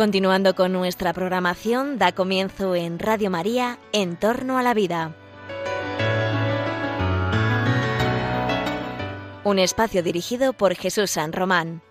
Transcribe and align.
Continuando 0.00 0.54
con 0.54 0.72
nuestra 0.72 1.12
programación, 1.12 1.98
da 1.98 2.12
comienzo 2.12 2.74
en 2.74 2.98
Radio 2.98 3.28
María, 3.28 3.78
En 3.92 4.16
torno 4.16 4.56
a 4.56 4.62
la 4.62 4.72
vida. 4.72 5.14
Un 9.44 9.58
espacio 9.58 10.02
dirigido 10.02 10.54
por 10.54 10.74
Jesús 10.74 11.10
San 11.10 11.34
Román. 11.34 11.82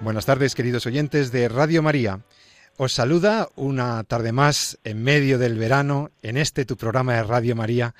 Buenas 0.00 0.24
tardes, 0.24 0.54
queridos 0.54 0.86
oyentes 0.86 1.32
de 1.32 1.50
Radio 1.50 1.82
María. 1.82 2.20
Os 2.78 2.94
saluda 2.94 3.50
una 3.56 4.02
tarde 4.04 4.32
más 4.32 4.78
en 4.84 5.02
medio 5.02 5.38
del 5.38 5.58
verano 5.58 6.12
en 6.22 6.38
este 6.38 6.64
tu 6.64 6.78
programa 6.78 7.16
de 7.16 7.24
Radio 7.24 7.54
María 7.54 7.94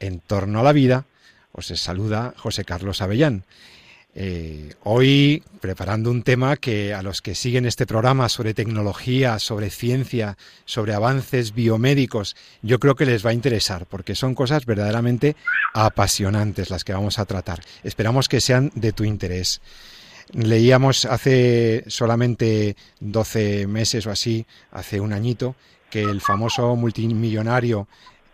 en 0.00 0.20
torno 0.20 0.60
a 0.60 0.62
la 0.62 0.72
vida. 0.72 1.04
Os 1.52 1.66
saluda 1.66 2.34
José 2.38 2.64
Carlos 2.64 3.02
Avellán. 3.02 3.44
Eh, 4.14 4.74
hoy 4.84 5.42
preparando 5.60 6.10
un 6.10 6.22
tema 6.22 6.56
que 6.56 6.92
a 6.92 7.02
los 7.02 7.22
que 7.22 7.34
siguen 7.34 7.64
este 7.64 7.86
programa 7.86 8.28
sobre 8.28 8.52
tecnología, 8.52 9.38
sobre 9.38 9.70
ciencia, 9.70 10.36
sobre 10.66 10.92
avances 10.92 11.54
biomédicos, 11.54 12.36
yo 12.60 12.78
creo 12.78 12.94
que 12.94 13.06
les 13.06 13.24
va 13.24 13.30
a 13.30 13.34
interesar, 13.34 13.86
porque 13.86 14.14
son 14.14 14.34
cosas 14.34 14.66
verdaderamente 14.66 15.36
apasionantes 15.72 16.68
las 16.68 16.84
que 16.84 16.92
vamos 16.92 17.18
a 17.18 17.24
tratar. 17.24 17.60
Esperamos 17.84 18.28
que 18.28 18.40
sean 18.40 18.70
de 18.74 18.92
tu 18.92 19.04
interés. 19.04 19.62
Leíamos 20.32 21.04
hace 21.04 21.84
solamente 21.86 22.76
12 23.00 23.66
meses 23.66 24.06
o 24.06 24.10
así, 24.10 24.46
hace 24.70 25.00
un 25.00 25.12
añito, 25.12 25.54
que 25.90 26.02
el 26.02 26.20
famoso 26.22 26.74
multimillonario 26.76 27.88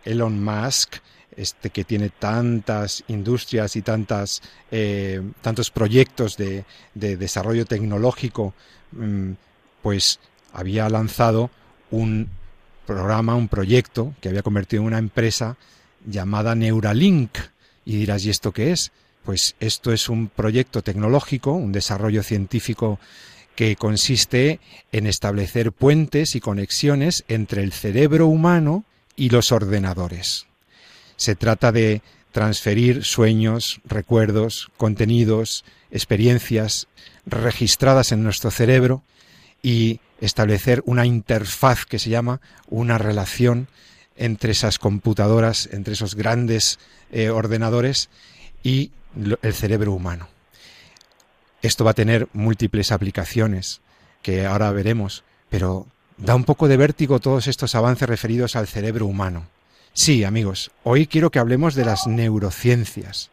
Elon 0.05 0.41
Musk, 0.41 0.95
este 1.39 1.69
que 1.69 1.85
tiene 1.85 2.09
tantas 2.09 3.03
industrias 3.07 3.75
y 3.75 3.81
tantas, 3.81 4.41
eh, 4.71 5.21
tantos 5.41 5.71
proyectos 5.71 6.35
de, 6.35 6.65
desarrollo 6.93 7.65
tecnológico, 7.65 8.53
mm, 8.91 9.31
pues 9.81 10.19
había 10.51 10.89
lanzado 10.89 11.49
un 11.91 12.29
programa, 12.85 13.35
un 13.35 13.47
proyecto 13.47 14.13
que 14.19 14.29
había 14.29 14.41
convertido 14.41 14.81
en 14.81 14.87
una 14.87 14.97
empresa 14.97 15.55
llamada 16.05 16.55
Neuralink. 16.55 17.37
Y 17.85 17.97
dirás, 17.97 18.25
¿y 18.25 18.29
esto 18.29 18.51
qué 18.51 18.71
es? 18.71 18.91
Pues 19.23 19.55
esto 19.59 19.93
es 19.93 20.09
un 20.09 20.27
proyecto 20.27 20.81
tecnológico, 20.81 21.53
un 21.53 21.71
desarrollo 21.71 22.23
científico 22.23 22.99
que 23.55 23.75
consiste 23.75 24.59
en 24.91 25.07
establecer 25.07 25.71
puentes 25.71 26.35
y 26.35 26.39
conexiones 26.39 27.23
entre 27.27 27.63
el 27.63 27.71
cerebro 27.71 28.27
humano 28.27 28.83
y 29.15 29.29
los 29.29 29.51
ordenadores. 29.51 30.48
Se 31.19 31.35
trata 31.35 31.73
de 31.73 32.01
transferir 32.31 33.03
sueños, 33.03 33.81
recuerdos, 33.83 34.71
contenidos, 34.77 35.65
experiencias 35.91 36.87
registradas 37.25 38.13
en 38.13 38.23
nuestro 38.23 38.51
cerebro 38.51 39.03
y 39.61 39.99
establecer 40.21 40.81
una 40.85 41.05
interfaz 41.05 41.85
que 41.85 41.99
se 41.99 42.09
llama 42.09 42.39
una 42.69 42.97
relación 42.97 43.67
entre 44.15 44.53
esas 44.53 44.79
computadoras, 44.79 45.67
entre 45.73 45.91
esos 45.93 46.15
grandes 46.15 46.79
eh, 47.11 47.29
ordenadores 47.29 48.09
y 48.63 48.91
el 49.41 49.53
cerebro 49.53 49.91
humano. 49.91 50.29
Esto 51.61 51.83
va 51.83 51.91
a 51.91 51.95
tener 51.95 52.29
múltiples 52.31 52.93
aplicaciones 52.93 53.81
que 54.21 54.45
ahora 54.45 54.71
veremos, 54.71 55.25
pero 55.49 55.85
da 56.15 56.33
un 56.33 56.45
poco 56.45 56.69
de 56.69 56.77
vértigo 56.77 57.19
todos 57.19 57.47
estos 57.47 57.75
avances 57.75 58.07
referidos 58.07 58.55
al 58.55 58.69
cerebro 58.69 59.05
humano. 59.05 59.58
Sí, 60.01 60.23
amigos, 60.23 60.71
hoy 60.85 61.07
quiero 61.07 61.29
que 61.29 61.39
hablemos 61.39 61.75
de 61.75 61.83
las 61.83 62.07
neurociencias, 62.07 63.31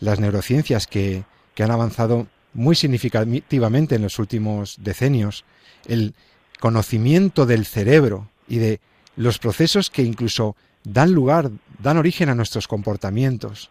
las 0.00 0.18
neurociencias 0.18 0.88
que, 0.88 1.22
que 1.54 1.62
han 1.62 1.70
avanzado 1.70 2.26
muy 2.54 2.74
significativamente 2.74 3.94
en 3.94 4.02
los 4.02 4.18
últimos 4.18 4.78
decenios, 4.80 5.44
el 5.86 6.14
conocimiento 6.58 7.46
del 7.46 7.64
cerebro 7.64 8.28
y 8.48 8.56
de 8.58 8.80
los 9.14 9.38
procesos 9.38 9.90
que 9.90 10.02
incluso 10.02 10.56
dan 10.82 11.12
lugar, 11.12 11.52
dan 11.78 11.98
origen 11.98 12.30
a 12.30 12.34
nuestros 12.34 12.66
comportamientos, 12.66 13.70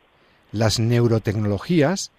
las 0.54 0.80
neurotecnologías 0.80 2.12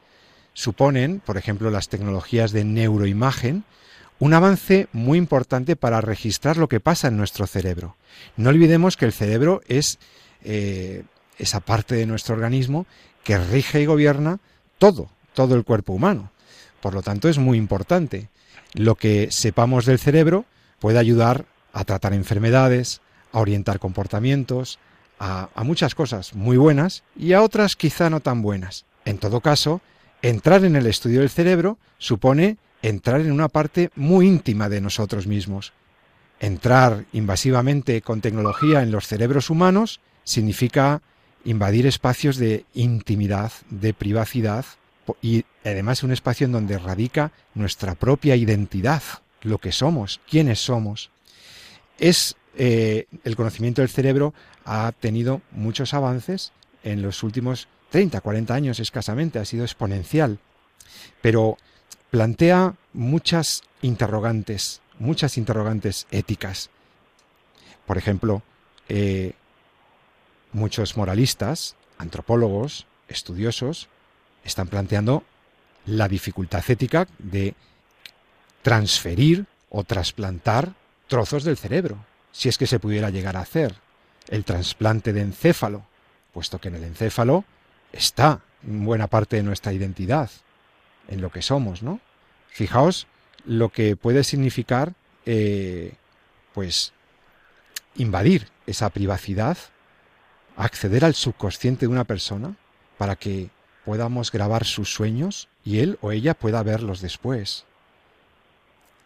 suponen, 0.52 1.20
por 1.20 1.38
ejemplo, 1.38 1.70
las 1.70 1.88
tecnologías 1.88 2.52
de 2.52 2.64
neuroimagen, 2.64 3.64
un 4.18 4.34
avance 4.34 4.88
muy 4.92 5.18
importante 5.18 5.76
para 5.76 6.00
registrar 6.00 6.56
lo 6.56 6.68
que 6.68 6.80
pasa 6.80 7.08
en 7.08 7.16
nuestro 7.16 7.46
cerebro. 7.46 7.96
No 8.36 8.50
olvidemos 8.50 8.96
que 8.96 9.04
el 9.04 9.12
cerebro 9.12 9.62
es 9.68 9.98
eh, 10.42 11.04
esa 11.38 11.60
parte 11.60 11.94
de 11.94 12.06
nuestro 12.06 12.34
organismo 12.34 12.86
que 13.24 13.38
rige 13.38 13.80
y 13.80 13.86
gobierna 13.86 14.40
todo, 14.78 15.08
todo 15.34 15.54
el 15.54 15.64
cuerpo 15.64 15.92
humano. 15.92 16.30
Por 16.80 16.94
lo 16.94 17.02
tanto, 17.02 17.28
es 17.28 17.38
muy 17.38 17.58
importante. 17.58 18.28
Lo 18.74 18.94
que 18.94 19.28
sepamos 19.30 19.86
del 19.86 19.98
cerebro 19.98 20.44
puede 20.78 20.98
ayudar 20.98 21.46
a 21.72 21.84
tratar 21.84 22.12
enfermedades, 22.12 23.00
a 23.32 23.40
orientar 23.40 23.78
comportamientos, 23.78 24.78
a, 25.18 25.48
muchas 25.64 25.94
cosas 25.94 26.34
muy 26.34 26.56
buenas 26.56 27.02
y 27.16 27.32
a 27.32 27.42
otras 27.42 27.76
quizá 27.76 28.10
no 28.10 28.20
tan 28.20 28.42
buenas. 28.42 28.84
En 29.04 29.18
todo 29.18 29.40
caso, 29.40 29.80
entrar 30.22 30.64
en 30.64 30.76
el 30.76 30.86
estudio 30.86 31.20
del 31.20 31.30
cerebro 31.30 31.78
supone 31.98 32.56
entrar 32.82 33.20
en 33.20 33.32
una 33.32 33.48
parte 33.48 33.90
muy 33.96 34.26
íntima 34.26 34.68
de 34.68 34.80
nosotros 34.80 35.26
mismos. 35.26 35.72
Entrar 36.40 37.04
invasivamente 37.12 38.00
con 38.02 38.20
tecnología 38.20 38.82
en 38.82 38.92
los 38.92 39.06
cerebros 39.06 39.50
humanos 39.50 40.00
significa 40.24 41.02
invadir 41.44 41.86
espacios 41.86 42.36
de 42.36 42.64
intimidad, 42.74 43.52
de 43.70 43.94
privacidad 43.94 44.64
y 45.22 45.44
además 45.64 46.02
un 46.02 46.12
espacio 46.12 46.44
en 46.44 46.52
donde 46.52 46.78
radica 46.78 47.32
nuestra 47.54 47.94
propia 47.94 48.36
identidad, 48.36 49.02
lo 49.42 49.58
que 49.58 49.72
somos, 49.72 50.20
quiénes 50.28 50.60
somos. 50.60 51.10
Es 51.98 52.36
eh, 52.56 53.06
el 53.24 53.36
conocimiento 53.36 53.82
del 53.82 53.88
cerebro 53.88 54.34
ha 54.64 54.92
tenido 54.92 55.40
muchos 55.52 55.94
avances 55.94 56.52
en 56.84 57.02
los 57.02 57.22
últimos 57.22 57.68
30, 57.90 58.20
40 58.20 58.54
años 58.54 58.80
escasamente, 58.80 59.38
ha 59.38 59.44
sido 59.44 59.64
exponencial, 59.64 60.38
pero 61.22 61.56
plantea 62.10 62.74
muchas 62.92 63.62
interrogantes, 63.82 64.80
muchas 64.98 65.36
interrogantes 65.36 66.06
éticas. 66.10 66.70
Por 67.86 67.98
ejemplo, 67.98 68.42
eh, 68.88 69.32
muchos 70.52 70.96
moralistas, 70.96 71.76
antropólogos, 71.98 72.86
estudiosos, 73.08 73.88
están 74.44 74.68
planteando 74.68 75.24
la 75.86 76.08
dificultad 76.08 76.62
ética 76.68 77.06
de 77.18 77.54
transferir 78.62 79.46
o 79.70 79.84
trasplantar 79.84 80.74
trozos 81.06 81.44
del 81.44 81.56
cerebro, 81.56 82.04
si 82.32 82.48
es 82.48 82.58
que 82.58 82.66
se 82.66 82.78
pudiera 82.78 83.10
llegar 83.10 83.36
a 83.36 83.40
hacer 83.40 83.74
el 84.28 84.44
trasplante 84.44 85.12
de 85.12 85.22
encéfalo, 85.22 85.86
puesto 86.32 86.60
que 86.60 86.68
en 86.68 86.76
el 86.76 86.84
encéfalo 86.84 87.44
está 87.92 88.40
buena 88.62 89.06
parte 89.06 89.36
de 89.36 89.42
nuestra 89.42 89.72
identidad, 89.72 90.30
en 91.08 91.20
lo 91.20 91.30
que 91.30 91.42
somos, 91.42 91.82
¿no? 91.82 92.00
Fijaos 92.48 93.06
lo 93.44 93.70
que 93.70 93.96
puede 93.96 94.24
significar, 94.24 94.94
eh, 95.26 95.94
pues, 96.54 96.92
invadir 97.96 98.48
esa 98.66 98.90
privacidad, 98.90 99.56
acceder 100.56 101.04
al 101.04 101.14
subconsciente 101.14 101.86
de 101.86 101.92
una 101.92 102.04
persona 102.04 102.56
para 102.96 103.16
que 103.16 103.50
podamos 103.84 104.30
grabar 104.30 104.64
sus 104.64 104.92
sueños 104.92 105.48
y 105.64 105.78
él 105.78 105.98
o 106.00 106.12
ella 106.12 106.34
pueda 106.34 106.62
verlos 106.62 107.00
después. 107.00 107.64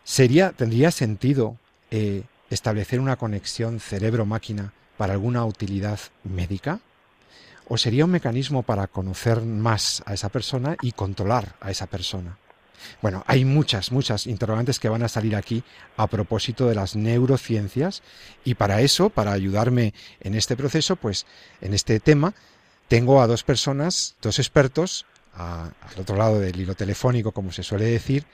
Sería, 0.05 0.53
tendría 0.53 0.91
sentido 0.91 1.57
eh, 1.91 2.25
establecer 2.51 3.01
una 3.01 3.17
conexión 3.17 3.81
cerebro-máquina 3.81 4.73
para 4.97 5.13
alguna 5.13 5.45
utilidad 5.45 6.01
médica? 6.25 6.81
¿O 7.69 7.79
sería 7.79 8.05
un 8.05 8.11
mecanismo 8.11 8.63
para 8.63 8.87
conocer 8.87 9.43
más 9.43 10.03
a 10.07 10.15
esa 10.15 10.29
persona 10.29 10.77
y 10.83 10.93
controlar 10.93 11.57
a 11.61 11.71
esa 11.71 11.87
persona? 11.87 12.39
Bueno, 13.01 13.25
hay 13.27 13.45
muchas, 13.45 13.93
muchas 13.93 14.27
interrogantes 14.27 14.79
que 14.79 14.89
van 14.89 15.03
a 15.03 15.09
salir 15.09 15.37
aquí 15.37 15.63
a 15.97 16.07
propósito 16.07 16.69
de 16.69 16.75
las 16.75 16.97
neurociencias 16.97 18.03
y 18.45 18.55
para 18.55 18.81
eso, 18.81 19.11
para 19.11 19.33
ayudarme 19.33 19.95
en 20.21 20.35
este 20.35 20.57
proceso, 20.57 20.97
pues 20.97 21.27
en 21.61 21.75
este 21.75 22.01
tema, 22.01 22.35
tengo 22.89 23.23
a 23.23 23.27
dos 23.27 23.45
personas, 23.45 24.17
dos 24.21 24.39
expertos, 24.39 25.07
al 25.35 25.73
otro 25.99 26.17
lado 26.17 26.41
del 26.41 26.61
hilo 26.61 26.75
telefónico, 26.75 27.33
como 27.33 27.53
se 27.53 27.63
suele 27.63 27.87
decir, 27.87 28.27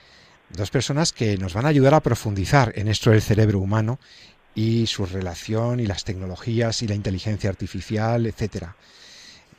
dos 0.49 0.71
personas 0.71 1.13
que 1.13 1.37
nos 1.37 1.53
van 1.53 1.65
a 1.65 1.69
ayudar 1.69 1.93
a 1.93 2.01
profundizar 2.01 2.73
en 2.75 2.87
esto 2.87 3.11
del 3.11 3.21
cerebro 3.21 3.59
humano 3.59 3.99
y 4.55 4.87
su 4.87 5.05
relación 5.05 5.79
y 5.79 5.85
las 5.85 6.03
tecnologías 6.03 6.81
y 6.81 6.87
la 6.87 6.95
inteligencia 6.95 7.49
artificial, 7.49 8.25
etcétera. 8.25 8.75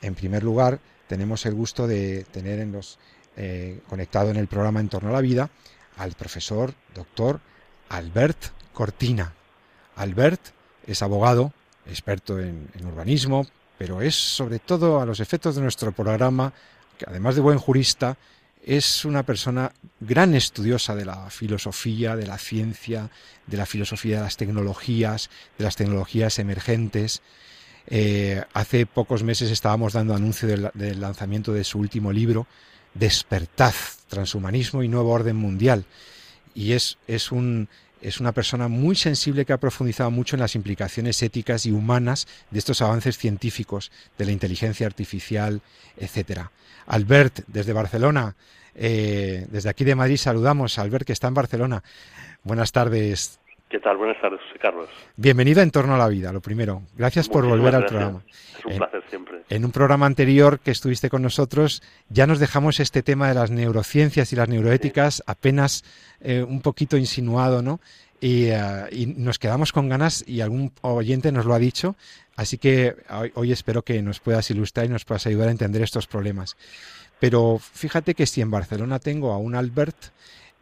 En 0.01 0.15
primer 0.15 0.43
lugar, 0.43 0.79
tenemos 1.07 1.45
el 1.45 1.53
gusto 1.53 1.87
de 1.87 2.25
tener 2.31 2.59
en 2.59 2.79
eh, 3.37 3.81
conectado 3.87 4.29
en 4.29 4.37
el 4.37 4.47
programa 4.47 4.79
En 4.79 4.89
torno 4.89 5.09
a 5.09 5.13
la 5.13 5.21
vida 5.21 5.49
al 5.97 6.13
profesor 6.13 6.73
doctor 6.95 7.39
Albert 7.89 8.53
Cortina. 8.73 9.33
Albert 9.95 10.41
es 10.87 11.01
abogado, 11.01 11.53
experto 11.85 12.39
en 12.39 12.85
urbanismo, 12.85 13.45
pero 13.77 14.01
es 14.01 14.15
sobre 14.15 14.59
todo 14.59 15.01
a 15.01 15.05
los 15.05 15.19
efectos 15.19 15.55
de 15.55 15.61
nuestro 15.61 15.91
programa 15.91 16.53
que 17.01 17.09
además 17.09 17.33
de 17.33 17.41
buen 17.41 17.57
jurista, 17.57 18.15
es 18.63 19.05
una 19.05 19.23
persona 19.23 19.71
gran 19.99 20.35
estudiosa 20.35 20.93
de 20.93 21.05
la 21.05 21.31
filosofía, 21.31 22.15
de 22.15 22.27
la 22.27 22.37
ciencia, 22.37 23.09
de 23.47 23.57
la 23.57 23.65
filosofía 23.65 24.17
de 24.17 24.23
las 24.23 24.37
tecnologías, 24.37 25.31
de 25.57 25.63
las 25.63 25.75
tecnologías 25.75 26.37
emergentes. 26.37 27.23
Eh, 27.87 28.43
hace 28.53 28.85
pocos 28.85 29.23
meses 29.23 29.51
estábamos 29.51 29.93
dando 29.93 30.15
anuncio 30.15 30.47
del, 30.47 31.01
lanzamiento 31.01 31.53
de 31.53 31.63
su 31.63 31.79
último 31.79 32.11
libro, 32.11 32.47
Despertad, 32.93 33.73
Transhumanismo 34.07 34.83
y 34.83 34.87
Nuevo 34.87 35.11
Orden 35.11 35.35
Mundial. 35.35 35.85
Y 36.53 36.73
es, 36.73 36.97
es, 37.07 37.31
un, 37.31 37.69
es 38.01 38.19
una 38.19 38.33
persona 38.33 38.67
muy 38.67 38.95
sensible 38.95 39.45
que 39.45 39.53
ha 39.53 39.59
profundizado 39.59 40.11
mucho 40.11 40.35
en 40.35 40.41
las 40.41 40.55
implicaciones 40.55 41.21
éticas 41.21 41.65
y 41.65 41.71
humanas 41.71 42.27
de 42.49 42.59
estos 42.59 42.81
avances 42.81 43.17
científicos, 43.17 43.91
de 44.17 44.25
la 44.25 44.31
inteligencia 44.31 44.87
artificial, 44.87 45.61
etcétera. 45.97 46.51
Albert, 46.87 47.43
desde 47.47 47.73
Barcelona, 47.73 48.35
eh, 48.75 49.47
desde 49.49 49.69
aquí 49.69 49.83
de 49.83 49.95
Madrid 49.95 50.17
saludamos 50.17 50.77
a 50.77 50.81
Albert 50.81 51.05
que 51.05 51.13
está 51.13 51.27
en 51.27 51.33
Barcelona. 51.33 51.83
Buenas 52.43 52.71
tardes. 52.71 53.40
¿Qué 53.71 53.79
tal? 53.79 53.95
Buenas 53.95 54.19
tardes, 54.19 54.41
Carlos. 54.59 54.89
Bienvenido 55.15 55.61
a 55.61 55.63
En 55.63 55.71
torno 55.71 55.95
a 55.95 55.97
la 55.97 56.09
vida, 56.09 56.33
lo 56.33 56.41
primero. 56.41 56.81
Gracias 56.97 57.29
por 57.29 57.47
volver 57.47 57.73
al 57.73 57.85
programa. 57.85 58.21
Es 58.59 58.65
un 58.65 58.75
placer 58.75 59.01
siempre. 59.09 59.43
En 59.49 59.63
un 59.63 59.71
programa 59.71 60.05
anterior 60.05 60.59
que 60.59 60.71
estuviste 60.71 61.09
con 61.09 61.21
nosotros, 61.21 61.81
ya 62.09 62.27
nos 62.27 62.39
dejamos 62.39 62.81
este 62.81 63.01
tema 63.01 63.29
de 63.29 63.35
las 63.35 63.49
neurociencias 63.49 64.33
y 64.33 64.35
las 64.35 64.49
neuroéticas 64.49 65.23
apenas 65.25 65.85
eh, 66.19 66.43
un 66.43 66.61
poquito 66.61 66.97
insinuado, 66.97 67.61
¿no? 67.61 67.79
Eh, 68.19 68.53
y, 68.91 69.05
nos 69.05 69.39
quedamos 69.39 69.71
con 69.71 69.87
ganas 69.87 70.27
y 70.27 70.41
algún 70.41 70.73
oyente 70.81 71.31
nos 71.31 71.45
lo 71.45 71.53
ha 71.53 71.59
dicho, 71.59 71.95
así 72.35 72.57
que 72.57 72.97
hoy 73.35 73.53
espero 73.53 73.83
que 73.83 74.01
nos 74.01 74.19
puedas 74.19 74.51
ilustrar 74.51 74.85
y 74.85 74.89
nos 74.89 75.05
puedas 75.05 75.25
ayudar 75.27 75.47
a 75.47 75.51
entender 75.51 75.81
estos 75.81 76.07
problemas. 76.07 76.57
Pero 77.21 77.57
fíjate 77.57 78.15
que 78.15 78.25
si 78.25 78.41
en 78.41 78.51
Barcelona 78.51 78.99
tengo 78.99 79.31
a 79.31 79.37
un 79.37 79.55
Albert, 79.55 79.97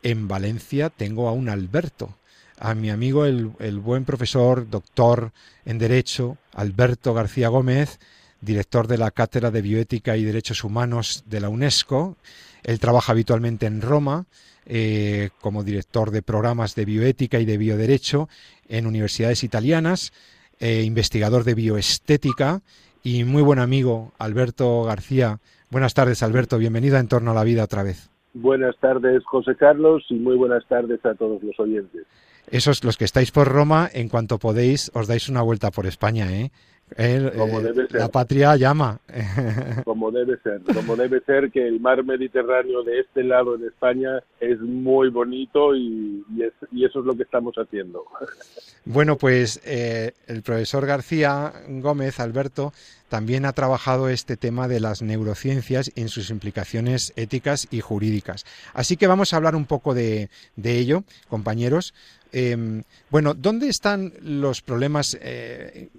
en 0.04 0.28
Valencia 0.28 0.92
tengo 0.92 1.28
a 1.28 1.32
un 1.32 1.50
Alberto 1.50 2.14
a 2.60 2.76
mi 2.76 2.90
amigo 2.90 3.26
el, 3.26 3.80
buen 3.80 4.06
profesor, 4.06 4.70
doctor 4.70 5.32
en 5.66 5.78
Derecho, 5.78 6.38
Alberto 6.54 7.14
García 7.14 7.48
Gómez, 7.48 8.00
director 8.42 8.88
de 8.88 8.98
la 8.98 9.12
Cátedra 9.12 9.50
de 9.50 9.62
Bioética 9.62 10.18
y 10.18 10.24
Derechos 10.24 10.64
Humanos 10.64 11.24
de 11.28 11.40
la 11.40 11.50
UNESCO. 11.50 12.18
Él 12.64 12.80
trabaja 12.80 13.14
habitualmente 13.14 13.66
en 13.66 13.82
Roma 13.82 14.26
eh, 14.66 15.30
como 15.40 15.64
director 15.64 16.12
de 16.12 16.22
programas 16.22 16.76
de 16.76 16.86
bioética 16.86 17.40
y 17.40 17.46
de 17.46 17.58
bioderecho 17.58 18.28
en 18.68 18.86
universidades 18.86 19.44
italianas, 19.44 20.12
eh, 20.60 20.84
investigador 20.84 21.46
de 21.46 21.56
bioestética 21.56 22.62
y 23.02 23.24
muy 23.24 23.42
buen 23.42 23.60
amigo 23.60 24.12
Alberto 24.20 24.84
García. 24.84 25.40
Buenas 25.72 25.94
tardes, 25.94 26.24
Alberto. 26.24 26.58
Bienvenido 26.58 26.98
a 26.98 27.00
En 27.00 27.08
torno 27.08 27.32
a 27.32 27.36
la 27.36 27.46
vida 27.46 27.64
otra 27.64 27.84
vez. 27.84 28.10
Buenas 28.34 28.78
tardes, 28.78 29.24
José 29.26 29.56
Carlos, 29.56 30.06
y 30.10 30.16
muy 30.16 30.36
buenas 30.36 30.66
tardes 30.68 31.04
a 31.06 31.16
todos 31.16 31.42
los 31.42 31.60
oyentes. 31.60 32.06
Esos, 32.52 32.84
los 32.84 32.98
que 32.98 33.06
estáis 33.06 33.32
por 33.32 33.48
Roma, 33.48 33.90
en 33.94 34.10
cuanto 34.10 34.40
podéis, 34.40 34.92
os 34.94 35.08
dais 35.08 35.30
una 35.30 35.42
vuelta 35.42 35.72
por 35.72 35.86
España, 35.86 36.32
¿eh? 36.34 36.52
Como 36.96 37.60
eh, 37.60 37.88
La 37.92 38.08
patria 38.10 38.56
llama. 38.56 39.00
Como 39.84 40.12
debe 40.12 40.38
ser, 40.38 40.62
como 40.74 40.96
debe 40.96 41.22
ser 41.22 41.52
que 41.52 41.68
el 41.68 41.80
mar 41.80 42.04
Mediterráneo 42.04 42.84
de 42.84 43.00
este 43.00 43.24
lado 43.24 43.56
en 43.56 43.66
España 43.66 44.22
es 44.40 44.60
muy 44.60 45.10
bonito 45.10 45.76
y, 45.76 46.24
eso 46.40 47.00
es 47.00 47.06
lo 47.06 47.16
que 47.16 47.24
estamos 47.24 47.56
haciendo. 47.56 48.06
Bueno, 48.86 49.18
pues 49.18 49.62
eh, 49.66 50.14
el 50.26 50.42
profesor 50.42 50.86
García 50.86 51.54
Gómez, 51.68 52.20
Alberto, 52.20 52.72
también 53.08 53.46
ha 53.46 53.54
trabajado 53.54 54.10
este 54.10 54.38
tema 54.38 54.68
de 54.68 54.80
las 54.80 55.02
neurociencias 55.02 55.92
en 55.96 56.08
sus 56.08 56.32
implicaciones 56.32 57.14
éticas 57.16 57.68
y 57.70 57.82
jurídicas. 57.82 58.46
Así 58.74 58.98
que 58.98 59.06
vamos 59.06 59.34
a 59.34 59.38
hablar 59.38 59.56
un 59.56 59.66
poco 59.66 59.94
de, 59.94 60.30
de 60.56 60.80
ello, 60.80 61.04
compañeros. 61.28 61.94
Em, 62.32 62.84
bueno, 63.10 63.34
¿dónde 63.34 63.70
están 63.70 64.14
los 64.22 64.62
problemas 64.62 65.18
eh, 65.20 65.90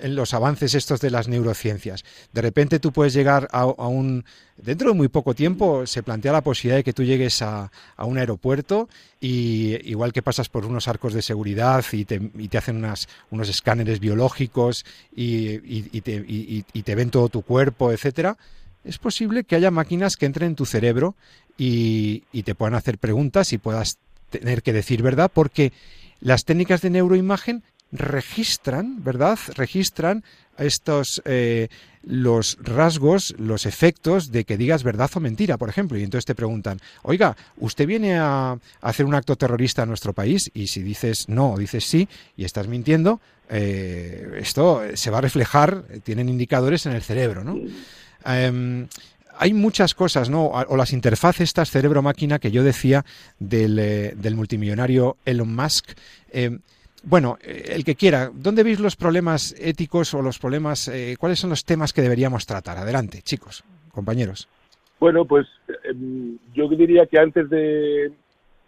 en 0.00 0.14
los 0.14 0.34
avances 0.40 0.74
estos 0.74 1.00
de 1.00 1.10
las 1.10 1.28
neurociencias? 1.28 2.04
De 2.32 2.42
repente 2.42 2.78
tú 2.78 2.92
puedes 2.92 3.14
llegar 3.14 3.48
a, 3.52 3.66
un... 3.66 4.24
Dentro 4.56 4.90
de 4.90 4.94
muy 4.94 5.08
poco 5.08 5.34
tiempo 5.34 5.86
se 5.86 6.02
plantea 6.02 6.32
la 6.32 6.42
posibilidad 6.42 6.76
de 6.78 6.84
que 6.84 6.92
tú 6.92 7.02
llegues 7.02 7.40
a, 7.42 7.70
un 7.98 8.18
aeropuerto 8.18 8.88
y 9.20 9.76
igual 9.90 10.12
que 10.12 10.22
pasas 10.22 10.48
por 10.48 10.66
unos 10.66 10.88
arcos 10.88 11.14
de 11.14 11.22
seguridad 11.22 11.84
y 11.92 12.04
te, 12.04 12.20
hacen 12.58 12.84
unos 13.30 13.48
escáneres 13.48 14.00
biológicos 14.00 14.84
y, 15.14 16.00
te, 16.00 16.94
ven 16.94 17.10
todo 17.10 17.28
tu 17.28 17.42
cuerpo, 17.42 17.92
etcétera, 17.92 18.36
es 18.84 18.98
posible 18.98 19.44
que 19.44 19.56
haya 19.56 19.70
máquinas 19.70 20.16
que 20.16 20.26
entren 20.26 20.48
en 20.48 20.56
tu 20.56 20.66
cerebro 20.66 21.14
y, 21.56 22.22
te 22.42 22.54
puedan 22.54 22.74
hacer 22.74 22.98
preguntas 22.98 23.52
y 23.52 23.58
puedas 23.58 23.98
tener 24.30 24.62
que 24.62 24.72
decir 24.72 25.02
verdad, 25.02 25.30
porque 25.32 25.72
las 26.20 26.44
técnicas 26.44 26.80
de 26.80 26.90
neuroimagen 26.90 27.62
registran, 27.92 29.02
¿verdad? 29.02 29.38
Registran 29.54 30.24
estos 30.58 31.22
eh, 31.24 31.68
los 32.02 32.58
rasgos, 32.60 33.34
los 33.38 33.66
efectos 33.66 34.30
de 34.30 34.44
que 34.44 34.56
digas 34.56 34.82
verdad 34.82 35.10
o 35.14 35.20
mentira, 35.20 35.58
por 35.58 35.68
ejemplo. 35.68 35.98
Y 35.98 36.02
entonces 36.02 36.26
te 36.26 36.34
preguntan, 36.34 36.80
oiga, 37.02 37.36
¿usted 37.58 37.86
viene 37.86 38.18
a, 38.18 38.58
hacer 38.80 39.06
un 39.06 39.14
acto 39.14 39.36
terrorista 39.36 39.82
en 39.82 39.88
nuestro 39.88 40.12
país? 40.12 40.50
Y 40.54 40.68
si 40.68 40.82
dices 40.82 41.28
no 41.28 41.52
o 41.52 41.58
dices 41.58 41.84
sí 41.84 42.08
y 42.36 42.44
estás 42.44 42.68
mintiendo, 42.68 43.20
eh, 43.48 44.38
esto 44.38 44.82
se 44.94 45.10
va 45.10 45.18
a 45.18 45.22
reflejar, 45.22 45.84
tienen 46.04 46.28
indicadores 46.28 46.86
en 46.86 46.92
el 46.92 47.02
cerebro, 47.02 47.44
¿no? 47.44 47.58
Em, 48.24 48.86
hay 49.38 49.54
muchas 49.54 49.94
cosas, 49.94 50.28
¿no? 50.28 50.46
O 50.46 50.76
las 50.76 50.92
interfaces 50.92 51.48
estas 51.48 51.70
cerebro-máquina 51.70 52.38
que 52.38 52.50
yo 52.50 52.62
decía 52.62 53.04
del, 53.38 53.78
eh, 53.78 54.30
multimillonario 54.34 55.16
Elon 55.24 55.54
Musk. 55.54 55.92
Eh, 57.02 57.06
bueno, 57.08 57.38
eh, 57.42 57.72
el 57.74 57.84
que 57.84 57.94
quiera, 57.94 58.30
¿dónde 58.32 58.62
veis 58.62 58.80
los 58.80 58.96
problemas 58.96 59.54
éticos 59.58 60.14
o 60.14 60.22
los 60.22 60.38
problemas, 60.38 60.90
cuáles 61.18 61.38
son 61.38 61.50
los 61.50 61.64
temas 61.64 61.92
que 61.92 62.02
deberíamos 62.02 62.46
tratar? 62.46 62.78
Adelante, 62.78 63.22
chicos, 63.22 63.64
compañeros. 63.92 64.48
Bueno, 64.98 65.24
pues 65.24 65.46
em, 65.84 66.38
yo 66.54 66.68
diría 66.68 67.06
que 67.06 67.18
antes 67.18 67.48
de, 67.48 68.12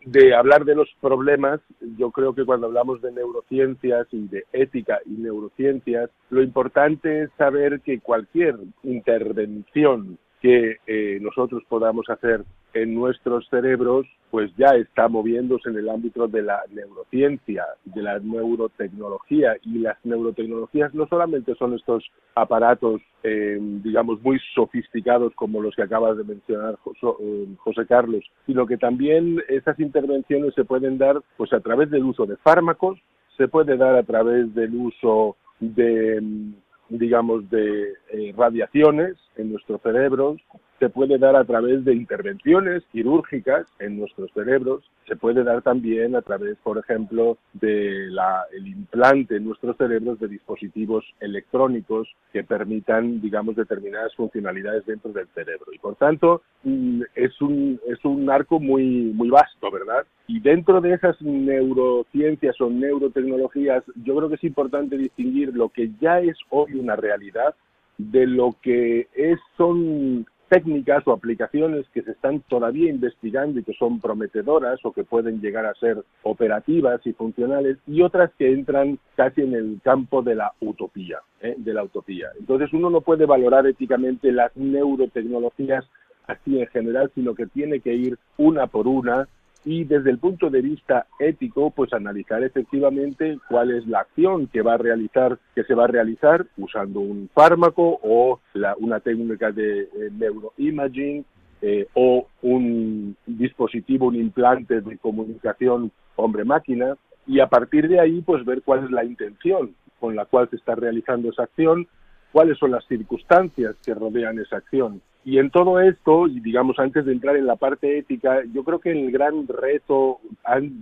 de 0.04 0.34
hablar 0.34 0.64
de 0.64 0.74
los 0.74 0.88
problemas, 1.00 1.60
yo 1.98 2.10
creo 2.10 2.34
que 2.34 2.44
cuando 2.44 2.66
hablamos 2.66 3.00
de 3.02 3.12
neurociencias 3.12 4.06
y 4.10 4.26
de 4.28 4.44
ética 4.52 5.00
y 5.06 5.10
neurociencias, 5.10 6.10
lo 6.30 6.42
importante 6.42 7.24
es 7.24 7.30
saber 7.36 7.80
que 7.80 8.00
cualquier 8.00 8.56
intervención 8.82 10.18
que 10.40 10.78
eh, 10.86 11.18
nosotros 11.20 11.62
podamos 11.68 12.08
hacer 12.08 12.44
en 12.74 12.94
nuestros 12.94 13.46
cerebros, 13.48 14.06
pues 14.30 14.50
ya 14.56 14.68
está 14.76 15.08
moviéndose 15.08 15.68
en 15.68 15.76
el 15.76 15.88
ámbito 15.88 16.26
de 16.26 16.42
la 16.42 16.62
neurociencia, 16.70 17.64
de 17.84 18.02
la 18.02 18.18
neurotecnología. 18.18 19.56
Y 19.64 19.78
las 19.80 19.96
neurotecnologías 20.04 20.94
no 20.94 21.06
solamente 21.06 21.54
son 21.56 21.74
estos 21.74 22.04
aparatos, 22.34 23.02
eh, 23.22 23.58
digamos, 23.60 24.22
muy 24.22 24.40
sofisticados 24.54 25.34
como 25.34 25.60
los 25.60 25.76
que 25.76 25.82
acabas 25.82 26.16
de 26.16 26.24
mencionar, 26.24 26.78
eh, 27.20 27.46
José 27.58 27.86
Carlos, 27.86 28.24
sino 28.46 28.66
que 28.66 28.78
también 28.78 29.42
esas 29.48 29.78
intervenciones 29.78 30.54
se 30.54 30.64
pueden 30.64 30.98
dar 30.98 31.20
pues 31.36 31.52
a 31.52 31.60
través 31.60 31.90
del 31.90 32.04
uso 32.04 32.24
de 32.24 32.36
fármacos, 32.36 32.98
se 33.36 33.48
puede 33.48 33.76
dar 33.76 33.96
a 33.96 34.02
través 34.02 34.54
del 34.54 34.74
uso 34.74 35.36
de 35.60 36.52
digamos, 36.98 37.48
de 37.48 37.94
eh, 38.10 38.34
radiaciones 38.36 39.16
en 39.36 39.52
nuestros 39.52 39.80
cerebros, 39.82 40.40
se 40.82 40.88
puede 40.88 41.16
dar 41.16 41.36
a 41.36 41.44
través 41.44 41.84
de 41.84 41.94
intervenciones 41.94 42.82
quirúrgicas 42.90 43.68
en 43.78 44.00
nuestros 44.00 44.32
cerebros, 44.32 44.82
se 45.06 45.14
puede 45.14 45.44
dar 45.44 45.62
también 45.62 46.16
a 46.16 46.22
través, 46.22 46.58
por 46.58 46.76
ejemplo, 46.76 47.38
del 47.52 48.18
el 48.52 48.66
implante 48.66 49.36
en 49.36 49.44
nuestros 49.44 49.76
cerebros 49.76 50.18
de 50.18 50.26
dispositivos 50.26 51.04
electrónicos 51.20 52.08
que 52.32 52.42
permitan, 52.42 53.20
digamos, 53.20 53.54
determinadas 53.54 54.12
funcionalidades 54.16 54.84
dentro 54.84 55.12
del 55.12 55.28
cerebro. 55.28 55.66
Y 55.72 55.78
por 55.78 55.94
tanto, 55.94 56.42
mm, 56.64 57.02
es 57.14 57.40
un, 57.40 57.78
es 57.86 58.04
un 58.04 58.28
arco 58.28 58.58
muy, 58.58 59.12
muy 59.14 59.30
vasto, 59.30 59.70
¿verdad? 59.70 60.04
Y 60.26 60.40
dentro 60.40 60.80
de 60.80 60.94
esas 60.94 61.22
neurociencias 61.22 62.60
o 62.60 62.68
neurotecnologías, 62.68 63.84
yo 64.04 64.16
creo 64.16 64.28
que 64.28 64.34
es 64.34 64.44
importante 64.44 64.98
distinguir 64.98 65.54
lo 65.54 65.68
que 65.68 65.92
ya 66.00 66.18
es 66.18 66.36
hoy 66.50 66.74
una 66.74 66.96
realidad 66.96 67.54
de 67.98 68.26
lo 68.26 68.56
que 68.60 69.06
es, 69.14 69.38
son 69.56 70.26
técnicas 70.52 71.02
o 71.06 71.12
aplicaciones 71.12 71.86
que 71.94 72.02
se 72.02 72.10
están 72.10 72.40
todavía 72.40 72.90
investigando 72.90 73.58
y 73.58 73.64
que 73.64 73.72
son 73.72 74.00
prometedoras 74.00 74.78
o 74.84 74.92
que 74.92 75.02
pueden 75.02 75.40
llegar 75.40 75.64
a 75.64 75.72
ser 75.76 76.04
operativas 76.24 77.00
y 77.06 77.14
funcionales 77.14 77.78
y 77.86 78.02
otras 78.02 78.30
que 78.38 78.52
entran 78.52 78.98
casi 79.16 79.40
en 79.40 79.54
el 79.54 79.80
campo 79.82 80.20
de 80.20 80.34
la 80.34 80.52
utopía, 80.60 81.20
¿eh? 81.40 81.54
de 81.56 81.72
la 81.72 81.84
utopía. 81.84 82.26
Entonces 82.38 82.70
uno 82.74 82.90
no 82.90 83.00
puede 83.00 83.24
valorar 83.24 83.66
éticamente 83.66 84.30
las 84.30 84.54
neurotecnologías 84.54 85.86
así 86.26 86.60
en 86.60 86.66
general, 86.66 87.10
sino 87.14 87.34
que 87.34 87.46
tiene 87.46 87.80
que 87.80 87.94
ir 87.94 88.18
una 88.36 88.66
por 88.66 88.86
una 88.86 89.28
y 89.64 89.84
desde 89.84 90.10
el 90.10 90.18
punto 90.18 90.50
de 90.50 90.60
vista 90.60 91.06
ético, 91.18 91.70
pues 91.70 91.92
analizar 91.92 92.42
efectivamente 92.42 93.38
cuál 93.48 93.70
es 93.70 93.86
la 93.86 94.00
acción 94.00 94.48
que 94.48 94.62
va 94.62 94.74
a 94.74 94.78
realizar, 94.78 95.38
que 95.54 95.62
se 95.64 95.74
va 95.74 95.84
a 95.84 95.88
realizar 95.88 96.46
usando 96.56 97.00
un 97.00 97.30
fármaco 97.32 98.00
o 98.02 98.40
una 98.78 99.00
técnica 99.00 99.52
de 99.52 99.82
eh, 99.82 99.88
neuroimaging 100.18 101.24
eh, 101.60 101.86
o 101.94 102.26
un 102.42 103.16
dispositivo, 103.24 104.06
un 104.06 104.16
implante 104.16 104.80
de 104.80 104.98
comunicación 104.98 105.92
hombre-máquina 106.16 106.96
y 107.26 107.38
a 107.38 107.46
partir 107.46 107.88
de 107.88 108.00
ahí 108.00 108.20
pues 108.20 108.44
ver 108.44 108.62
cuál 108.62 108.84
es 108.84 108.90
la 108.90 109.04
intención 109.04 109.74
con 110.00 110.16
la 110.16 110.24
cual 110.24 110.50
se 110.50 110.56
está 110.56 110.74
realizando 110.74 111.30
esa 111.30 111.44
acción, 111.44 111.86
cuáles 112.32 112.58
son 112.58 112.72
las 112.72 112.84
circunstancias 112.86 113.76
que 113.84 113.94
rodean 113.94 114.40
esa 114.40 114.56
acción. 114.56 115.00
Y 115.24 115.38
en 115.38 115.50
todo 115.50 115.80
esto, 115.80 116.26
y 116.26 116.40
digamos 116.40 116.78
antes 116.78 117.04
de 117.04 117.12
entrar 117.12 117.36
en 117.36 117.46
la 117.46 117.56
parte 117.56 117.98
ética, 117.98 118.42
yo 118.52 118.64
creo 118.64 118.80
que 118.80 118.90
el 118.90 119.10
gran 119.12 119.46
reto 119.46 120.18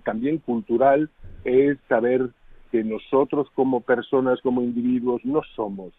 también 0.05 0.39
cultural 0.39 1.11
es 1.45 1.79
saber 1.89 2.31
que 2.71 2.85
nosotros 2.85 3.49
como 3.55 3.81
personas, 3.81 4.41
como 4.43 4.63
individuos, 4.63 5.25
no 5.25 5.43
somos 5.57 5.93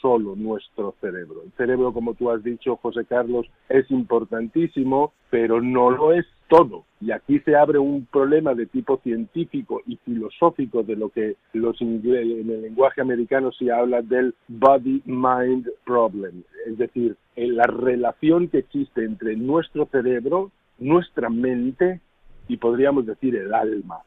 solo 0.00 0.36
nuestro 0.36 0.94
cerebro. 1.00 1.42
El 1.44 1.52
cerebro, 1.52 1.92
como 1.92 2.14
tú 2.14 2.30
has 2.30 2.42
dicho, 2.42 2.76
José 2.76 3.04
Carlos, 3.04 3.46
es 3.68 3.90
importantísimo, 3.90 5.12
pero 5.30 5.60
no 5.60 5.90
lo 5.90 6.12
es 6.12 6.26
todo. 6.48 6.84
Y 7.00 7.12
aquí 7.12 7.38
se 7.40 7.56
abre 7.56 7.78
un 7.78 8.06
problema 8.06 8.54
de 8.54 8.66
tipo 8.66 8.98
científico 8.98 9.80
y 9.86 9.96
filosófico 9.96 10.82
de 10.82 10.96
lo 10.96 11.08
que 11.08 11.36
los 11.52 11.80
en 11.80 12.02
el 12.04 12.62
lenguaje 12.62 13.00
americano 13.00 13.52
se 13.52 13.72
habla 13.72 14.02
del 14.02 14.34
body-mind 14.48 15.70
problem, 15.84 16.42
es 16.66 16.76
decir, 16.76 17.16
en 17.36 17.56
la 17.56 17.64
relación 17.64 18.48
que 18.48 18.58
existe 18.58 19.04
entre 19.04 19.36
nuestro 19.36 19.86
cerebro, 19.86 20.50
nuestra 20.78 21.30
mente 21.30 22.00
y 22.48 22.56
podríamos 22.56 23.06
decir 23.06 23.36
el 23.36 23.54
alma, 23.54 24.00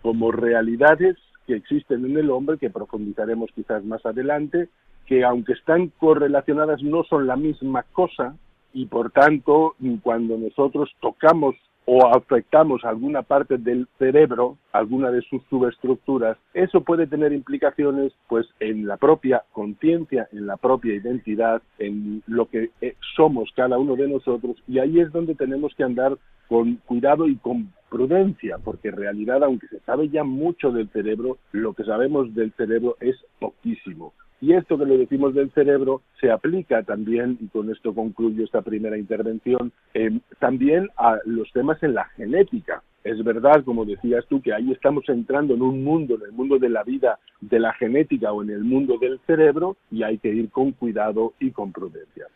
como 0.00 0.30
realidades 0.30 1.16
que 1.48 1.54
existen 1.54 2.04
en 2.04 2.18
el 2.18 2.30
hombre, 2.30 2.58
que 2.58 2.68
profundizaremos 2.68 3.50
quizás 3.54 3.82
más 3.82 4.04
adelante, 4.04 4.68
que 5.06 5.24
aunque 5.24 5.54
están 5.54 5.90
correlacionadas 5.98 6.82
no 6.82 7.04
son 7.04 7.26
la 7.26 7.36
misma 7.36 7.84
cosa 7.92 8.36
y 8.74 8.84
por 8.84 9.10
tanto 9.10 9.74
cuando 10.02 10.36
nosotros 10.36 10.94
tocamos 11.00 11.56
o 11.86 12.06
afectamos 12.14 12.84
alguna 12.84 13.22
parte 13.22 13.56
del 13.56 13.88
cerebro, 13.98 14.58
alguna 14.72 15.10
de 15.10 15.22
sus 15.22 15.42
subestructuras, 15.48 16.36
eso 16.52 16.82
puede 16.82 17.06
tener 17.06 17.32
implicaciones 17.32 18.12
pues 18.28 18.46
en 18.60 18.86
la 18.86 18.98
propia 18.98 19.42
conciencia, 19.52 20.28
en 20.32 20.46
la 20.46 20.58
propia 20.58 20.94
identidad, 20.94 21.62
en 21.78 22.22
lo 22.26 22.44
que 22.44 22.72
eh, 22.82 22.94
somos 23.16 23.50
cada 23.56 23.78
uno 23.78 23.96
de 23.96 24.06
nosotros 24.06 24.56
y 24.68 24.80
ahí 24.80 25.00
es 25.00 25.10
donde 25.12 25.34
tenemos 25.34 25.74
que 25.74 25.84
andar 25.84 26.18
con 26.46 26.76
cuidado 26.84 27.26
y 27.26 27.36
con 27.36 27.72
prudencia, 27.88 28.58
porque 28.58 28.88
en 28.88 28.96
realidad, 28.96 29.42
aunque 29.42 29.68
se 29.68 29.80
sabe 29.80 30.08
ya 30.08 30.24
mucho 30.24 30.70
del 30.70 30.88
cerebro, 30.90 31.38
lo 31.52 31.74
que 31.74 31.84
sabemos 31.84 32.34
del 32.34 32.52
cerebro 32.52 32.96
es 33.00 33.16
poquísimo. 33.38 34.12
Y 34.40 34.52
esto 34.52 34.78
que 34.78 34.86
le 34.86 34.98
decimos 34.98 35.34
del 35.34 35.50
cerebro 35.50 36.02
se 36.20 36.30
aplica 36.30 36.82
también, 36.84 37.38
y 37.40 37.48
con 37.48 37.70
esto 37.70 37.92
concluyo 37.92 38.44
esta 38.44 38.62
primera 38.62 38.96
intervención, 38.96 39.72
eh, 39.94 40.20
también 40.38 40.88
a 40.96 41.18
los 41.24 41.50
temas 41.52 41.82
en 41.82 41.94
la 41.94 42.04
genética. 42.10 42.82
Es 43.02 43.22
verdad, 43.24 43.64
como 43.64 43.84
decías 43.84 44.24
tú, 44.28 44.40
que 44.40 44.52
ahí 44.52 44.70
estamos 44.70 45.08
entrando 45.08 45.54
en 45.54 45.62
un 45.62 45.82
mundo, 45.82 46.14
en 46.14 46.22
el 46.22 46.32
mundo 46.32 46.58
de 46.58 46.68
la 46.68 46.84
vida, 46.84 47.18
de 47.40 47.58
la 47.58 47.72
genética 47.72 48.32
o 48.32 48.42
en 48.42 48.50
el 48.50 48.62
mundo 48.62 48.98
del 48.98 49.18
cerebro, 49.26 49.76
y 49.90 50.04
hay 50.04 50.18
que 50.18 50.28
ir 50.28 50.50
con 50.50 50.72
cuidado 50.72 51.32
y 51.40 51.50
con 51.50 51.72
prudencia. 51.72 52.26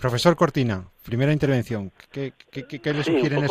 Profesor 0.00 0.36
Cortina, 0.36 0.84
primera 1.04 1.32
intervención. 1.32 1.90
¿Qué, 2.12 2.32
le 2.84 3.02
sugieren 3.02 3.44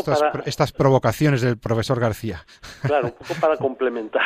estas 0.45 0.71
provocaciones 0.71 1.41
del 1.41 1.57
profesor 1.57 1.99
García? 1.99 2.45
Claro, 2.81 3.07
un 3.07 3.13
poco 3.13 3.33
para 3.39 3.57
complementar. 3.67 4.23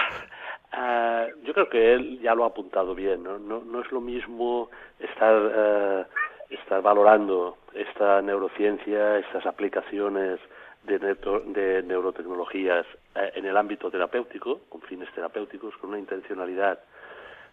Ah, 0.71 1.25
yo 1.43 1.53
creo 1.53 1.69
que 1.69 1.93
él 1.93 2.19
ya 2.21 2.33
lo 2.33 2.43
ha 2.43 2.47
apuntado 2.47 2.95
bien. 2.95 3.23
No, 3.23 3.37
no, 3.39 3.81
es 3.81 3.91
lo 3.91 3.99
mismo 4.01 4.69
estar, 4.99 5.35
uh, 5.35 6.53
estar 6.53 6.81
valorando 6.81 7.57
esta 7.73 8.21
neurociencia, 8.21 9.17
estas 9.19 9.45
aplicaciones 9.45 10.39
de, 10.83 10.97
de 10.99 11.83
neurotecnologías 11.83 12.85
eh, 13.15 13.31
en 13.35 13.45
el 13.45 13.57
ámbito 13.57 13.91
terapéutico, 13.91 14.61
con 14.69 14.81
fines 14.81 15.11
terapéuticos, 15.13 15.75
con 15.77 15.89
una 15.89 15.99
intencionalidad 15.99 16.79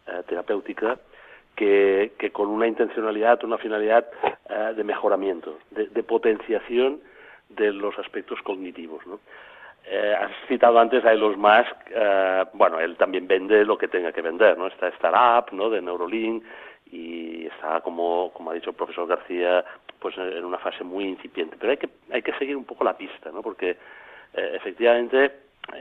eh, 0.07 0.23
terapéutica, 0.27 0.99
que, 1.59 2.13
que, 2.19 2.31
con 2.31 2.49
una 2.49 2.69
intencionalidad, 2.69 3.43
una 3.43 3.59
finalidad 3.59 4.07
eh, 4.49 4.75
de 4.77 4.85
mejoramiento, 4.85 5.59
de, 5.73 5.89
de, 5.89 6.03
potenciación 6.05 7.01
de 7.49 7.73
los 7.73 7.99
aspectos 7.99 8.41
cognitivos. 8.43 9.05
¿no? 9.09 9.19
Eh, 9.91 10.15
has 10.15 10.31
citado 10.47 10.79
antes 10.79 11.05
a 11.05 11.13
Elon 11.13 11.39
Musk, 11.39 11.75
eh, 11.91 12.45
bueno, 12.53 12.79
él 12.79 12.97
también 12.97 13.27
vende 13.27 13.65
lo 13.65 13.77
que 13.77 13.89
tenga 13.89 14.13
que 14.13 14.23
vender, 14.23 14.57
¿no? 14.57 14.67
Esta 14.67 14.89
startup, 14.89 15.53
¿no? 15.53 15.71
De 15.71 15.81
Neurolink 15.81 16.45
y 16.93 17.47
está, 17.47 17.81
como, 17.81 18.31
como 18.35 18.51
ha 18.51 18.55
dicho 18.55 18.71
el 18.71 18.77
profesor 18.77 19.09
García, 19.09 19.65
pues 19.99 20.17
en 20.19 20.45
una 20.45 20.59
fase 20.59 20.85
muy 20.85 21.07
incipiente. 21.07 21.57
Pero 21.59 21.71
hay 21.73 21.79
que, 21.79 21.89
hay 22.11 22.23
que 22.23 22.35
seguir 22.35 22.57
un 22.57 22.65
poco 22.65 22.85
la 22.85 22.97
pista, 22.97 23.31
¿no? 23.33 23.43
Porque 23.43 23.71
eh, 23.71 24.53
efectivamente 24.55 25.33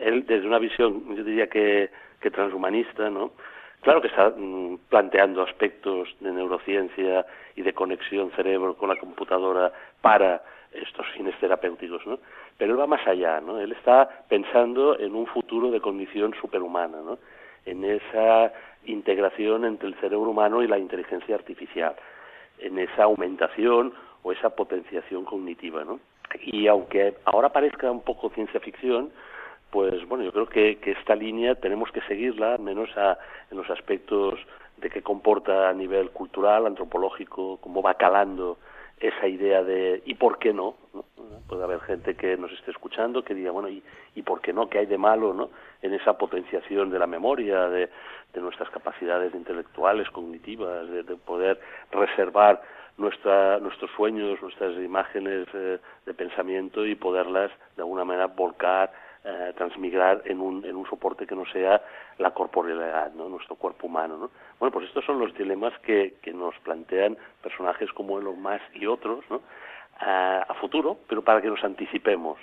él, 0.02 0.26
desde 0.26 0.48
una 0.48 0.60
visión, 0.60 1.16
yo 1.16 1.24
diría 1.24 1.48
que, 1.48 1.90
que 2.20 2.32
transhumanista, 2.32 3.10
¿no? 3.10 3.34
Claro 3.82 4.02
que 4.02 4.08
está 4.08 4.30
mm, 4.36 4.78
planteando 4.90 5.44
aspectos 5.44 6.10
de 6.20 6.32
neurociencia 6.32 7.26
y 7.56 7.62
de 7.62 7.74
conexión 7.74 8.32
cerebro 8.32 8.76
con 8.76 8.90
la 8.90 8.98
computadora 8.98 9.72
para 10.02 10.42
estos 10.72 11.08
fines 11.16 11.38
terapéuticos, 11.40 12.06
¿no? 12.06 12.20
Pero 12.58 12.74
él 12.74 12.80
va 12.80 12.88
más 12.88 13.06
allá, 13.08 13.40
¿no? 13.40 13.60
Él 13.60 13.72
está 13.72 14.26
pensando 14.28 15.00
en 15.00 15.16
un 15.16 15.28
futuro 15.28 15.72
de 15.72 15.80
condición 15.80 16.34
superhumana, 16.40 16.98
¿no? 17.02 17.18
En 17.66 17.84
esa 17.84 18.52
integración 18.86 19.66
entre 19.66 19.90
el 19.90 19.96
cerebro 19.96 20.30
humano 20.30 20.64
y 20.64 20.68
la 20.68 20.78
inteligencia 20.78 21.36
artificial, 21.36 21.96
en 22.60 22.80
esa 22.80 23.04
aumentación 23.04 23.94
o 24.24 24.32
esa 24.32 24.50
potenciación 24.50 25.26
cognitiva, 25.26 25.84
¿no? 25.84 26.00
Y 26.42 26.68
aunque 26.68 27.16
ahora 27.26 27.50
parezca 27.50 27.92
un 27.92 28.02
poco 28.02 28.30
ciencia 28.30 28.60
ficción, 28.60 29.12
pues 29.72 30.08
bueno, 30.08 30.24
yo 30.24 30.32
creo 30.32 30.48
que, 30.48 30.78
que 30.78 30.92
esta 30.92 31.16
línea 31.16 31.56
tenemos 31.56 31.92
que 31.92 32.02
seguirla, 32.02 32.58
menos 32.58 32.90
a, 32.98 33.18
en 33.52 33.58
los 33.58 33.70
aspectos 33.70 34.40
de 34.78 34.90
qué 34.90 35.02
comporta 35.02 35.70
a 35.70 35.74
nivel 35.74 36.12
cultural, 36.12 36.66
antropológico, 36.66 37.58
cómo 37.58 37.82
va 37.82 37.96
calando 37.96 38.58
esa 39.00 39.28
idea 39.28 39.64
de 39.64 40.02
¿y 40.06 40.16
por 40.16 40.40
qué 40.40 40.54
no? 40.54 40.76
Puede 41.48 41.64
haber 41.64 41.80
gente 41.82 42.16
que 42.16 42.36
nos 42.36 42.52
esté 42.52 42.72
escuchando 42.72 43.24
que 43.24 43.34
diga, 43.34 43.52
bueno, 43.52 43.70
¿y, 43.70 43.84
¿y 44.16 44.22
por 44.22 44.42
qué 44.42 44.54
no? 44.54 44.70
¿Qué 44.70 44.80
hay 44.80 44.86
de 44.86 44.98
malo 44.98 45.34
no? 45.34 45.50
en 45.82 45.94
esa 45.94 46.18
potenciación 46.18 46.90
de 46.90 47.00
la 47.00 47.08
memoria, 47.08 47.70
de, 47.70 47.90
de 48.34 48.42
nuestras 48.42 48.70
capacidades 48.70 49.34
intelectuales, 49.34 50.10
cognitivas, 50.10 50.90
de, 50.90 51.04
poder 51.04 51.60
reservar 51.92 52.62
nuestra, 52.98 53.60
nuestros 53.60 53.92
sueños, 53.92 54.42
nuestras 54.42 54.76
imágenes 54.78 55.48
eh, 55.54 55.80
de 56.06 56.14
pensamiento 56.14 56.86
y 56.86 56.96
poderlas 56.96 57.52
de 57.76 57.84
alguna 57.84 58.04
manera 58.04 58.28
volcar 58.28 58.92
eh, 59.24 59.54
transmigrar 59.56 60.22
en 60.26 60.40
un, 60.40 60.64
en 60.66 60.76
un 60.76 60.86
soporte 60.88 61.26
que 61.26 61.36
no 61.36 61.46
sea 61.46 61.82
la 62.18 62.32
corporealidad, 62.32 63.12
¿no? 63.14 63.30
nuestro 63.30 63.56
cuerpo 63.56 63.88
humano. 63.88 64.18
¿no? 64.18 64.30
Bueno, 64.60 64.72
pues 64.72 64.88
estos 64.88 65.06
son 65.06 65.20
los 65.20 65.34
dilemas 65.34 65.74
que, 65.80 66.16
que 66.22 66.34
nos 66.34 66.58
plantean 66.60 67.18
personajes 67.42 67.92
como 67.94 68.20
Elon 68.20 68.42
Musk 68.42 68.76
y 68.76 68.86
otros 68.86 69.26
¿no? 69.30 69.42
a, 70.00 70.54
futuro, 70.60 70.98
pero 71.08 71.22
para 71.22 71.42
que 71.42 71.50
nos 71.50 71.64
anticipemos. 71.64 72.38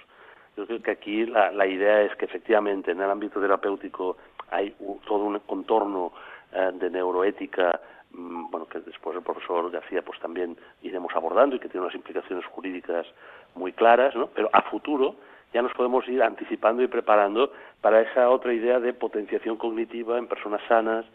Yo 0.56 0.66
creo 0.66 0.82
que 0.82 0.90
aquí 0.90 1.26
la, 1.26 1.50
la 1.50 1.66
idea 1.66 2.02
es 2.02 2.14
que 2.16 2.26
efectivamente 2.26 2.92
en 2.92 3.00
el 3.00 3.10
ámbito 3.10 3.40
terapéutico 3.40 4.16
hay 4.50 4.74
todo 5.06 5.24
un 5.24 5.38
contorno 5.40 6.12
eh, 6.52 6.70
de 6.74 6.90
neuroética 6.90 7.80
mm, 8.12 8.50
bueno, 8.50 8.66
que 8.66 8.80
después 8.80 9.16
el 9.16 9.22
profesor 9.22 9.70
García 9.70 10.02
pues 10.02 10.20
también 10.20 10.56
iremos 10.82 11.14
abordando 11.14 11.56
y 11.56 11.58
que 11.58 11.68
tiene 11.68 11.86
unas 11.86 11.96
implicaciones 11.96 12.44
jurídicas 12.46 13.06
muy 13.54 13.72
claras, 13.72 14.14
¿no? 14.14 14.28
Pero 14.28 14.50
a 14.52 14.62
futuro 14.62 15.16
ya 15.54 15.62
nos 15.62 15.72
podemos 15.72 16.06
ir 16.08 16.22
anticipando 16.22 16.82
y 16.82 16.88
preparando 16.88 17.52
para 17.80 18.02
esa 18.02 18.28
otra 18.28 18.52
idea 18.52 18.80
de 18.80 18.92
potenciación 18.92 19.56
cognitiva 19.56 20.18
en 20.18 20.26
personas 20.26 20.60
sanas, 20.68 21.06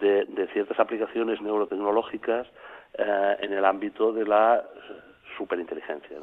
de, 0.00 0.48
ciertas 0.52 0.78
aplicaciones 0.78 1.40
neurotecnológicas 1.42 2.46
eh, 2.96 3.36
en 3.40 3.52
el 3.52 3.64
ámbito 3.64 4.12
de 4.12 4.24
la 4.24 4.62
superinteligencia. 5.36 6.16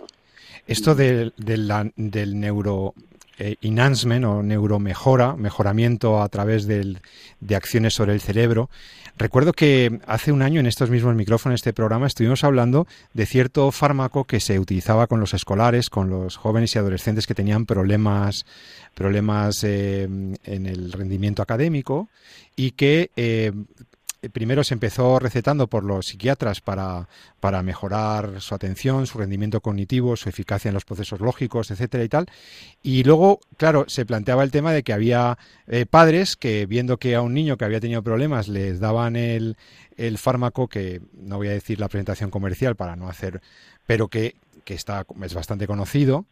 Esto 0.66 0.96
del 0.96 2.40
neuro 2.40 2.94
eh, 3.40 3.56
enhancement 3.62 4.26
o 4.26 4.44
neuromejora, 4.44 5.36
mejoramiento 5.36 6.22
a 6.22 6.30
través 6.30 6.68
de 6.68 7.56
acciones 7.56 7.94
sobre 7.94 8.14
el 8.14 8.22
cerebro. 8.22 8.70
Recuerdo 9.18 9.54
que 9.54 10.02
hace 10.08 10.34
un 10.34 10.42
año 10.42 10.60
en 10.60 10.66
estos 10.66 10.90
mismos 10.90 11.16
micrófonos, 11.16 11.56
este 11.56 11.72
programa, 11.72 12.06
estuvimos 12.06 12.44
hablando 12.44 12.86
de 13.14 13.26
cierto 13.26 13.72
fármaco 13.72 14.26
que 14.26 14.42
se 14.42 14.60
utilizaba 14.60 15.08
con 15.08 15.22
los 15.22 15.34
escolares, 15.34 15.90
con 15.90 16.10
los 16.10 16.36
jóvenes 16.36 16.76
y 16.76 16.80
adolescentes 16.80 17.26
que 17.26 17.34
tenían 17.34 17.66
problemas, 17.66 18.46
problemas 18.94 19.64
eh, 19.64 20.04
en 20.04 20.66
el 20.66 20.92
rendimiento 20.92 21.42
académico 21.42 22.10
y 22.58 22.72
que 22.72 23.12
eh, 23.16 23.54
primero 24.30 24.64
se 24.64 24.74
empezó 24.74 25.20
recetando 25.20 25.68
por 25.68 25.84
los 25.84 26.08
psiquiatras 26.08 26.62
para, 26.62 27.08
para 27.40 27.64
mejorar 27.64 28.42
su 28.42 28.56
atención, 28.56 29.08
su 29.08 29.18
rendimiento 29.18 29.62
cognitivo, 29.62 30.16
su 30.16 30.30
eficacia 30.30 30.70
en 30.70 30.74
los 30.74 30.86
procesos 30.86 31.20
lógicos, 31.20 31.72
etcétera 31.72 32.04
y 32.04 32.10
tal. 32.10 32.28
Y 32.84 33.04
luego, 33.04 33.40
claro, 33.58 33.86
se 33.88 34.06
planteaba 34.06 34.44
el 34.44 34.52
tema 34.52 34.72
de 34.74 34.84
que 34.84 34.94
había 34.94 35.38
eh, 35.68 35.86
padres 35.86 36.36
que 36.36 36.66
viendo 36.66 36.98
que 36.98 37.16
a 37.16 37.22
un 37.22 37.34
niño 37.34 37.58
que 37.58 37.66
había 37.66 37.80
tenido 37.80 38.04
problemas 38.04 38.48
les 38.48 38.80
daban 38.80 39.16
el, 39.16 39.58
el 39.98 40.18
fármaco 40.18 40.68
que 40.68 41.02
no 41.14 41.38
voy 41.38 41.48
a 41.48 41.52
decir 41.52 41.80
la 41.80 41.90
presentación 41.90 42.30
comercial 42.30 42.76
para 42.76 42.96
no 42.96 43.10
hacer, 43.10 43.42
pero 43.86 44.08
que, 44.08 44.36
que 44.64 44.74
está, 44.74 45.06
es 45.24 45.34
bastante 45.34 45.68
conocido, 45.68 46.26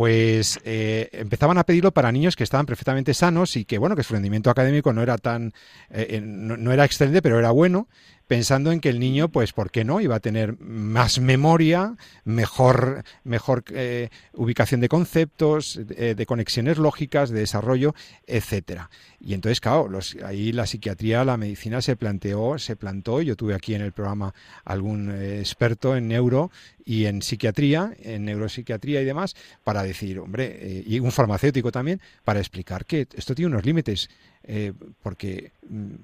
pues 0.00 0.58
eh, 0.64 1.10
empezaban 1.12 1.58
a 1.58 1.64
pedirlo 1.64 1.92
para 1.92 2.10
niños 2.10 2.34
que 2.34 2.42
estaban 2.42 2.64
perfectamente 2.64 3.12
sanos 3.12 3.54
y 3.56 3.66
que, 3.66 3.76
bueno, 3.76 3.96
que 3.96 4.02
su 4.02 4.14
rendimiento 4.14 4.48
académico 4.48 4.94
no 4.94 5.02
era 5.02 5.18
tan, 5.18 5.52
eh, 5.90 6.22
no, 6.24 6.56
no, 6.56 6.72
era 6.72 6.86
excelente, 6.86 7.20
pero 7.20 7.38
era 7.38 7.50
bueno, 7.50 7.86
pensando 8.30 8.70
en 8.70 8.80
que 8.80 8.90
el 8.90 9.00
niño, 9.00 9.28
pues, 9.28 9.52
¿por 9.52 9.72
qué 9.72 9.84
no? 9.84 10.00
Iba 10.00 10.14
a 10.14 10.20
tener 10.20 10.56
más 10.60 11.18
memoria, 11.18 11.96
mejor, 12.24 13.02
mejor 13.24 13.64
eh, 13.74 14.08
ubicación 14.34 14.80
de 14.80 14.88
conceptos, 14.88 15.80
de, 15.84 16.26
conexiones 16.26 16.78
lógicas, 16.78 17.30
de 17.30 17.40
desarrollo, 17.40 17.92
etcétera. 18.28 18.88
Y 19.20 19.34
entonces, 19.34 19.60
claro, 19.60 19.88
los, 19.88 20.16
ahí 20.24 20.52
la 20.52 20.66
psiquiatría, 20.66 21.24
la 21.24 21.36
medicina 21.36 21.82
se 21.82 21.96
planteó, 21.96 22.56
se 22.60 22.76
plantó. 22.76 23.20
Yo 23.20 23.34
tuve 23.34 23.52
aquí 23.52 23.74
en 23.74 23.82
el 23.82 23.90
programa 23.90 24.32
algún 24.64 25.10
eh, 25.10 25.40
experto 25.40 25.96
en 25.96 26.06
neuro 26.06 26.52
y 26.84 27.06
en 27.06 27.22
psiquiatría, 27.22 27.96
en 27.98 28.26
neuropsiquiatría 28.26 29.02
y 29.02 29.04
demás, 29.04 29.34
para 29.64 29.82
decir, 29.90 30.18
hombre, 30.18 30.58
eh, 30.60 30.84
y 30.86 30.98
un 31.00 31.12
farmacéutico 31.12 31.70
también, 31.70 32.00
para 32.24 32.40
explicar 32.40 32.84
que 32.84 33.06
esto 33.14 33.34
tiene 33.34 33.48
unos 33.48 33.64
límites, 33.64 34.10
eh, 34.42 34.72
porque 35.02 35.52
mm, 35.68 35.94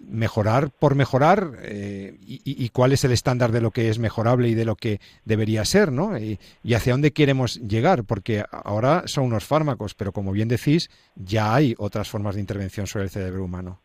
mejorar 0.00 0.70
por 0.70 0.94
mejorar 0.94 1.58
eh, 1.62 2.16
y, 2.20 2.68
cuál 2.70 2.92
es 2.92 3.04
el 3.04 3.12
estándar 3.12 3.52
de 3.52 3.60
lo 3.60 3.70
que 3.70 3.88
es 3.88 3.98
mejorable 3.98 4.48
y 4.48 4.54
de 4.54 4.64
lo 4.64 4.76
que 4.76 5.00
debería 5.24 5.64
ser, 5.64 5.92
¿no? 5.92 6.18
Y, 6.18 6.38
y, 6.62 6.74
hacia 6.74 6.92
dónde 6.92 7.12
queremos 7.12 7.60
llegar, 7.60 8.04
porque 8.04 8.44
ahora 8.50 9.04
son 9.06 9.24
unos 9.24 9.44
fármacos, 9.44 9.94
pero 9.94 10.12
como 10.12 10.32
bien 10.32 10.48
decís, 10.48 10.90
ya 11.14 11.54
hay 11.54 11.74
otras 11.78 12.08
formas 12.08 12.34
de 12.34 12.40
intervención 12.40 12.86
sobre 12.86 13.04
el 13.04 13.10
cerebro 13.10 13.44
humano. 13.44 13.80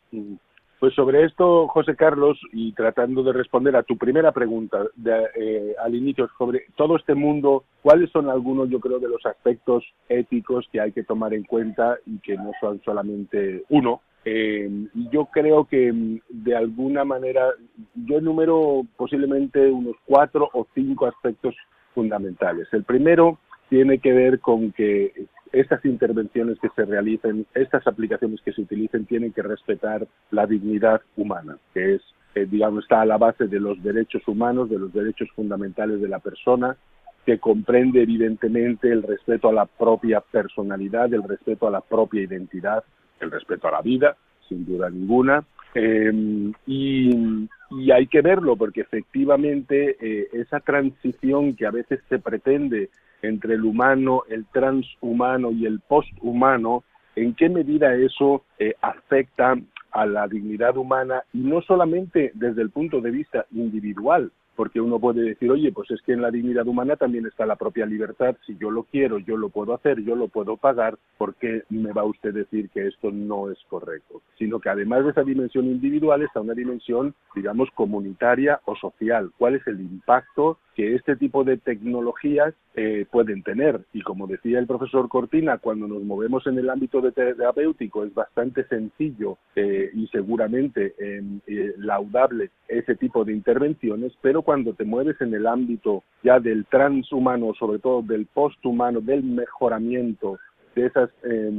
Pues 0.81 0.95
sobre 0.95 1.23
esto, 1.25 1.67
José 1.67 1.95
Carlos, 1.95 2.39
y 2.51 2.73
tratando 2.73 3.21
de 3.21 3.33
responder 3.33 3.75
a 3.75 3.83
tu 3.83 3.99
primera 3.99 4.31
pregunta 4.31 4.83
de, 4.95 5.27
eh, 5.35 5.75
al 5.79 5.93
inicio 5.93 6.27
sobre 6.39 6.63
todo 6.75 6.95
este 6.95 7.13
mundo, 7.13 7.65
¿cuáles 7.83 8.09
son 8.09 8.31
algunos, 8.31 8.67
yo 8.67 8.79
creo, 8.79 8.97
de 8.97 9.07
los 9.07 9.23
aspectos 9.27 9.83
éticos 10.09 10.67
que 10.71 10.81
hay 10.81 10.91
que 10.91 11.03
tomar 11.03 11.35
en 11.35 11.43
cuenta 11.43 11.99
y 12.07 12.17
que 12.17 12.35
no 12.35 12.49
son 12.59 12.81
solamente 12.83 13.63
uno? 13.69 14.01
Eh, 14.25 14.87
yo 15.11 15.25
creo 15.25 15.65
que 15.65 15.93
mm, 15.93 16.19
de 16.29 16.55
alguna 16.55 17.05
manera, 17.05 17.51
yo 17.93 18.17
enumero 18.17 18.81
posiblemente 18.97 19.69
unos 19.69 19.97
cuatro 20.07 20.49
o 20.51 20.65
cinco 20.73 21.05
aspectos 21.05 21.53
fundamentales. 21.93 22.67
El 22.71 22.85
primero 22.85 23.37
tiene 23.69 23.99
que 23.99 24.13
ver 24.13 24.39
con 24.39 24.71
que 24.71 25.27
estas 25.51 25.83
intervenciones 25.85 26.59
que 26.59 26.69
se 26.75 26.85
realicen, 26.85 27.45
estas 27.53 27.85
aplicaciones 27.85 28.41
que 28.41 28.53
se 28.53 28.61
utilicen, 28.61 29.05
tienen 29.05 29.33
que 29.33 29.41
respetar 29.41 30.07
la 30.31 30.47
dignidad 30.47 31.01
humana, 31.17 31.57
que 31.73 31.95
es, 31.95 32.01
eh, 32.35 32.47
digamos, 32.49 32.83
está 32.83 33.01
a 33.01 33.05
la 33.05 33.17
base 33.17 33.47
de 33.47 33.59
los 33.59 33.81
derechos 33.83 34.25
humanos, 34.27 34.69
de 34.69 34.79
los 34.79 34.93
derechos 34.93 35.29
fundamentales 35.35 36.01
de 36.01 36.07
la 36.07 36.19
persona, 36.19 36.77
que 37.25 37.37
comprende 37.37 38.01
evidentemente 38.01 38.91
el 38.91 39.03
respeto 39.03 39.49
a 39.49 39.53
la 39.53 39.65
propia 39.65 40.21
personalidad, 40.21 41.13
el 41.13 41.23
respeto 41.23 41.67
a 41.67 41.71
la 41.71 41.81
propia 41.81 42.21
identidad, 42.21 42.83
el 43.19 43.29
respeto 43.29 43.67
a 43.67 43.71
la 43.71 43.81
vida, 43.81 44.15
sin 44.47 44.65
duda 44.65 44.89
ninguna. 44.89 45.43
Eh, 45.73 46.51
y, 46.65 47.47
y, 47.69 47.91
hay 47.91 48.07
que 48.07 48.21
verlo 48.21 48.57
porque 48.57 48.81
efectivamente 48.81 49.95
eh, 50.01 50.27
esa 50.33 50.59
transición 50.59 51.55
que 51.55 51.65
a 51.65 51.71
veces 51.71 52.01
se 52.09 52.19
pretende 52.19 52.89
entre 53.21 53.55
el 53.55 53.63
humano, 53.63 54.23
el 54.29 54.45
transhumano 54.45 55.51
y 55.51 55.65
el 55.65 55.79
posthumano, 55.79 56.83
en 57.15 57.33
qué 57.35 57.49
medida 57.49 57.93
eso 57.95 58.43
eh, 58.57 58.73
afecta 58.81 59.55
a 59.91 60.05
la 60.05 60.27
dignidad 60.27 60.77
humana 60.77 61.23
y 61.33 61.39
no 61.39 61.61
solamente 61.61 62.31
desde 62.33 62.61
el 62.61 62.69
punto 62.69 63.01
de 63.01 63.11
vista 63.11 63.45
individual, 63.51 64.31
porque 64.55 64.81
uno 64.81 64.99
puede 64.99 65.23
decir, 65.23 65.49
oye, 65.49 65.71
pues 65.71 65.89
es 65.91 66.01
que 66.01 66.13
en 66.13 66.21
la 66.21 66.29
dignidad 66.29 66.67
humana 66.67 66.95
también 66.95 67.25
está 67.25 67.45
la 67.45 67.55
propia 67.55 67.85
libertad, 67.85 68.35
si 68.45 68.57
yo 68.57 68.69
lo 68.69 68.83
quiero, 68.83 69.17
yo 69.17 69.37
lo 69.37 69.49
puedo 69.49 69.73
hacer, 69.73 70.01
yo 70.03 70.15
lo 70.15 70.27
puedo 70.27 70.57
pagar, 70.57 70.97
¿por 71.17 71.35
qué 71.35 71.63
me 71.69 71.91
va 71.93 72.03
usted 72.03 72.29
a 72.29 72.39
decir 72.39 72.69
que 72.69 72.87
esto 72.87 73.11
no 73.11 73.49
es 73.49 73.57
correcto? 73.69 74.21
Sino 74.37 74.59
que 74.59 74.69
además 74.69 75.03
de 75.03 75.11
esa 75.11 75.23
dimensión 75.23 75.65
individual 75.65 76.21
está 76.21 76.41
una 76.41 76.53
dimensión, 76.53 77.15
digamos, 77.33 77.69
comunitaria 77.73 78.59
o 78.65 78.75
social. 78.75 79.31
¿Cuál 79.37 79.55
es 79.55 79.65
el 79.67 79.79
impacto 79.79 80.59
que 80.75 80.95
este 80.95 81.15
tipo 81.15 81.43
de 81.43 81.57
tecnologías 81.57 82.53
eh, 82.75 83.05
pueden 83.11 83.43
tener? 83.43 83.81
Y 83.93 84.01
como 84.01 84.27
decía 84.27 84.59
el 84.59 84.67
profesor 84.67 85.09
Cortina, 85.09 85.57
cuando 85.57 85.87
nos 85.87 86.03
movemos 86.03 86.45
en 86.47 86.57
el 86.57 86.69
ámbito 86.69 87.01
de 87.01 87.11
terapéutico 87.11 88.03
es 88.03 88.13
bastante 88.13 88.65
sencillo 88.67 89.37
eh, 89.55 89.89
y 89.93 90.07
seguramente 90.07 90.93
eh, 90.99 91.73
laudable 91.77 92.51
ese 92.67 92.95
tipo 92.95 93.25
de 93.25 93.33
intervenciones, 93.33 94.13
pero 94.21 94.41
cuando 94.41 94.73
te 94.73 94.85
mueves 94.85 95.19
en 95.21 95.33
el 95.33 95.47
ámbito 95.47 96.03
ya 96.23 96.39
del 96.39 96.65
transhumano, 96.65 97.53
sobre 97.55 97.79
todo 97.79 98.01
del 98.01 98.25
posthumano, 98.27 99.01
del 99.01 99.23
mejoramiento 99.23 100.37
de 100.75 100.85
esas 100.85 101.09
eh, 101.23 101.51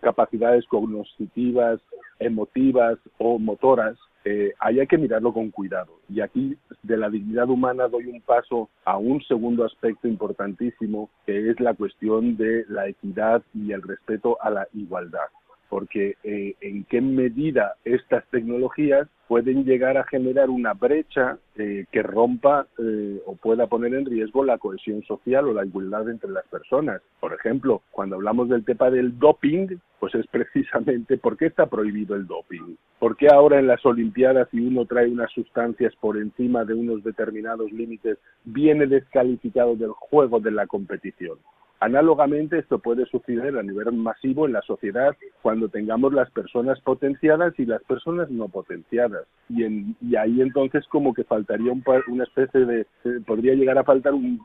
capacidades 0.00 0.64
cognitivas, 0.66 1.80
emotivas 2.18 2.98
o 3.18 3.38
motoras, 3.38 3.96
eh, 4.30 4.54
ahí 4.60 4.78
hay 4.78 4.86
que 4.86 4.98
mirarlo 4.98 5.32
con 5.32 5.50
cuidado. 5.50 6.00
Y 6.08 6.20
aquí 6.20 6.56
de 6.82 6.96
la 6.98 7.08
dignidad 7.08 7.48
humana 7.48 7.88
doy 7.88 8.06
un 8.06 8.20
paso 8.20 8.68
a 8.84 8.98
un 8.98 9.22
segundo 9.22 9.64
aspecto 9.64 10.06
importantísimo, 10.06 11.08
que 11.24 11.50
es 11.50 11.58
la 11.60 11.72
cuestión 11.72 12.36
de 12.36 12.66
la 12.68 12.88
equidad 12.88 13.42
y 13.54 13.72
el 13.72 13.82
respeto 13.82 14.36
a 14.42 14.50
la 14.50 14.68
igualdad 14.74 15.28
porque 15.68 16.16
eh, 16.22 16.54
en 16.60 16.84
qué 16.84 17.00
medida 17.00 17.74
estas 17.84 18.24
tecnologías 18.28 19.08
pueden 19.28 19.64
llegar 19.64 19.98
a 19.98 20.04
generar 20.04 20.48
una 20.48 20.72
brecha 20.72 21.38
eh, 21.56 21.84
que 21.92 22.02
rompa 22.02 22.66
eh, 22.78 23.20
o 23.26 23.36
pueda 23.36 23.66
poner 23.66 23.92
en 23.94 24.06
riesgo 24.06 24.42
la 24.42 24.56
cohesión 24.56 25.02
social 25.02 25.46
o 25.46 25.52
la 25.52 25.66
igualdad 25.66 26.08
entre 26.08 26.30
las 26.30 26.46
personas. 26.46 27.02
Por 27.20 27.34
ejemplo, 27.34 27.82
cuando 27.90 28.16
hablamos 28.16 28.48
del 28.48 28.64
tema 28.64 28.90
del 28.90 29.18
doping, 29.18 29.76
pues 30.00 30.14
es 30.14 30.26
precisamente 30.28 31.18
por 31.18 31.36
qué 31.36 31.46
está 31.46 31.66
prohibido 31.66 32.16
el 32.16 32.26
doping. 32.26 32.76
¿Por 32.98 33.16
qué 33.16 33.28
ahora 33.28 33.58
en 33.58 33.66
las 33.66 33.84
Olimpiadas 33.84 34.48
si 34.50 34.66
uno 34.66 34.86
trae 34.86 35.08
unas 35.08 35.30
sustancias 35.32 35.94
por 35.96 36.16
encima 36.16 36.64
de 36.64 36.74
unos 36.74 37.04
determinados 37.04 37.70
límites 37.70 38.18
viene 38.44 38.86
descalificado 38.86 39.76
del 39.76 39.90
juego 39.90 40.40
de 40.40 40.52
la 40.52 40.66
competición? 40.66 41.38
Análogamente, 41.80 42.58
esto 42.58 42.80
puede 42.80 43.06
suceder 43.06 43.56
a 43.56 43.62
nivel 43.62 43.92
masivo 43.92 44.46
en 44.46 44.52
la 44.52 44.62
sociedad 44.62 45.16
cuando 45.42 45.68
tengamos 45.68 46.12
las 46.12 46.28
personas 46.32 46.80
potenciadas 46.80 47.54
y 47.58 47.66
las 47.66 47.82
personas 47.84 48.30
no 48.30 48.48
potenciadas. 48.48 49.26
Y, 49.48 49.62
en, 49.62 49.96
y 50.00 50.16
ahí 50.16 50.40
entonces 50.40 50.84
como 50.88 51.14
que 51.14 51.22
faltaría 51.22 51.70
un, 51.70 51.84
una 52.08 52.24
especie 52.24 52.64
de, 52.64 52.80
eh, 52.80 53.20
podría 53.24 53.54
llegar 53.54 53.78
a 53.78 53.84
faltar 53.84 54.12
un, 54.12 54.40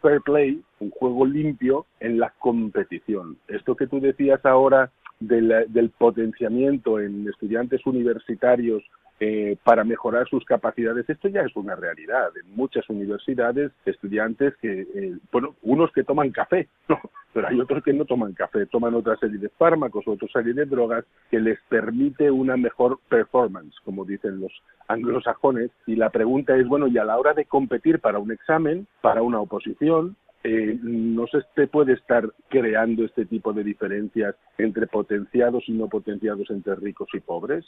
fair 0.00 0.22
play, 0.22 0.62
un 0.80 0.90
juego 0.90 1.26
limpio 1.26 1.84
en 2.00 2.18
la 2.18 2.32
competición. 2.38 3.36
Esto 3.48 3.76
que 3.76 3.86
tú 3.86 4.00
decías 4.00 4.44
ahora 4.46 4.90
del 5.20 5.90
potenciamiento 5.98 7.00
en 7.00 7.28
estudiantes 7.28 7.84
universitarios 7.84 8.82
eh, 9.20 9.56
para 9.64 9.84
mejorar 9.84 10.28
sus 10.28 10.44
capacidades. 10.44 11.08
Esto 11.08 11.28
ya 11.28 11.42
es 11.42 11.54
una 11.56 11.74
realidad. 11.74 12.30
En 12.42 12.54
muchas 12.54 12.88
universidades, 12.88 13.72
estudiantes 13.84 14.54
que, 14.60 14.82
eh, 14.82 15.18
bueno, 15.32 15.56
unos 15.62 15.90
que 15.92 16.04
toman 16.04 16.30
café, 16.30 16.68
pero 17.32 17.48
hay 17.48 17.60
otros 17.60 17.82
que 17.82 17.92
no 17.92 18.04
toman 18.04 18.32
café, 18.34 18.66
toman 18.66 18.94
otra 18.94 19.16
serie 19.16 19.38
de 19.38 19.48
fármacos, 19.48 20.06
otra 20.06 20.28
serie 20.28 20.54
de 20.54 20.66
drogas 20.66 21.04
que 21.30 21.40
les 21.40 21.58
permite 21.68 22.30
una 22.30 22.56
mejor 22.56 23.00
performance, 23.08 23.74
como 23.84 24.04
dicen 24.04 24.40
los 24.40 24.52
anglosajones. 24.86 25.70
Y 25.86 25.96
la 25.96 26.10
pregunta 26.10 26.56
es, 26.56 26.66
bueno, 26.68 26.86
y 26.86 26.98
a 26.98 27.04
la 27.04 27.18
hora 27.18 27.34
de 27.34 27.44
competir 27.44 28.00
para 28.00 28.18
un 28.18 28.30
examen, 28.30 28.86
para 29.00 29.22
una 29.22 29.40
oposición, 29.40 30.16
eh, 30.44 30.78
no 30.82 31.26
se 31.26 31.66
puede 31.66 31.94
estar 31.94 32.32
creando 32.48 33.04
este 33.04 33.26
tipo 33.26 33.52
de 33.52 33.64
diferencias 33.64 34.36
entre 34.56 34.86
potenciados 34.86 35.64
y 35.68 35.72
no 35.72 35.88
potenciados 35.88 36.48
entre 36.50 36.76
ricos 36.76 37.08
y 37.12 37.20
pobres. 37.20 37.64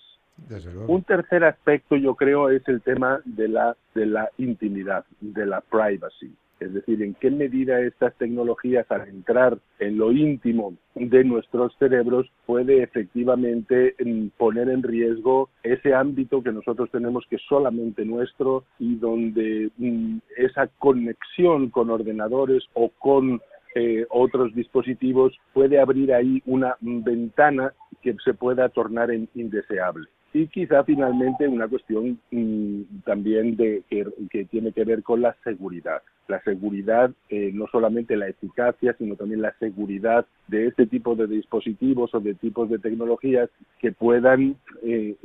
Un 0.86 1.02
tercer 1.02 1.44
aspecto, 1.44 1.96
yo 1.96 2.14
creo, 2.14 2.48
es 2.48 2.66
el 2.68 2.80
tema 2.80 3.20
de 3.24 3.48
la, 3.48 3.76
de 3.94 4.06
la 4.06 4.30
intimidad, 4.38 5.04
de 5.20 5.46
la 5.46 5.60
privacy. 5.60 6.32
Es 6.60 6.74
decir, 6.74 7.02
en 7.02 7.14
qué 7.14 7.30
medida 7.30 7.80
estas 7.80 8.14
tecnologías 8.16 8.84
al 8.90 9.08
entrar 9.08 9.58
en 9.78 9.96
lo 9.96 10.12
íntimo 10.12 10.74
de 10.94 11.24
nuestros 11.24 11.74
cerebros 11.78 12.30
puede 12.44 12.82
efectivamente 12.82 13.94
mm, 14.04 14.26
poner 14.36 14.68
en 14.68 14.82
riesgo 14.82 15.48
ese 15.62 15.94
ámbito 15.94 16.42
que 16.42 16.52
nosotros 16.52 16.90
tenemos 16.90 17.24
que 17.30 17.36
es 17.36 17.42
solamente 17.48 18.04
nuestro 18.04 18.64
y 18.78 18.96
donde 18.96 19.70
mm, 19.78 20.18
esa 20.50 20.66
conexión 20.78 21.70
con 21.70 21.90
ordenadores 21.90 22.64
o 22.74 22.90
con 22.90 23.40
eh, 23.74 24.04
otros 24.10 24.54
dispositivos 24.54 25.32
puede 25.52 25.80
abrir 25.80 26.12
ahí 26.12 26.42
una 26.44 26.76
ventana 26.80 27.72
que 28.02 28.16
se 28.24 28.34
pueda 28.34 28.68
tornar 28.68 29.10
en 29.10 29.28
indeseable. 29.34 30.08
y 30.32 30.46
quizá 30.46 30.84
finalmente 30.84 31.48
una 31.48 31.66
cuestión 31.66 32.20
mm, 32.30 33.00
también 33.04 33.56
de 33.56 33.82
que, 33.88 34.44
tiene 34.44 34.72
que 34.72 34.84
ver 34.84 35.02
con 35.02 35.22
la 35.22 35.34
seguridad. 35.42 36.02
La 36.28 36.40
seguridad, 36.42 37.10
eh, 37.28 37.50
no 37.52 37.66
solamente 37.66 38.16
la 38.16 38.28
eficacia, 38.28 38.94
sino 38.96 39.16
también 39.16 39.42
la 39.42 39.52
seguridad 39.58 40.24
de 40.46 40.68
este 40.68 40.86
tipo 40.86 41.16
de 41.16 41.26
dispositivos 41.26 42.14
o 42.14 42.20
de 42.20 42.34
tipos 42.34 42.70
de 42.70 42.78
tecnologías 42.78 43.50
que 43.80 43.90
puedan 43.90 44.54
eh, 44.84 45.16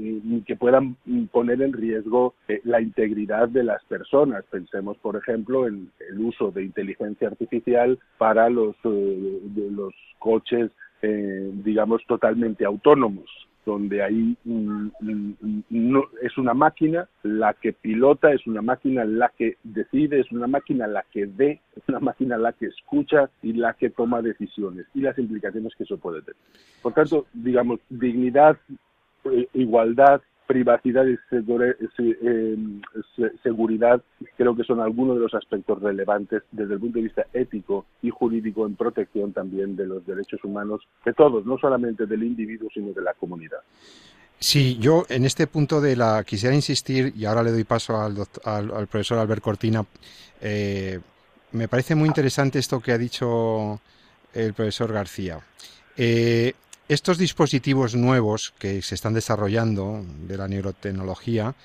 que 0.47 0.55
puedan 0.55 0.95
poner 1.31 1.61
en 1.61 1.73
riesgo 1.73 2.33
eh, 2.47 2.61
la 2.63 2.81
integridad 2.81 3.47
de 3.47 3.63
las 3.63 3.83
personas. 3.85 4.43
Pensemos, 4.49 4.97
por 4.97 5.15
ejemplo, 5.15 5.67
en 5.67 5.91
el 6.09 6.19
uso 6.19 6.49
de 6.49 6.63
inteligencia 6.63 7.27
artificial 7.27 7.99
para 8.17 8.49
los 8.49 8.75
los 8.83 9.93
coches, 10.17 10.71
digamos, 11.63 12.01
totalmente 12.07 12.65
autónomos 12.65 13.29
donde 13.65 14.03
ahí 14.03 14.37
no, 14.43 16.03
es 16.21 16.37
una 16.37 16.53
máquina 16.53 17.09
la 17.23 17.53
que 17.53 17.73
pilota, 17.73 18.31
es 18.31 18.45
una 18.47 18.61
máquina 18.61 19.03
la 19.05 19.31
que 19.35 19.57
decide, 19.63 20.19
es 20.19 20.31
una 20.31 20.47
máquina 20.47 20.87
la 20.87 21.03
que 21.11 21.25
ve, 21.25 21.61
es 21.75 21.83
una 21.87 21.99
máquina 21.99 22.37
la 22.37 22.53
que 22.53 22.67
escucha 22.67 23.29
y 23.41 23.53
la 23.53 23.73
que 23.73 23.89
toma 23.89 24.21
decisiones 24.21 24.85
y 24.93 25.01
las 25.01 25.17
implicaciones 25.17 25.73
que 25.75 25.83
eso 25.83 25.97
puede 25.97 26.21
tener. 26.21 26.37
Por 26.81 26.93
tanto, 26.93 27.25
digamos, 27.33 27.79
dignidad, 27.89 28.57
eh, 29.25 29.47
igualdad, 29.53 30.21
privacidad 30.47 31.05
y 31.05 31.17
eh, 31.31 32.57
seguridad 33.43 34.01
creo 34.37 34.55
que 34.55 34.63
son 34.63 34.79
algunos 34.79 35.15
de 35.15 35.21
los 35.21 35.33
aspectos 35.33 35.81
relevantes 35.81 36.43
desde 36.51 36.75
el 36.75 36.79
punto 36.79 36.99
de 36.99 37.03
vista 37.03 37.25
ético 37.33 37.85
y 38.01 38.09
jurídico 38.09 38.65
en 38.65 38.75
protección 38.75 39.33
también 39.33 39.75
de 39.75 39.87
los 39.87 40.05
derechos 40.05 40.43
humanos 40.43 40.81
de 41.03 41.13
todos, 41.13 41.45
no 41.45 41.57
solamente 41.57 42.05
del 42.05 42.23
individuo, 42.23 42.69
sino 42.73 42.93
de 42.93 43.01
la 43.01 43.13
comunidad. 43.13 43.59
Sí, 44.39 44.77
yo 44.79 45.05
en 45.09 45.25
este 45.25 45.47
punto 45.47 45.81
de 45.81 45.95
la 45.95 46.23
quisiera 46.23 46.53
insistir 46.53 47.13
y 47.15 47.25
ahora 47.25 47.41
le 47.41 47.51
doy 47.51 47.63
paso 47.63 47.99
al, 47.99 48.15
al, 48.43 48.87
profesor 48.87 49.17
Albert 49.17 49.41
Cortina. 49.41 49.85
Eh, 50.41 50.99
me 51.53 51.67
parece 51.67 51.95
muy 51.95 52.07
interesante 52.07 52.59
esto 52.59 52.79
que 52.79 52.91
ha 52.91 52.97
dicho 52.97 53.79
el 54.33 54.53
profesor 54.53 54.91
García. 54.91 55.39
Eh, 55.97 56.53
estos 56.87 57.17
dispositivos 57.17 57.95
nuevos 57.95 58.53
que 58.59 58.81
se 58.81 58.95
están 58.95 59.13
desarrollando 59.13 60.05
de 60.27 60.37
la 60.37 60.47
neurotecnología 60.47 61.55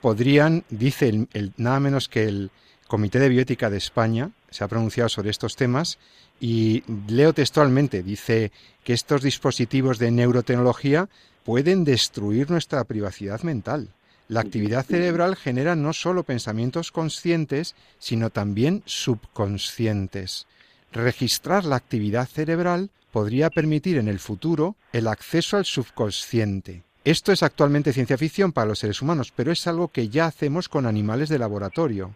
podrían, 0.00 0.64
dice 0.68 1.26
el, 1.32 1.52
nada 1.56 1.80
menos 1.80 2.08
que 2.08 2.24
el 2.24 2.50
Comité 2.86 3.18
de 3.18 3.28
Bioética 3.28 3.70
de 3.70 3.78
España, 3.78 4.30
se 4.50 4.64
ha 4.64 4.68
pronunciado 4.68 5.08
sobre 5.08 5.30
estos 5.30 5.56
temas 5.56 5.98
y 6.40 6.84
leo 7.08 7.32
textualmente, 7.32 8.02
dice 8.02 8.52
que 8.84 8.92
estos 8.92 9.22
dispositivos 9.22 9.98
de 9.98 10.10
neurotecnología 10.10 11.08
pueden 11.44 11.84
destruir 11.84 12.50
nuestra 12.50 12.84
privacidad 12.84 13.42
mental. 13.42 13.88
La 14.28 14.40
actividad 14.40 14.84
cerebral 14.84 15.36
genera 15.36 15.74
no 15.74 15.94
solo 15.94 16.22
pensamientos 16.22 16.92
conscientes, 16.92 17.74
sino 17.98 18.28
también 18.28 18.82
subconscientes. 18.84 20.46
Registrar 20.92 21.64
la 21.64 21.76
actividad 21.76 22.26
cerebral 22.26 22.90
podría 23.12 23.50
permitir 23.50 23.98
en 23.98 24.08
el 24.08 24.18
futuro 24.18 24.76
el 24.92 25.06
acceso 25.06 25.56
al 25.56 25.64
subconsciente. 25.64 26.82
Esto 27.04 27.32
es 27.32 27.42
actualmente 27.42 27.92
ciencia 27.92 28.18
ficción 28.18 28.52
para 28.52 28.66
los 28.66 28.80
seres 28.80 29.00
humanos, 29.02 29.32
pero 29.34 29.52
es 29.52 29.66
algo 29.66 29.88
que 29.88 30.08
ya 30.08 30.26
hacemos 30.26 30.68
con 30.68 30.86
animales 30.86 31.28
de 31.28 31.38
laboratorio. 31.38 32.14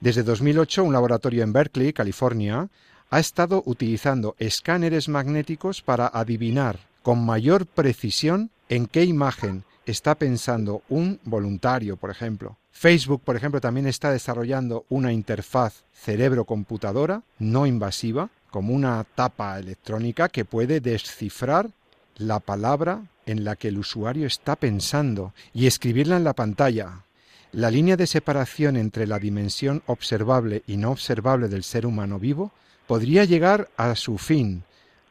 Desde 0.00 0.22
2008, 0.22 0.84
un 0.84 0.92
laboratorio 0.92 1.42
en 1.42 1.52
Berkeley, 1.52 1.92
California, 1.92 2.68
ha 3.10 3.20
estado 3.20 3.62
utilizando 3.66 4.34
escáneres 4.38 5.08
magnéticos 5.08 5.82
para 5.82 6.08
adivinar 6.08 6.80
con 7.02 7.24
mayor 7.24 7.66
precisión 7.66 8.50
en 8.68 8.86
qué 8.86 9.04
imagen 9.04 9.64
está 9.86 10.14
pensando 10.14 10.82
un 10.88 11.20
voluntario, 11.24 11.96
por 11.96 12.10
ejemplo. 12.10 12.56
Facebook, 12.74 13.22
por 13.22 13.36
ejemplo, 13.36 13.60
también 13.60 13.86
está 13.86 14.10
desarrollando 14.10 14.84
una 14.90 15.12
interfaz 15.12 15.84
cerebro-computadora 15.94 17.22
no 17.38 17.66
invasiva 17.66 18.28
como 18.50 18.74
una 18.74 19.02
tapa 19.14 19.58
electrónica 19.58 20.28
que 20.28 20.44
puede 20.44 20.80
descifrar 20.80 21.70
la 22.16 22.40
palabra 22.40 23.02
en 23.26 23.44
la 23.44 23.56
que 23.56 23.68
el 23.68 23.78
usuario 23.78 24.26
está 24.26 24.56
pensando 24.56 25.32
y 25.54 25.66
escribirla 25.66 26.16
en 26.16 26.24
la 26.24 26.34
pantalla. 26.34 27.04
La 27.52 27.70
línea 27.70 27.96
de 27.96 28.08
separación 28.08 28.76
entre 28.76 29.06
la 29.06 29.20
dimensión 29.20 29.82
observable 29.86 30.62
y 30.66 30.76
no 30.76 30.90
observable 30.90 31.48
del 31.48 31.62
ser 31.62 31.86
humano 31.86 32.18
vivo 32.18 32.52
podría 32.86 33.24
llegar 33.24 33.70
a 33.76 33.94
su 33.94 34.18
fin, 34.18 34.64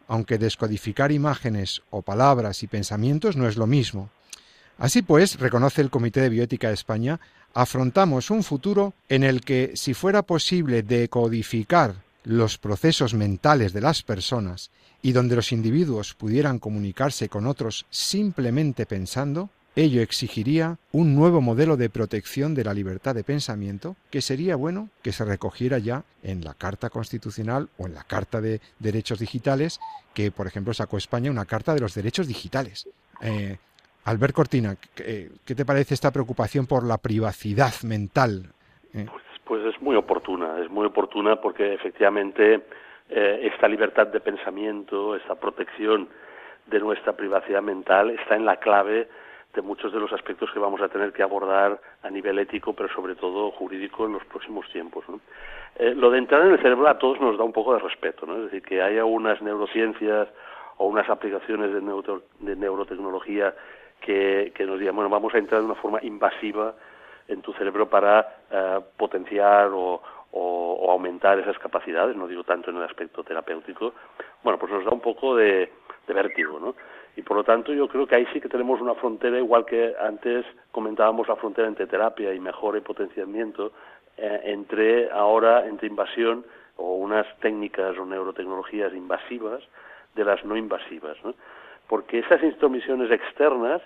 aunque 0.07 0.37
descodificar 0.37 1.13
imágenes 1.13 1.81
o 1.89 2.01
palabras 2.01 2.61
y 2.61 2.67
pensamientos 2.67 3.37
no 3.37 3.47
es 3.47 3.55
lo 3.55 3.67
mismo. 3.67 4.09
Así 4.77 5.01
pues, 5.01 5.39
reconoce 5.39 5.81
el 5.81 5.89
Comité 5.89 6.19
de 6.21 6.29
Bioética 6.29 6.67
de 6.67 6.73
España, 6.73 7.19
afrontamos 7.53 8.29
un 8.31 8.43
futuro 8.43 8.93
en 9.09 9.23
el 9.23 9.41
que, 9.41 9.71
si 9.75 9.93
fuera 9.93 10.23
posible 10.23 10.83
decodificar 10.83 11.95
los 12.23 12.57
procesos 12.57 13.13
mentales 13.13 13.73
de 13.73 13.81
las 13.81 14.01
personas 14.03 14.71
y 15.01 15.11
donde 15.11 15.35
los 15.35 15.51
individuos 15.51 16.13
pudieran 16.13 16.59
comunicarse 16.59 17.29
con 17.29 17.45
otros 17.45 17.85
simplemente 17.89 18.85
pensando, 18.85 19.49
ello 19.75 20.01
exigiría 20.01 20.77
un 20.91 21.15
nuevo 21.15 21.41
modelo 21.41 21.77
de 21.77 21.89
protección 21.89 22.53
de 22.53 22.63
la 22.63 22.73
libertad 22.73 23.15
de 23.15 23.23
pensamiento 23.23 23.95
que 24.11 24.21
sería 24.21 24.55
bueno 24.55 24.89
que 25.01 25.11
se 25.11 25.25
recogiera 25.25 25.79
ya 25.79 26.03
en 26.21 26.43
la 26.43 26.53
Carta 26.53 26.89
Constitucional 26.89 27.69
o 27.77 27.87
en 27.87 27.95
la 27.95 28.03
Carta 28.03 28.39
de 28.39 28.61
Derechos 28.79 29.19
Digitales, 29.19 29.79
que 30.13 30.31
por 30.31 30.47
ejemplo 30.47 30.73
sacó 30.73 30.97
España 30.97 31.31
una 31.31 31.45
Carta 31.45 31.73
de 31.73 31.81
los 31.81 31.95
Derechos 31.95 32.27
Digitales. 32.27 32.87
Eh, 33.21 33.57
Albert 34.05 34.33
Cortina, 34.33 34.75
¿qué, 34.95 35.55
te 35.55 35.65
parece 35.65 35.93
esta 35.93 36.11
preocupación 36.11 36.67
por 36.67 36.85
la 36.85 36.97
privacidad 36.97 37.73
mental? 37.83 38.43
Eh, 38.93 39.05
pues 39.09 39.23
pues 39.45 39.63
es 39.65 39.81
muy 39.81 39.95
oportuna, 39.95 40.59
es 40.61 40.69
muy 40.69 40.85
oportuna 40.85 41.35
porque 41.35 41.73
efectivamente 41.73 42.61
eh, 43.09 43.49
esta 43.53 43.67
libertad 43.67 44.07
de 44.07 44.19
pensamiento, 44.19 45.15
esta 45.15 45.35
protección 45.35 46.07
de 46.67 46.79
nuestra 46.79 47.13
privacidad 47.13 47.61
mental 47.61 48.11
está 48.11 48.35
en 48.35 48.45
la 48.45 48.57
clave 48.57 49.07
de 49.53 49.61
muchos 49.61 49.93
de 49.93 49.99
los 49.99 50.11
aspectos 50.13 50.49
que 50.51 50.59
vamos 50.59 50.81
a 50.81 50.87
tener 50.87 51.11
que 51.13 51.21
abordar 51.21 51.79
a 52.01 52.09
nivel 52.09 52.39
ético, 52.39 52.73
pero 52.73 52.89
sobre 52.93 53.15
todo 53.15 53.51
jurídico 53.51 54.05
en 54.05 54.13
los 54.13 54.25
próximos 54.25 54.67
tiempos. 54.71 55.05
Eh, 55.75 55.93
lo 55.95 56.09
de 56.09 56.17
entrar 56.17 56.41
en 56.41 56.53
el 56.53 56.61
cerebro 56.61 56.87
a 56.87 56.97
todos 56.97 57.19
nos 57.19 57.37
da 57.37 57.43
un 57.43 57.53
poco 57.53 57.73
de 57.73 57.79
respeto, 57.79 58.25
¿no? 58.25 58.37
es 58.37 58.43
decir, 58.45 58.63
que 58.63 58.81
haya 58.81 59.05
unas 59.05 59.41
neurociencias 59.41 60.29
o 60.77 60.87
unas 60.87 61.07
aplicaciones 61.09 61.71
de, 61.71 61.81
de 62.39 62.55
neurotecnología 62.55 63.53
que, 64.03 64.65
nos 64.65 64.79
digan, 64.79 64.95
bueno, 64.95 65.09
vamos 65.09 65.33
a 65.33 65.37
entrar 65.37 65.61
de 65.61 65.65
una 65.65 65.75
forma 65.75 65.99
invasiva 66.01 66.75
en 67.27 67.41
tu 67.41 67.53
cerebro 67.53 67.89
para 67.89 68.37
eh, 68.51 68.79
potenciar 68.97 69.69
o, 69.73 70.01
aumentar 70.89 71.39
esas 71.39 71.57
capacidades, 71.57 72.15
no 72.15 72.27
digo 72.27 72.43
tanto 72.43 72.69
en 72.69 72.77
el 72.77 72.83
aspecto 72.83 73.23
terapéutico, 73.23 73.93
bueno, 74.43 74.59
pues 74.59 74.71
nos 74.71 74.85
da 74.85 74.91
un 74.91 74.99
poco 74.99 75.35
de, 75.35 75.71
vértigo, 76.07 76.59
¿no? 76.59 76.75
Y 77.15 77.23
por 77.23 77.37
lo 77.37 77.43
tanto 77.43 77.73
yo 77.73 77.87
creo 77.87 78.05
que 78.05 78.15
ahí 78.15 78.27
sí 78.31 78.39
que 78.39 78.49
tenemos 78.49 78.79
una 78.79 78.93
frontera, 78.93 79.39
igual 79.39 79.65
que 79.65 79.95
antes 79.99 80.45
comentábamos 80.71 81.27
la 81.27 81.35
frontera 81.35 81.67
entre 81.67 81.87
terapia 81.87 82.31
y 82.33 82.39
mejora 82.39 82.77
y 82.77 82.81
potenciamiento, 82.81 83.71
eh, 84.17 84.41
entre 84.45 85.09
ahora, 85.11 85.65
entre 85.65 85.87
invasión 85.87 86.45
o 86.77 86.95
unas 86.95 87.25
técnicas 87.39 87.97
o 87.97 88.05
neurotecnologías 88.05 88.93
invasivas 88.93 89.63
de 90.13 90.25
las 90.25 90.45
no 90.45 90.55
invasivas, 90.55 91.17
¿no? 91.23 91.33
Porque 91.87 92.19
esas 92.19 92.41
intromisiones 92.43 93.11
externas 93.11 93.81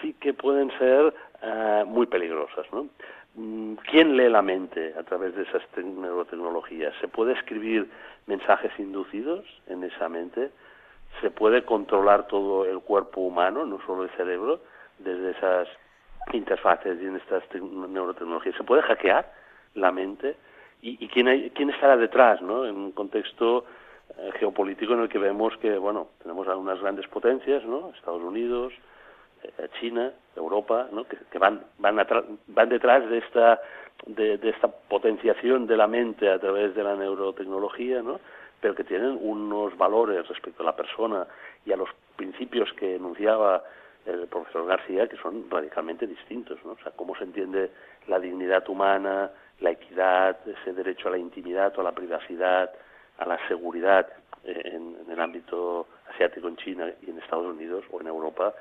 sí 0.00 0.14
que 0.14 0.32
pueden 0.32 0.70
ser 0.78 1.14
eh, 1.42 1.84
muy 1.86 2.06
peligrosas. 2.06 2.66
¿no? 2.72 2.88
Mm, 3.34 3.74
¿Quién 3.90 4.16
lee 4.16 4.28
la 4.28 4.42
mente 4.42 4.94
a 4.98 5.02
través 5.02 5.34
de 5.34 5.42
esas 5.42 5.62
neurotecnologías? 5.76 6.94
¿Se 7.00 7.08
puede 7.08 7.32
escribir 7.32 7.90
mensajes 8.26 8.72
inducidos 8.78 9.44
en 9.66 9.84
esa 9.84 10.08
mente? 10.08 10.50
¿Se 11.20 11.30
puede 11.30 11.64
controlar 11.64 12.26
todo 12.26 12.64
el 12.64 12.80
cuerpo 12.80 13.20
humano, 13.20 13.66
no 13.66 13.80
solo 13.86 14.04
el 14.04 14.10
cerebro, 14.10 14.60
desde 14.98 15.32
esas 15.32 15.68
interfaces 16.32 17.00
y 17.00 17.06
en 17.06 17.16
estas 17.16 17.42
neurotecnologías? 17.54 18.56
¿Se 18.56 18.64
puede 18.64 18.82
hackear 18.82 19.30
la 19.74 19.90
mente? 19.90 20.36
¿Y, 20.86 21.08
quién, 21.08 21.28
hay, 21.28 21.50
quién 21.50 21.70
estará 21.70 21.96
detrás, 21.96 22.42
¿no? 22.42 22.66
En 22.66 22.76
un 22.76 22.92
contexto 22.92 23.64
eh, 24.18 24.32
geopolítico 24.38 24.94
en 24.94 25.00
el 25.00 25.08
que 25.08 25.18
vemos 25.18 25.56
que, 25.58 25.76
bueno, 25.78 26.08
tenemos 26.22 26.46
algunas 26.48 26.80
grandes 26.80 27.06
potencias, 27.08 27.64
¿no? 27.64 27.90
Estados 27.90 28.22
Unidos, 28.22 28.72
eh, 29.42 29.68
China, 29.80 30.12
Europa, 30.36 30.88
¿no? 30.92 31.04
que, 31.04 31.38
van, 31.38 31.64
van, 31.78 32.04
van 32.46 32.68
detrás 32.68 33.08
de 33.08 33.18
esta, 33.18 33.60
de, 34.06 34.38
esta 34.42 34.68
potenciación 34.68 35.66
de 35.66 35.76
la 35.76 35.86
mente 35.86 36.30
a 36.30 36.38
través 36.38 36.74
de 36.74 36.82
la 36.82 36.96
neurotecnología, 36.96 38.02
¿no? 38.02 38.20
pero 38.60 38.74
que 38.74 38.84
tienen 38.84 39.18
unos 39.20 39.76
valores 39.76 40.26
respecto 40.26 40.62
a 40.62 40.66
la 40.66 40.76
persona 40.76 41.26
y 41.66 41.72
a 41.72 41.76
los 41.76 41.90
principios 42.16 42.72
que 42.72 42.96
enunciaba 42.96 43.62
el 44.06 44.26
profesor 44.26 44.66
García 44.66 45.06
que 45.08 45.16
son 45.16 45.50
radicalmente 45.50 46.06
distintos, 46.06 46.58
¿no? 46.64 46.72
O 46.72 46.78
sea, 46.82 46.92
cómo 46.92 47.16
se 47.16 47.24
entiende 47.24 47.70
la 48.06 48.18
dignidad 48.18 48.66
humana, 48.68 49.30
la 49.60 49.70
equidad, 49.70 50.38
ese 50.46 50.72
derecho 50.72 51.08
a 51.08 51.12
la 51.12 51.18
intimidad 51.18 51.76
o 51.76 51.80
a 51.80 51.84
la 51.84 51.92
privacidad, 51.92 52.70
a 53.18 53.26
la 53.26 53.38
seguridad 53.48 54.06
en, 54.44 54.96
el 55.08 55.20
ámbito 55.20 55.86
asiático, 56.12 56.48
en 56.48 56.56
China 56.56 56.90
y 57.02 57.10
en 57.10 57.18
Estados 57.18 57.46
Unidos 57.46 57.84
o 57.90 58.00
en 58.00 58.06
Europa, 58.06 58.52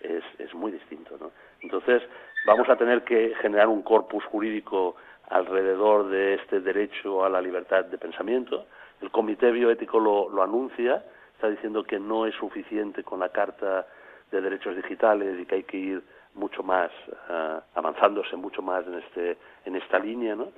es, 0.00 0.22
es 0.38 0.52
muy 0.54 0.72
distinto. 0.72 1.16
¿no? 1.20 1.30
Entonces, 1.60 2.02
vamos 2.46 2.68
a 2.68 2.76
tener 2.76 3.02
que 3.02 3.34
generar 3.40 3.68
un 3.68 3.82
corpus 3.82 4.24
jurídico 4.24 4.96
alrededor 5.28 6.08
de 6.08 6.34
este 6.34 6.60
derecho 6.60 7.24
a 7.24 7.28
la 7.28 7.40
libertad 7.40 7.84
de 7.86 7.98
pensamiento. 7.98 8.66
El 9.00 9.10
Comité 9.10 9.50
Bioético 9.50 9.98
lo, 9.98 10.28
lo 10.28 10.42
anuncia, 10.42 11.02
está 11.34 11.48
diciendo 11.48 11.84
que 11.84 11.98
no 11.98 12.26
es 12.26 12.34
suficiente 12.34 13.02
con 13.02 13.20
la 13.20 13.30
Carta 13.30 13.86
de 14.30 14.40
Derechos 14.40 14.76
Digitales 14.76 15.40
y 15.40 15.46
que 15.46 15.56
hay 15.56 15.62
que 15.64 15.76
ir 15.76 16.02
mucho 16.34 16.62
más, 16.62 16.90
uh, 17.28 17.60
avanzándose 17.74 18.36
mucho 18.36 18.62
más 18.62 18.86
en, 18.86 18.94
este, 18.94 19.36
en 19.64 19.76
esta 19.76 19.98
línea, 19.98 20.34
¿no? 20.34 20.48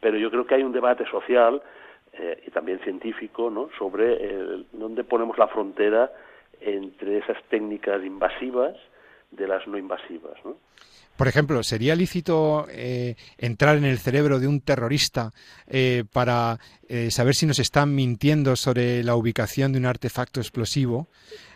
Pero 0.00 0.18
yo 0.18 0.30
creo 0.30 0.46
que 0.46 0.56
hay 0.56 0.62
un 0.62 0.72
debate 0.72 1.06
social 1.06 1.62
eh, 2.12 2.42
y 2.46 2.50
también 2.50 2.80
científico, 2.80 3.50
¿no? 3.50 3.70
Sobre 3.78 4.64
dónde 4.72 5.04
ponemos 5.04 5.38
la 5.38 5.48
frontera 5.48 6.12
entre 6.60 7.18
esas 7.18 7.42
técnicas 7.48 8.04
invasivas 8.04 8.76
de 9.30 9.48
las 9.48 9.66
no 9.66 9.78
invasivas, 9.78 10.36
¿no? 10.44 10.56
Por 11.16 11.28
ejemplo, 11.28 11.62
¿sería 11.62 11.94
lícito 11.94 12.66
eh, 12.70 13.16
entrar 13.38 13.76
en 13.76 13.84
el 13.84 13.98
cerebro 13.98 14.40
de 14.40 14.48
un 14.48 14.60
terrorista 14.60 15.30
eh, 15.68 16.04
para 16.10 16.58
eh, 16.88 17.10
saber 17.10 17.34
si 17.34 17.46
nos 17.46 17.58
están 17.58 17.94
mintiendo 17.94 18.56
sobre 18.56 19.04
la 19.04 19.14
ubicación 19.14 19.72
de 19.72 19.78
un 19.78 19.86
artefacto 19.86 20.40
explosivo? 20.40 21.08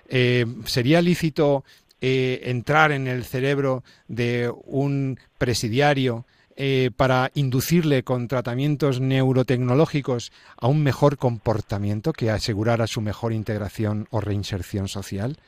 ¿Sería 0.08 1.02
lícito 1.02 1.64
entrar 2.00 2.92
en 2.92 3.08
el 3.08 3.24
cerebro 3.24 3.82
de 4.06 4.52
un 4.66 5.18
presidiario 5.36 6.26
eh, 6.56 6.90
para 6.96 7.30
inducirle 7.34 8.02
con 8.02 8.28
tratamientos 8.28 9.00
neurotecnológicos 9.00 10.32
a 10.56 10.68
un 10.68 10.82
mejor 10.82 11.18
comportamiento 11.18 12.12
que 12.12 12.30
asegurara 12.30 12.86
su 12.86 13.00
mejor 13.00 13.32
integración 13.32 14.08
o 14.10 14.20
reinserción 14.20 14.88
social? 14.88 15.38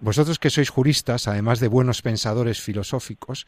Vosotros 0.00 0.38
que 0.38 0.50
sois 0.50 0.68
juristas, 0.68 1.28
además 1.28 1.60
de 1.60 1.68
buenos 1.68 2.02
pensadores 2.02 2.60
filosóficos, 2.60 3.46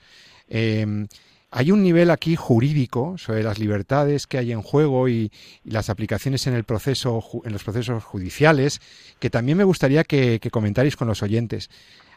eh, 0.49 1.07
hay 1.51 1.71
un 1.71 1.83
nivel 1.83 2.11
aquí 2.11 2.37
jurídico 2.37 3.17
sobre 3.17 3.43
las 3.43 3.59
libertades 3.59 4.27
que 4.27 4.39
hay 4.39 4.53
en 4.53 4.61
juego 4.61 5.09
y, 5.09 5.33
y, 5.65 5.71
las 5.71 5.89
aplicaciones 5.89 6.47
en 6.47 6.55
el 6.55 6.65
proceso, 6.65 7.25
en 7.45 7.53
los 7.53 7.65
procesos 7.65 8.05
judiciales, 8.05 8.81
que 9.19 9.31
también 9.31 9.57
me 9.57 9.65
gustaría 9.65 10.05
que, 10.05 10.41
que 10.41 10.51
comentarais 10.51 10.97
con 10.97 11.09
los 11.09 11.23
oyentes. 11.23 11.71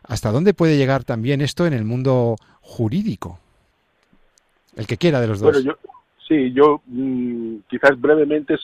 ¿Hasta 0.03 0.31
dónde 0.31 0.53
puede 0.53 0.77
llegar 0.77 1.03
también 1.03 1.41
esto 1.41 1.65
en 1.65 1.73
el 1.73 1.85
mundo 1.85 2.35
jurídico? 2.59 3.39
El 4.75 4.87
que 4.87 4.97
quiera 4.97 5.19
de 5.19 5.27
los 5.27 5.39
dos. 5.39 5.51
Bueno, 5.51 5.71
yo, 5.71 5.91
sí, 6.27 6.51
yo 6.53 6.81
mmm, 6.87 7.57
quizás 7.69 7.99
brevemente 7.99 8.55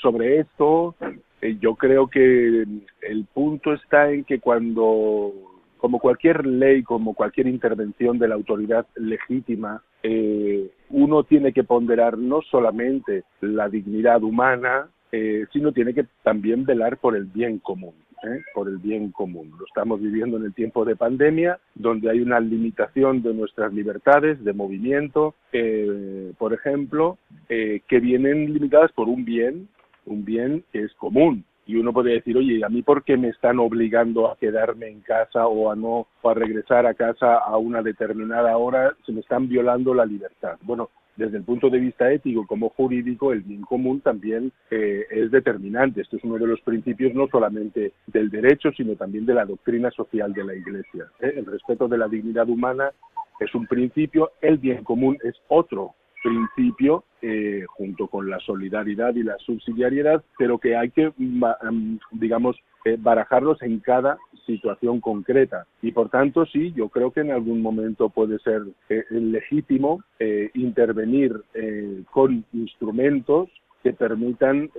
sobre 0.00 0.40
esto, 0.40 0.94
eh, 1.40 1.56
yo 1.60 1.74
creo 1.74 2.08
que 2.08 2.64
el 3.02 3.24
punto 3.32 3.72
está 3.72 4.10
en 4.10 4.24
que 4.24 4.40
cuando 4.40 5.32
como 5.78 6.00
cualquier 6.00 6.44
ley, 6.44 6.82
como 6.82 7.14
cualquier 7.14 7.46
intervención 7.46 8.18
de 8.18 8.28
la 8.28 8.34
autoridad 8.34 8.86
legítima, 8.96 9.82
eh, 10.02 10.70
uno 10.90 11.22
tiene 11.22 11.52
que 11.52 11.64
ponderar 11.64 12.18
no 12.18 12.42
solamente 12.42 13.24
la 13.40 13.68
dignidad 13.68 14.22
humana, 14.22 14.88
eh, 15.12 15.46
sino 15.52 15.72
tiene 15.72 15.94
que 15.94 16.04
también 16.22 16.64
velar 16.64 16.98
por 16.98 17.16
el 17.16 17.24
bien 17.24 17.58
común. 17.58 17.94
¿Eh? 18.22 18.42
por 18.54 18.68
el 18.68 18.78
bien 18.78 19.10
común. 19.12 19.52
Lo 19.58 19.64
estamos 19.66 20.00
viviendo 20.00 20.36
en 20.36 20.44
el 20.44 20.54
tiempo 20.54 20.84
de 20.84 20.96
pandemia, 20.96 21.58
donde 21.74 22.10
hay 22.10 22.20
una 22.20 22.40
limitación 22.40 23.22
de 23.22 23.34
nuestras 23.34 23.72
libertades 23.72 24.42
de 24.44 24.52
movimiento, 24.52 25.34
eh, 25.52 26.32
por 26.38 26.52
ejemplo, 26.52 27.18
eh, 27.48 27.82
que 27.88 28.00
vienen 28.00 28.52
limitadas 28.52 28.92
por 28.92 29.08
un 29.08 29.24
bien, 29.24 29.68
un 30.06 30.24
bien 30.24 30.64
que 30.72 30.82
es 30.82 30.92
común, 30.94 31.44
y 31.68 31.76
uno 31.76 31.92
puede 31.92 32.12
decir, 32.12 32.34
oye, 32.34 32.64
¿a 32.64 32.70
mí 32.70 32.80
por 32.80 33.04
qué 33.04 33.18
me 33.18 33.28
están 33.28 33.58
obligando 33.58 34.30
a 34.30 34.38
quedarme 34.38 34.88
en 34.88 35.02
casa 35.02 35.46
o 35.46 35.70
a 35.70 35.76
no 35.76 36.06
o 36.22 36.30
a 36.30 36.32
regresar 36.32 36.86
a 36.86 36.94
casa 36.94 37.36
a 37.36 37.58
una 37.58 37.82
determinada 37.82 38.56
hora? 38.56 38.96
Se 39.04 39.12
me 39.12 39.20
están 39.20 39.48
violando 39.50 39.92
la 39.92 40.06
libertad. 40.06 40.56
Bueno, 40.62 40.88
desde 41.18 41.38
el 41.38 41.42
punto 41.42 41.68
de 41.68 41.80
vista 41.80 42.12
ético 42.12 42.46
como 42.46 42.68
jurídico, 42.70 43.32
el 43.32 43.40
bien 43.40 43.62
común 43.62 44.00
también 44.00 44.52
eh, 44.70 45.04
es 45.10 45.32
determinante. 45.32 46.00
Esto 46.00 46.16
es 46.16 46.22
uno 46.22 46.38
de 46.38 46.46
los 46.46 46.60
principios 46.60 47.12
no 47.12 47.26
solamente 47.26 47.92
del 48.06 48.30
derecho, 48.30 48.70
sino 48.70 48.94
también 48.94 49.26
de 49.26 49.34
la 49.34 49.44
doctrina 49.44 49.90
social 49.90 50.32
de 50.32 50.44
la 50.44 50.54
Iglesia. 50.54 51.06
¿eh? 51.20 51.34
El 51.36 51.46
respeto 51.46 51.88
de 51.88 51.98
la 51.98 52.06
dignidad 52.06 52.48
humana 52.48 52.92
es 53.40 53.52
un 53.56 53.66
principio, 53.66 54.30
el 54.40 54.58
bien 54.58 54.84
común 54.84 55.18
es 55.24 55.34
otro 55.48 55.94
principio 56.22 57.04
eh, 57.22 57.64
junto 57.68 58.06
con 58.06 58.28
la 58.28 58.38
solidaridad 58.40 59.14
y 59.14 59.22
la 59.22 59.36
subsidiariedad, 59.38 60.22
pero 60.38 60.58
que 60.58 60.76
hay 60.76 60.90
que, 60.90 61.12
digamos, 62.12 62.56
eh, 62.84 62.96
barajarlos 62.98 63.60
en 63.62 63.80
cada 63.80 64.18
situación 64.46 65.00
concreta. 65.00 65.66
Y 65.82 65.92
por 65.92 66.08
tanto, 66.08 66.46
sí, 66.46 66.72
yo 66.72 66.88
creo 66.88 67.10
que 67.10 67.20
en 67.20 67.32
algún 67.32 67.60
momento 67.60 68.08
puede 68.08 68.38
ser 68.38 68.62
eh, 68.88 69.04
legítimo 69.10 70.02
eh, 70.18 70.50
intervenir 70.54 71.42
con 72.12 72.44
instrumentos 72.52 73.50
que 73.82 73.92
permitan 73.92 74.70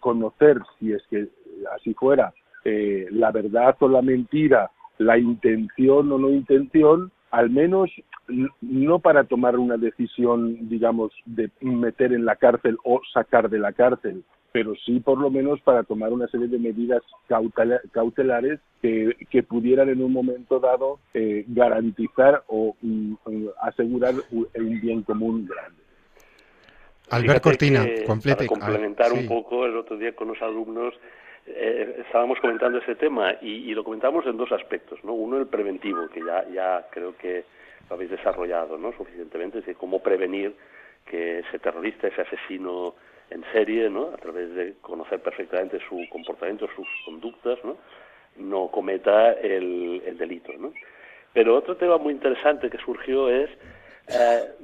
conocer, 0.00 0.58
si 0.78 0.92
es 0.92 1.02
que 1.10 1.28
así 1.74 1.94
fuera, 1.94 2.32
la 2.64 3.30
verdad 3.32 3.76
o 3.80 3.88
la 3.88 4.02
mentira, 4.02 4.70
la 4.98 5.18
intención 5.18 6.12
o 6.12 6.18
no 6.18 6.30
intención, 6.30 7.10
al 7.30 7.50
menos 7.50 7.90
no 8.60 8.98
para 8.98 9.24
tomar 9.24 9.58
una 9.58 9.76
decisión, 9.76 10.68
digamos, 10.68 11.12
de 11.24 11.50
meter 11.60 12.12
en 12.12 12.24
la 12.24 12.36
cárcel 12.36 12.76
o 12.84 13.00
sacar 13.12 13.48
de 13.48 13.58
la 13.58 13.72
cárcel, 13.72 14.24
pero 14.52 14.74
sí 14.84 15.00
por 15.00 15.18
lo 15.18 15.30
menos 15.30 15.60
para 15.60 15.84
tomar 15.84 16.12
una 16.12 16.26
serie 16.28 16.48
de 16.48 16.58
medidas 16.58 17.02
cautelares 17.92 18.60
que, 18.82 19.16
que 19.30 19.42
pudieran 19.42 19.88
en 19.88 20.02
un 20.02 20.12
momento 20.12 20.58
dado 20.58 20.98
eh, 21.14 21.44
garantizar 21.48 22.42
o 22.48 22.74
um, 22.82 23.16
asegurar 23.62 24.14
un 24.32 24.80
bien 24.80 25.02
común 25.02 25.46
grande. 25.46 25.80
Albert 27.10 27.42
Cortina, 27.42 27.84
complete. 28.06 28.46
Para 28.46 28.60
complementar 28.60 29.06
ah, 29.10 29.14
sí. 29.14 29.20
un 29.22 29.28
poco, 29.28 29.66
el 29.66 29.76
otro 29.76 29.96
día 29.96 30.14
con 30.14 30.28
los 30.28 30.40
alumnos 30.42 30.94
eh, 31.46 32.02
estábamos 32.06 32.38
comentando 32.40 32.78
ese 32.78 32.94
tema 32.94 33.34
y, 33.40 33.70
y, 33.70 33.74
lo 33.74 33.84
comentamos 33.84 34.26
en 34.26 34.36
dos 34.36 34.52
aspectos, 34.52 35.02
¿no? 35.04 35.12
Uno 35.14 35.38
el 35.38 35.46
preventivo, 35.46 36.08
que 36.08 36.20
ya, 36.24 36.46
ya 36.48 36.86
creo 36.90 37.16
que 37.16 37.44
lo 37.88 37.96
habéis 37.96 38.10
desarrollado, 38.10 38.78
¿no? 38.78 38.92
Suficientemente, 38.92 39.58
es 39.58 39.64
decir, 39.64 39.78
cómo 39.78 40.02
prevenir 40.02 40.54
que 41.06 41.40
ese 41.40 41.58
terrorista, 41.58 42.08
ese 42.08 42.22
asesino 42.22 42.94
en 43.30 43.44
serie, 43.52 43.88
¿no? 43.88 44.10
A 44.14 44.16
través 44.16 44.54
de 44.54 44.74
conocer 44.80 45.20
perfectamente 45.20 45.80
su 45.88 46.06
comportamiento, 46.10 46.68
sus 46.74 46.86
conductas, 47.04 47.58
¿no? 47.64 47.76
No 48.36 48.68
cometa 48.68 49.32
el, 49.32 50.02
el 50.06 50.18
delito, 50.18 50.52
¿no? 50.58 50.72
Pero 51.32 51.56
otro 51.56 51.76
tema 51.76 51.96
muy 51.98 52.12
interesante 52.12 52.70
que 52.70 52.78
surgió 52.78 53.28
es 53.28 53.50
eh, 54.08 54.54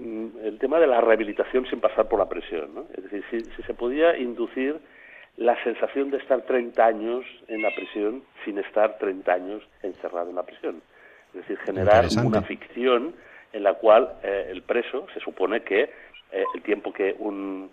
el 0.43 0.59
tema 0.59 0.81
de 0.81 0.87
la 0.87 1.01
rehabilitación 1.01 1.67
sin 1.67 1.81
pasar 1.81 2.09
por 2.09 2.19
la 2.19 2.29
presión, 2.29 2.75
¿no? 2.75 2.87
Es 2.97 3.11
decir, 3.11 3.47
si 3.57 3.63
se 3.63 3.75
podía 3.75 4.17
inducir 4.17 4.79
la 5.37 5.63
sensación 5.63 6.11
de 6.11 6.19
estar 6.19 6.43
30 6.43 6.85
años 6.85 7.25
en 7.49 7.63
la 7.63 7.71
prisión 7.75 8.23
sin 8.45 8.59
estar 8.59 8.99
30 8.99 9.33
años 9.33 9.63
encerrado 9.83 10.31
en 10.31 10.37
la 10.37 10.45
prisión. 10.45 10.83
Es 11.35 11.43
decir, 11.43 11.59
generar 11.59 12.07
una 12.25 12.43
ficción 12.43 13.15
en 13.53 13.63
la 13.63 13.75
cual 13.75 14.15
eh, 14.23 14.49
el 14.51 14.63
preso 14.63 15.07
se 15.13 15.21
supone 15.21 15.63
que 15.63 15.83
eh, 16.33 16.45
el 16.55 16.63
tiempo 16.63 16.93
que 16.93 17.15
un, 17.19 17.71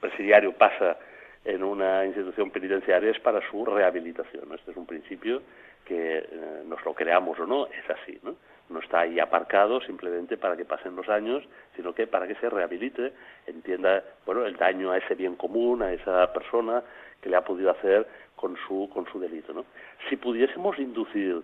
presidiario 0.00 0.52
pasa 0.52 0.96
en 1.44 1.62
una 1.62 2.04
institución 2.06 2.50
penitenciaria 2.50 3.10
es 3.10 3.20
para 3.20 3.40
su 3.50 3.64
rehabilitación. 3.64 4.52
Este 4.54 4.70
es 4.70 4.76
un 4.76 4.86
principio 4.86 5.42
que 5.84 6.18
eh, 6.18 6.26
nos 6.66 6.84
lo 6.84 6.94
creamos 6.94 7.38
o 7.38 7.46
no, 7.46 7.66
es 7.66 7.90
así. 7.90 8.18
¿no? 8.22 8.34
no 8.68 8.80
está 8.80 9.00
ahí 9.00 9.20
aparcado 9.20 9.80
simplemente 9.80 10.36
para 10.36 10.56
que 10.56 10.64
pasen 10.64 10.96
los 10.96 11.08
años, 11.08 11.44
sino 11.76 11.94
que 11.94 12.06
para 12.06 12.26
que 12.26 12.34
se 12.36 12.48
rehabilite, 12.48 13.12
entienda 13.46 14.02
bueno 14.24 14.44
el 14.44 14.56
daño 14.56 14.90
a 14.90 14.98
ese 14.98 15.14
bien 15.14 15.36
común, 15.36 15.82
a 15.82 15.92
esa 15.92 16.32
persona 16.32 16.82
que 17.20 17.30
le 17.30 17.36
ha 17.36 17.44
podido 17.44 17.70
hacer 17.70 18.06
con 18.34 18.56
su 18.66 18.88
con 18.92 19.06
su 19.10 19.18
delito, 19.18 19.52
¿no? 19.52 19.64
Si 20.08 20.16
pudiésemos 20.16 20.78
inducir 20.78 21.42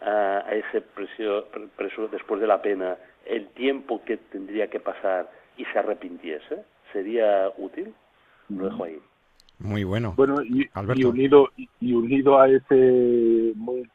a, 0.00 0.44
a 0.46 0.54
ese 0.54 0.80
preso, 0.80 1.48
preso 1.76 2.08
después 2.08 2.40
de 2.40 2.46
la 2.46 2.62
pena 2.62 2.96
el 3.26 3.48
tiempo 3.48 4.02
que 4.04 4.16
tendría 4.16 4.68
que 4.68 4.80
pasar 4.80 5.30
y 5.56 5.64
se 5.66 5.78
arrepintiese, 5.78 6.64
sería 6.92 7.50
útil. 7.58 7.92
Lo 8.48 8.64
dejo 8.68 8.84
ahí. 8.84 8.98
Muy 9.58 9.84
bueno. 9.84 10.14
Bueno, 10.16 10.42
y, 10.42 10.68
y 10.94 11.04
unido 11.04 11.50
y 11.56 11.92
unido 11.92 12.40
a 12.40 12.48
ese 12.48 13.52
muy 13.54 13.88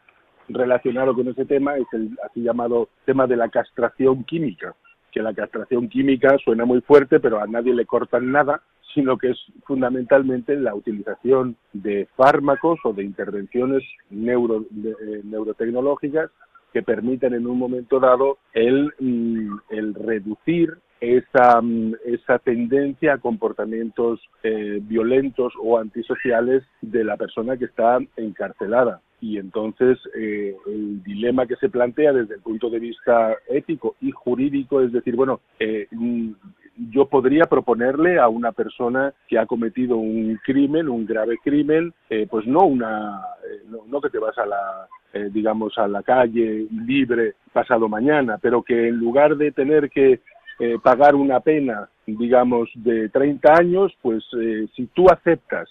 relacionado 0.47 1.15
con 1.15 1.27
ese 1.27 1.45
tema 1.45 1.75
es 1.77 1.87
el 1.91 2.17
así 2.23 2.41
llamado 2.41 2.89
tema 3.05 3.25
de 3.27 3.35
la 3.35 3.49
castración 3.49 4.23
química, 4.23 4.75
que 5.11 5.21
la 5.21 5.33
castración 5.33 5.89
química 5.89 6.37
suena 6.43 6.65
muy 6.65 6.81
fuerte, 6.81 7.19
pero 7.19 7.41
a 7.41 7.47
nadie 7.47 7.73
le 7.73 7.85
cortan 7.85 8.31
nada, 8.31 8.61
sino 8.95 9.17
que 9.17 9.31
es 9.31 9.37
fundamentalmente 9.65 10.55
la 10.55 10.73
utilización 10.73 11.55
de 11.73 12.07
fármacos 12.15 12.79
o 12.83 12.93
de 12.93 13.03
intervenciones 13.03 13.83
neuro, 14.09 14.61
eh, 14.61 15.21
neurotecnológicas 15.23 16.31
que 16.73 16.81
permiten 16.81 17.33
en 17.33 17.45
un 17.45 17.59
momento 17.59 17.99
dado 17.99 18.37
el, 18.53 18.91
mm, 18.99 19.59
el 19.69 19.93
reducir 19.93 20.77
esa, 20.99 21.61
mm, 21.61 21.93
esa 22.05 22.39
tendencia 22.39 23.13
a 23.13 23.17
comportamientos 23.17 24.19
eh, 24.43 24.79
violentos 24.81 25.53
o 25.61 25.77
antisociales 25.77 26.63
de 26.81 27.03
la 27.03 27.17
persona 27.17 27.57
que 27.57 27.65
está 27.65 27.99
encarcelada. 28.15 29.01
Y 29.21 29.37
entonces 29.37 29.97
eh, 30.15 30.55
el 30.67 31.03
dilema 31.03 31.45
que 31.47 31.55
se 31.57 31.69
plantea 31.69 32.13
desde 32.13 32.35
el 32.35 32.41
punto 32.41 32.69
de 32.69 32.79
vista 32.79 33.35
ético 33.49 33.95
y 34.01 34.11
jurídico 34.11 34.81
es 34.81 34.91
decir, 34.91 35.15
bueno, 35.15 35.41
eh, 35.59 35.87
mm, 35.91 36.31
yo 36.77 37.05
podría 37.07 37.45
proponerle 37.45 38.19
a 38.19 38.27
una 38.27 38.51
persona 38.51 39.13
que 39.27 39.39
ha 39.39 39.45
cometido 39.45 39.97
un 39.97 40.39
crimen, 40.43 40.89
un 40.89 41.05
grave 41.05 41.37
crimen, 41.43 41.93
pues 42.29 42.45
no 42.45 42.65
una, 42.65 43.21
no, 43.87 44.01
que 44.01 44.09
te 44.09 44.19
vas 44.19 44.37
a 44.37 44.45
la, 44.45 44.87
digamos, 45.31 45.77
a 45.77 45.87
la 45.87 46.03
calle 46.03 46.67
libre 46.85 47.35
pasado 47.53 47.87
mañana, 47.87 48.37
pero 48.41 48.61
que 48.61 48.89
en 48.89 48.97
lugar 48.97 49.37
de 49.37 49.51
tener 49.51 49.89
que 49.89 50.19
eh, 50.57 50.77
pagar 50.81 51.15
una 51.15 51.41
pena, 51.41 51.89
digamos, 52.05 52.69
de 52.75 53.09
30 53.09 53.53
años, 53.53 53.91
pues 54.01 54.23
eh, 54.39 54.67
si 54.73 54.85
tú 54.87 55.07
aceptas 55.09 55.69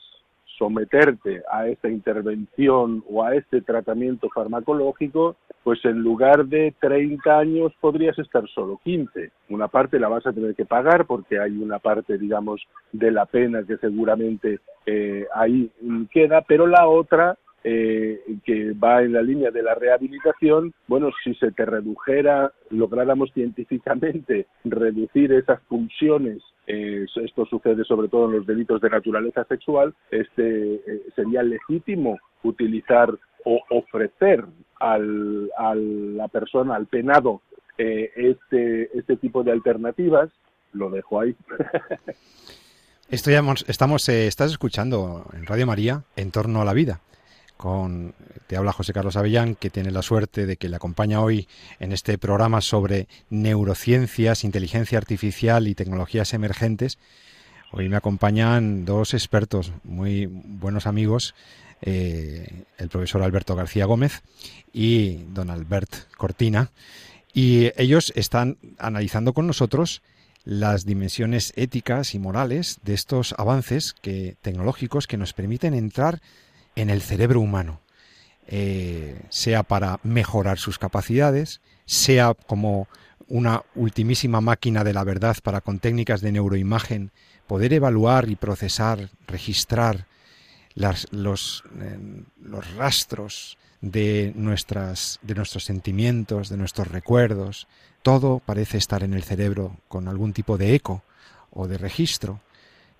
someterte 0.58 1.42
a 1.50 1.66
esta 1.68 1.88
intervención 1.88 3.04
o 3.08 3.22
a 3.24 3.34
este 3.34 3.60
tratamiento 3.60 4.28
farmacológico, 4.34 5.36
pues 5.62 5.84
en 5.84 6.00
lugar 6.00 6.46
de 6.46 6.74
30 6.80 7.38
años 7.38 7.72
podrías 7.80 8.18
estar 8.18 8.46
solo 8.48 8.80
15. 8.84 9.30
Una 9.48 9.68
parte 9.68 9.98
la 9.98 10.08
vas 10.08 10.26
a 10.26 10.32
tener 10.32 10.54
que 10.54 10.64
pagar 10.64 11.06
porque 11.06 11.38
hay 11.38 11.52
una 11.52 11.78
parte, 11.78 12.18
digamos, 12.18 12.62
de 12.92 13.10
la 13.10 13.26
pena 13.26 13.62
que 13.64 13.76
seguramente 13.78 14.60
eh, 14.86 15.26
ahí 15.34 15.70
queda, 16.12 16.42
pero 16.42 16.66
la 16.66 16.86
otra 16.86 17.36
eh, 17.66 18.20
que 18.44 18.72
va 18.72 19.02
en 19.02 19.14
la 19.14 19.22
línea 19.22 19.50
de 19.50 19.62
la 19.62 19.74
rehabilitación, 19.74 20.74
bueno, 20.86 21.10
si 21.24 21.34
se 21.36 21.50
te 21.50 21.64
redujera, 21.64 22.52
lográramos 22.68 23.32
científicamente 23.32 24.46
reducir 24.64 25.32
esas 25.32 25.60
pulsiones 25.62 26.42
eh, 26.66 27.06
esto 27.22 27.44
sucede 27.44 27.84
sobre 27.84 28.08
todo 28.08 28.26
en 28.26 28.38
los 28.38 28.46
delitos 28.46 28.80
de 28.80 28.88
naturaleza 28.88 29.44
sexual, 29.44 29.94
este, 30.10 30.74
eh, 30.76 31.02
sería 31.14 31.42
legítimo 31.42 32.18
utilizar 32.42 33.10
o 33.44 33.60
ofrecer 33.68 34.44
al, 34.80 35.50
a 35.58 35.74
la 35.74 36.28
persona, 36.28 36.74
al 36.74 36.86
penado, 36.86 37.42
este, 37.76 38.96
este 38.96 39.16
tipo 39.16 39.42
de 39.42 39.52
alternativas. 39.52 40.30
Lo 40.72 40.90
dejo 40.90 41.20
ahí. 41.20 41.36
Esto 43.10 43.30
ya 43.30 43.42
estamos, 43.68 44.08
estás 44.08 44.50
escuchando 44.50 45.26
en 45.34 45.44
Radio 45.44 45.66
María 45.66 46.04
en 46.16 46.30
torno 46.30 46.62
a 46.62 46.64
la 46.64 46.72
vida 46.72 47.00
con 47.56 48.14
te 48.46 48.56
habla 48.56 48.72
José 48.72 48.92
Carlos 48.92 49.16
Avellán, 49.16 49.54
que 49.54 49.70
tiene 49.70 49.90
la 49.90 50.02
suerte 50.02 50.46
de 50.46 50.56
que 50.56 50.68
le 50.68 50.76
acompaña 50.76 51.20
hoy 51.20 51.48
en 51.80 51.92
este 51.92 52.18
programa 52.18 52.60
sobre 52.60 53.08
neurociencias, 53.30 54.44
inteligencia 54.44 54.98
artificial 54.98 55.66
y 55.68 55.74
tecnologías 55.74 56.34
emergentes. 56.34 56.98
Hoy 57.72 57.88
me 57.88 57.96
acompañan 57.96 58.84
dos 58.84 59.14
expertos 59.14 59.72
muy 59.82 60.26
buenos 60.26 60.86
amigos, 60.86 61.34
eh, 61.82 62.64
el 62.78 62.88
profesor 62.88 63.22
Alberto 63.22 63.56
García 63.56 63.86
Gómez 63.86 64.22
y 64.72 65.24
don 65.32 65.50
Albert 65.50 66.12
Cortina, 66.16 66.70
y 67.32 67.72
ellos 67.76 68.12
están 68.14 68.58
analizando 68.78 69.32
con 69.32 69.46
nosotros 69.46 70.02
las 70.44 70.84
dimensiones 70.84 71.52
éticas 71.56 72.14
y 72.14 72.18
morales 72.18 72.78
de 72.84 72.94
estos 72.94 73.34
avances 73.38 73.94
tecnológicos 74.42 75.06
que 75.06 75.16
nos 75.16 75.32
permiten 75.32 75.74
entrar 75.74 76.20
en 76.76 76.90
el 76.90 77.02
cerebro 77.02 77.40
humano, 77.40 77.80
eh, 78.46 79.20
sea 79.30 79.62
para 79.62 80.00
mejorar 80.02 80.58
sus 80.58 80.78
capacidades, 80.78 81.60
sea 81.86 82.34
como 82.34 82.88
una 83.28 83.62
ultimísima 83.74 84.40
máquina 84.40 84.84
de 84.84 84.92
la 84.92 85.04
verdad 85.04 85.36
para 85.42 85.60
con 85.60 85.78
técnicas 85.78 86.20
de 86.20 86.32
neuroimagen 86.32 87.10
poder 87.46 87.72
evaluar 87.72 88.28
y 88.28 88.36
procesar, 88.36 89.10
registrar 89.26 90.06
los, 90.74 91.64
eh, 91.80 91.98
los 92.42 92.74
rastros 92.74 93.58
de, 93.80 94.32
nuestras, 94.34 95.18
de 95.22 95.34
nuestros 95.34 95.64
sentimientos, 95.64 96.48
de 96.48 96.56
nuestros 96.56 96.88
recuerdos. 96.88 97.68
Todo 98.02 98.40
parece 98.44 98.78
estar 98.78 99.02
en 99.02 99.14
el 99.14 99.22
cerebro 99.22 99.76
con 99.88 100.08
algún 100.08 100.32
tipo 100.32 100.58
de 100.58 100.74
eco 100.74 101.02
o 101.50 101.68
de 101.68 101.78
registro. 101.78 102.40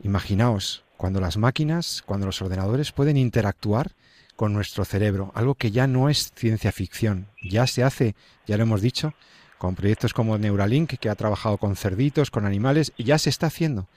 Imaginaos 0.03 0.85
cuando 0.97 1.21
las 1.21 1.37
máquinas, 1.37 2.03
cuando 2.05 2.27
los 2.27 2.41
ordenadores 2.43 2.93
pueden 2.93 3.17
interactuar 3.17 3.93
con 4.37 4.53
nuestro 4.53 4.85
cerebro, 4.85 5.33
algo 5.35 5.55
que 5.55 5.71
ya 5.71 5.87
no 5.87 6.09
es 6.09 6.33
ciencia 6.35 6.73
ficción, 6.73 7.29
ya 7.43 7.67
se 7.67 7.85
hace, 7.85 8.15
ya 8.47 8.57
lo 8.57 8.65
hemos 8.65 8.83
dicho, 8.83 9.15
con 9.59 9.75
proyectos 9.75 10.13
como 10.13 10.37
Neuralink, 10.37 10.95
que 10.99 11.09
ha 11.09 11.15
trabajado 11.15 11.59
con 11.59 11.77
cerditos, 11.77 12.31
con 12.31 12.45
animales, 12.45 12.93
y 12.97 13.05
ya 13.05 13.19
se 13.19 13.31
está 13.31 13.47
haciendo. 13.47 13.89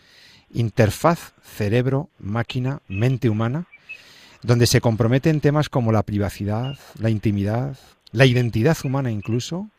Interfaz 0.54 1.34
cerebro, 1.44 2.10
máquina, 2.20 2.82
mente 2.88 3.30
humana, 3.30 3.68
donde 4.44 4.68
se 4.68 4.82
comprometen 4.82 5.42
temas 5.42 5.70
como 5.70 5.92
la 5.92 6.04
privacidad, 6.04 6.78
la 7.00 7.10
intimidad, 7.10 7.78
la 8.12 8.26
identidad 8.26 8.78
humana 8.84 9.12
incluso, 9.12 9.70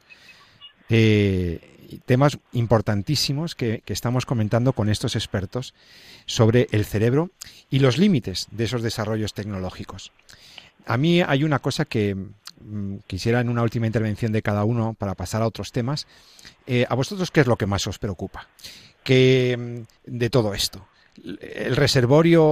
eh, 0.89 1.79
temas 2.05 2.39
importantísimos 2.53 3.55
que, 3.55 3.83
estamos 3.87 4.27
comentando 4.27 4.73
con 4.73 4.89
estos 4.89 5.17
expertos 5.17 5.75
sobre 6.27 6.69
el 6.73 6.85
cerebro 6.85 7.31
y 7.71 7.79
los 7.79 7.99
límites 7.99 8.47
de 8.51 8.65
esos 8.65 8.83
desarrollos 8.83 9.35
tecnológicos. 9.35 10.13
A 10.87 10.97
mí 10.97 11.23
hay 11.23 11.45
una 11.45 11.59
cosa 11.59 11.85
que 11.85 12.15
mm, 12.15 12.97
quisiera 13.07 13.41
en 13.41 13.49
una 13.49 13.63
última 13.63 13.87
intervención 13.87 14.33
de 14.33 14.43
cada 14.43 14.65
uno 14.65 14.95
para 14.95 15.15
pasar 15.15 15.43
a 15.43 15.47
otros 15.47 15.73
temas. 15.73 16.07
Eh, 16.67 16.87
¿A 16.89 16.95
vosotros 16.95 17.31
qué 17.31 17.41
es 17.41 17.47
lo 17.47 17.57
que 17.57 17.67
más 17.67 17.87
os 17.87 17.99
preocupa? 17.99 18.49
Que 19.03 19.57
mm, 20.07 20.11
de 20.19 20.31
todo 20.31 20.55
esto. 20.55 20.87
El 21.41 21.75
reservorio 21.75 22.45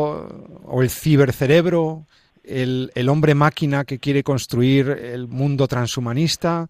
o 0.65 0.83
el 0.83 0.91
cibercerebro, 0.91 2.05
el, 2.43 2.91
el 2.95 3.09
hombre 3.09 3.35
máquina 3.35 3.85
que 3.85 3.99
quiere 3.99 4.25
construir 4.25 4.89
el 4.89 5.29
mundo 5.29 5.69
transhumanista, 5.69 6.69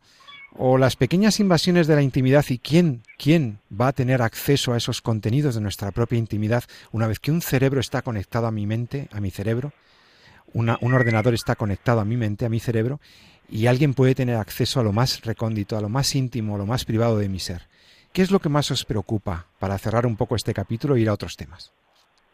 o 0.58 0.78
las 0.78 0.96
pequeñas 0.96 1.40
invasiones 1.40 1.86
de 1.86 1.94
la 1.94 2.02
intimidad 2.02 2.44
y 2.48 2.58
quién, 2.58 3.02
quién 3.18 3.58
va 3.68 3.88
a 3.88 3.92
tener 3.92 4.22
acceso 4.22 4.72
a 4.72 4.76
esos 4.76 5.02
contenidos 5.02 5.54
de 5.54 5.60
nuestra 5.60 5.90
propia 5.90 6.18
intimidad 6.18 6.64
una 6.92 7.06
vez 7.06 7.18
que 7.18 7.30
un 7.30 7.42
cerebro 7.42 7.80
está 7.80 8.02
conectado 8.02 8.46
a 8.46 8.52
mi 8.52 8.66
mente, 8.66 9.08
a 9.12 9.20
mi 9.20 9.30
cerebro, 9.30 9.72
un 10.52 10.94
ordenador 10.94 11.34
está 11.34 11.54
conectado 11.54 12.00
a 12.00 12.04
mi 12.04 12.16
mente, 12.16 12.46
a 12.46 12.48
mi 12.48 12.60
cerebro, 12.60 12.98
y 13.48 13.66
alguien 13.66 13.94
puede 13.94 14.14
tener 14.14 14.36
acceso 14.36 14.80
a 14.80 14.82
lo 14.82 14.92
más 14.92 15.22
recóndito, 15.24 15.76
a 15.76 15.80
lo 15.80 15.88
más 15.88 16.14
íntimo, 16.14 16.54
a 16.54 16.58
lo 16.58 16.66
más 16.66 16.84
privado 16.84 17.18
de 17.18 17.28
mi 17.28 17.38
ser. 17.38 17.62
¿Qué 18.12 18.22
es 18.22 18.30
lo 18.30 18.38
que 18.38 18.48
más 18.48 18.70
os 18.70 18.84
preocupa 18.84 19.46
para 19.58 19.76
cerrar 19.76 20.06
un 20.06 20.16
poco 20.16 20.36
este 20.36 20.54
capítulo 20.54 20.96
e 20.96 21.00
ir 21.00 21.08
a 21.10 21.12
otros 21.12 21.36
temas? 21.36 21.74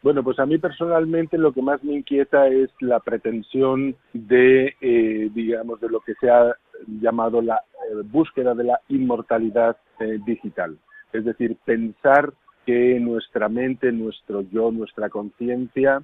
Bueno, 0.03 0.23
pues 0.23 0.39
a 0.39 0.47
mí 0.47 0.59
personalmente 0.59 1.39
lo 1.39 1.53
que 1.53 1.63
más 1.63 1.83
me 1.83 1.95
inquieta 1.95 2.49
es 2.49 2.71
la 2.81 3.01
pretensión 3.01 3.97
de, 4.13 4.75
eh, 4.81 5.31
digamos, 5.35 5.81
de 5.81 5.89
lo 5.89 6.01
que 6.01 6.15
se 6.21 6.29
ha 6.29 6.57
llamado 6.87 7.43
la 7.43 7.57
eh, 7.57 8.03
búsqueda 8.05 8.55
de 8.55 8.65
la 8.65 8.81
inmortalidad 8.89 9.77
eh, 10.01 10.19
digital. 10.25 10.79
Es 11.13 11.25
decir, 11.25 11.57
pensar 11.65 12.33
que 12.65 12.99
nuestra 13.01 13.49
mente, 13.49 13.93
nuestro 13.93 14.43
yo, 14.43 14.71
nuestra 14.71 15.09
conciencia 15.09 16.03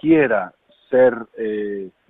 quiera 0.00 0.54
ser 0.88 1.14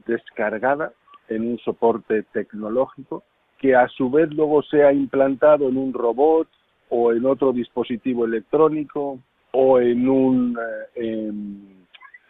descargada 0.07 0.93
en 1.29 1.49
un 1.49 1.59
soporte 1.59 2.23
tecnológico, 2.25 3.25
que 3.59 3.75
a 3.75 3.89
su 3.89 4.11
vez 4.11 4.33
luego 4.33 4.63
sea 4.63 4.93
implantado 4.93 5.69
en 5.69 5.77
un 5.77 5.93
robot 5.93 6.49
o 6.89 7.13
en 7.13 7.27
otro 7.27 7.53
dispositivo 7.53 8.25
electrónico 8.25 9.19
o 9.53 9.81
en 9.81 10.09
un, 10.09 10.59
eh, 10.95 11.33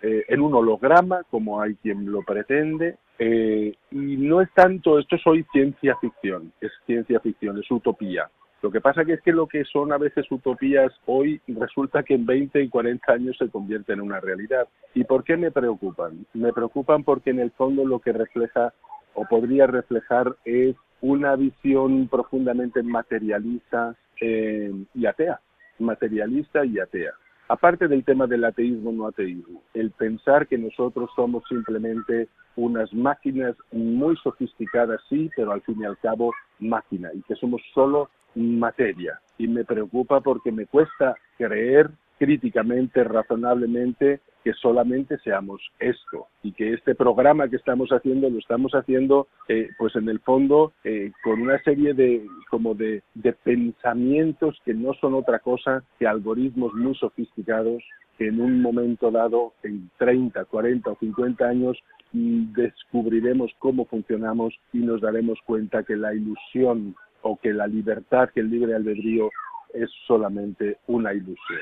eh, 0.03 0.25
en, 0.29 0.41
un 0.41 0.55
holograma, 0.55 1.23
como 1.31 1.61
hay 1.61 1.75
quien 1.77 2.11
lo 2.11 2.23
pretende. 2.23 2.97
Eh, 3.19 3.75
y 3.91 4.17
no 4.17 4.41
es 4.41 4.53
tanto, 4.55 4.99
esto 4.99 5.17
es 5.17 5.27
hoy 5.27 5.45
ciencia 5.53 5.97
ficción, 5.97 6.53
es 6.61 6.71
ciencia 6.85 7.21
ficción, 7.21 7.59
es 7.59 7.71
utopía. 7.71 8.29
Lo 8.63 8.71
que 8.71 8.81
pasa 8.81 9.05
que 9.05 9.15
es 9.15 9.21
que 9.23 9.33
lo 9.33 9.47
que 9.47 9.65
son 9.65 9.93
a 9.93 9.99
veces 9.99 10.31
utopías 10.31 10.93
hoy 11.07 11.41
resulta 11.47 12.03
que 12.03 12.15
en 12.15 12.27
20 12.27 12.63
y 12.63 12.69
40 12.69 13.13
años 13.13 13.37
se 13.39 13.49
convierte 13.49 13.93
en 13.93 14.01
una 14.01 14.21
realidad. 14.21 14.67
¿Y 14.95 15.05
por 15.05 15.25
qué 15.25 15.37
me 15.37 15.51
preocupan? 15.51 16.27
Me 16.35 16.53
preocupan 16.53 17.05
porque 17.05 17.31
en 17.31 17.41
el 17.41 17.51
fondo 17.53 17.85
lo 17.85 18.01
que 18.01 18.13
refleja 18.13 18.73
o 19.15 19.25
podría 19.27 19.67
reflejar 19.67 20.35
es 20.45 20.75
una 21.01 21.37
visión 21.37 22.09
profundamente 22.09 22.83
materialista 22.83 23.95
y 24.21 25.07
atea 25.07 25.41
materialista 25.79 26.65
y 26.65 26.79
atea. 26.79 27.13
Aparte 27.49 27.87
del 27.87 28.05
tema 28.05 28.27
del 28.27 28.45
ateísmo 28.45 28.91
no 28.91 29.07
ateísmo, 29.07 29.63
el 29.73 29.93
pensar 29.93 30.49
que 30.49 30.59
nosotros 30.59 31.11
somos 31.15 31.45
simplemente 31.49 32.29
unas 32.57 32.93
máquinas 32.93 33.55
muy 33.71 34.17
sofisticadas, 34.17 35.01
sí, 35.09 35.31
pero 35.37 35.53
al 35.53 35.63
fin 35.63 35.81
y 35.81 35.85
al 35.85 35.97
cabo 35.99 36.33
máquina, 36.59 37.11
y 37.15 37.23
que 37.23 37.37
somos 37.37 37.63
solo 37.73 38.11
materia. 38.35 39.21
Y 39.39 39.47
me 39.47 39.65
preocupa 39.65 40.21
porque 40.21 40.51
me 40.51 40.67
cuesta 40.67 41.15
creer 41.39 41.91
críticamente, 42.19 43.05
razonablemente, 43.05 44.21
que 44.47 44.53
solamente 44.53 45.19
seamos 45.25 45.61
esto 45.81 46.29
y 46.45 46.53
que 46.53 46.73
este 46.73 46.95
programa 46.95 47.49
que 47.49 47.57
estamos 47.57 47.89
haciendo 47.91 48.31
lo 48.31 48.39
estamos 48.39 48.71
haciendo 48.75 49.27
eh, 49.49 49.71
pues 49.77 49.97
en 49.97 50.09
el 50.09 50.21
fondo 50.21 50.73
eh, 50.85 51.11
con 51.25 51.43
una 51.43 51.61
serie 51.65 51.95
de 51.95 52.25
como 52.49 52.77
de, 52.77 53.03
de 53.15 53.33
pensamientos 53.33 54.57
que 54.65 54.73
no 54.73 54.95
son 55.01 55.15
otra 55.15 55.41
cosa 55.41 55.83
que 55.99 56.07
algoritmos 56.07 56.75
muy 56.75 56.95
sofisticados 56.95 57.83
que 58.19 58.29
en 58.29 58.41
un 58.41 58.63
momento 58.63 59.11
dado, 59.11 59.53
en 59.65 59.91
30, 59.99 60.45
40 60.45 60.91
o 60.91 60.97
50 60.97 61.45
años, 61.45 61.77
descubriremos 62.13 63.51
cómo 63.59 63.85
funcionamos 63.87 64.55
y 64.73 64.79
nos 64.79 65.01
daremos 65.01 65.41
cuenta 65.45 65.83
que 65.83 65.97
la 65.97 66.15
ilusión 66.15 66.95
o 67.23 67.37
que 67.37 67.53
la 67.53 67.67
libertad, 67.67 68.31
que 68.33 68.41
el 68.41 68.51
libre 68.51 68.77
albedrío 68.77 69.29
es 69.75 69.91
solamente 70.07 70.79
una 70.87 71.13
ilusión. 71.13 71.61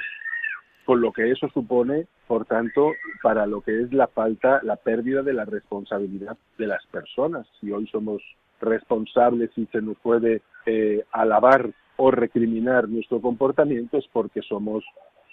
Con 0.85 1.01
lo 1.01 1.12
que 1.12 1.30
eso 1.30 1.49
supone, 1.49 2.07
por 2.26 2.45
tanto, 2.45 2.93
para 3.22 3.47
lo 3.47 3.62
que 3.62 3.82
es 3.82 3.93
la 3.93 4.07
falta, 4.07 4.61
la 4.62 4.76
pérdida 4.76 5.22
de 5.22 5.32
la 5.32 5.45
responsabilidad 5.45 6.37
de 6.59 6.66
las 6.66 6.85
personas. 6.87 7.47
Si 7.61 7.72
hoy 7.72 7.87
somos 7.87 8.22
responsables 8.61 9.51
y 9.57 9.66
se 9.66 9.80
nos 9.80 9.97
puede 9.99 10.43
eh, 10.66 11.05
alabar 11.12 11.70
o 11.97 12.11
recriminar 12.11 12.89
nuestro 12.89 13.20
comportamiento 13.20 13.99
es 13.99 14.07
porque 14.12 14.43
somos 14.43 14.85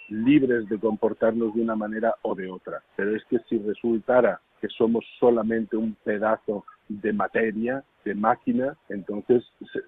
libres 0.08 0.68
de 0.68 0.78
comportarnos 0.78 1.54
de 1.54 1.62
una 1.62 1.74
manera 1.74 2.14
o 2.22 2.34
de 2.34 2.50
otra. 2.50 2.82
Pero 2.96 3.16
es 3.16 3.24
que 3.24 3.38
si 3.48 3.58
resultara 3.58 4.40
que 4.60 4.68
somos 4.68 5.04
solamente 5.18 5.76
un 5.76 5.96
pedazo 6.04 6.64
de 6.88 7.12
materia, 7.12 7.82
de 8.04 8.14
máquina, 8.14 8.76
entonces 8.88 9.44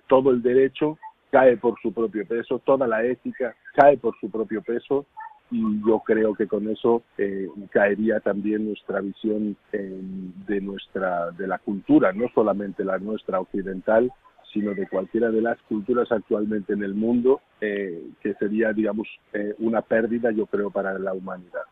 todo 0.09 0.31
el 0.31 0.43
derecho 0.43 0.99
cae 1.31 1.57
por 1.57 1.79
su 1.81 1.93
propio 1.93 2.27
peso, 2.27 2.61
toda 2.61 2.87
la 2.87 3.05
ética 3.05 3.55
cae 3.75 3.99
por 3.99 4.19
su 4.21 4.31
propio 4.31 4.63
peso 4.63 5.07
y 5.51 5.63
yo 5.87 6.01
creo 6.01 6.35
que 6.35 6.47
con 6.47 6.69
eso 6.69 7.03
eh, 7.19 7.49
caería 7.71 8.21
también 8.21 8.67
nuestra 8.67 9.01
visión 9.01 9.57
eh, 9.73 10.01
de 10.47 10.61
nuestra 10.61 11.31
de 11.33 11.47
la 11.47 11.59
cultura, 11.59 12.13
no 12.13 12.29
solamente 12.35 12.85
la 12.85 12.99
nuestra 12.99 13.41
occidental, 13.41 14.11
sino 14.55 14.73
de 14.73 14.87
cualquiera 14.87 15.31
de 15.31 15.43
las 15.43 15.61
culturas 15.63 16.11
actualmente 16.13 16.73
en 16.73 16.83
el 16.85 16.95
mundo, 16.95 17.41
eh, 17.61 18.07
que 18.23 18.35
sería, 18.35 18.73
digamos, 18.73 19.09
eh, 19.33 19.55
una 19.59 19.83
pérdida, 19.83 20.31
yo 20.31 20.47
creo, 20.47 20.71
para 20.71 20.97
la 20.99 21.13
humanidad. 21.13 21.63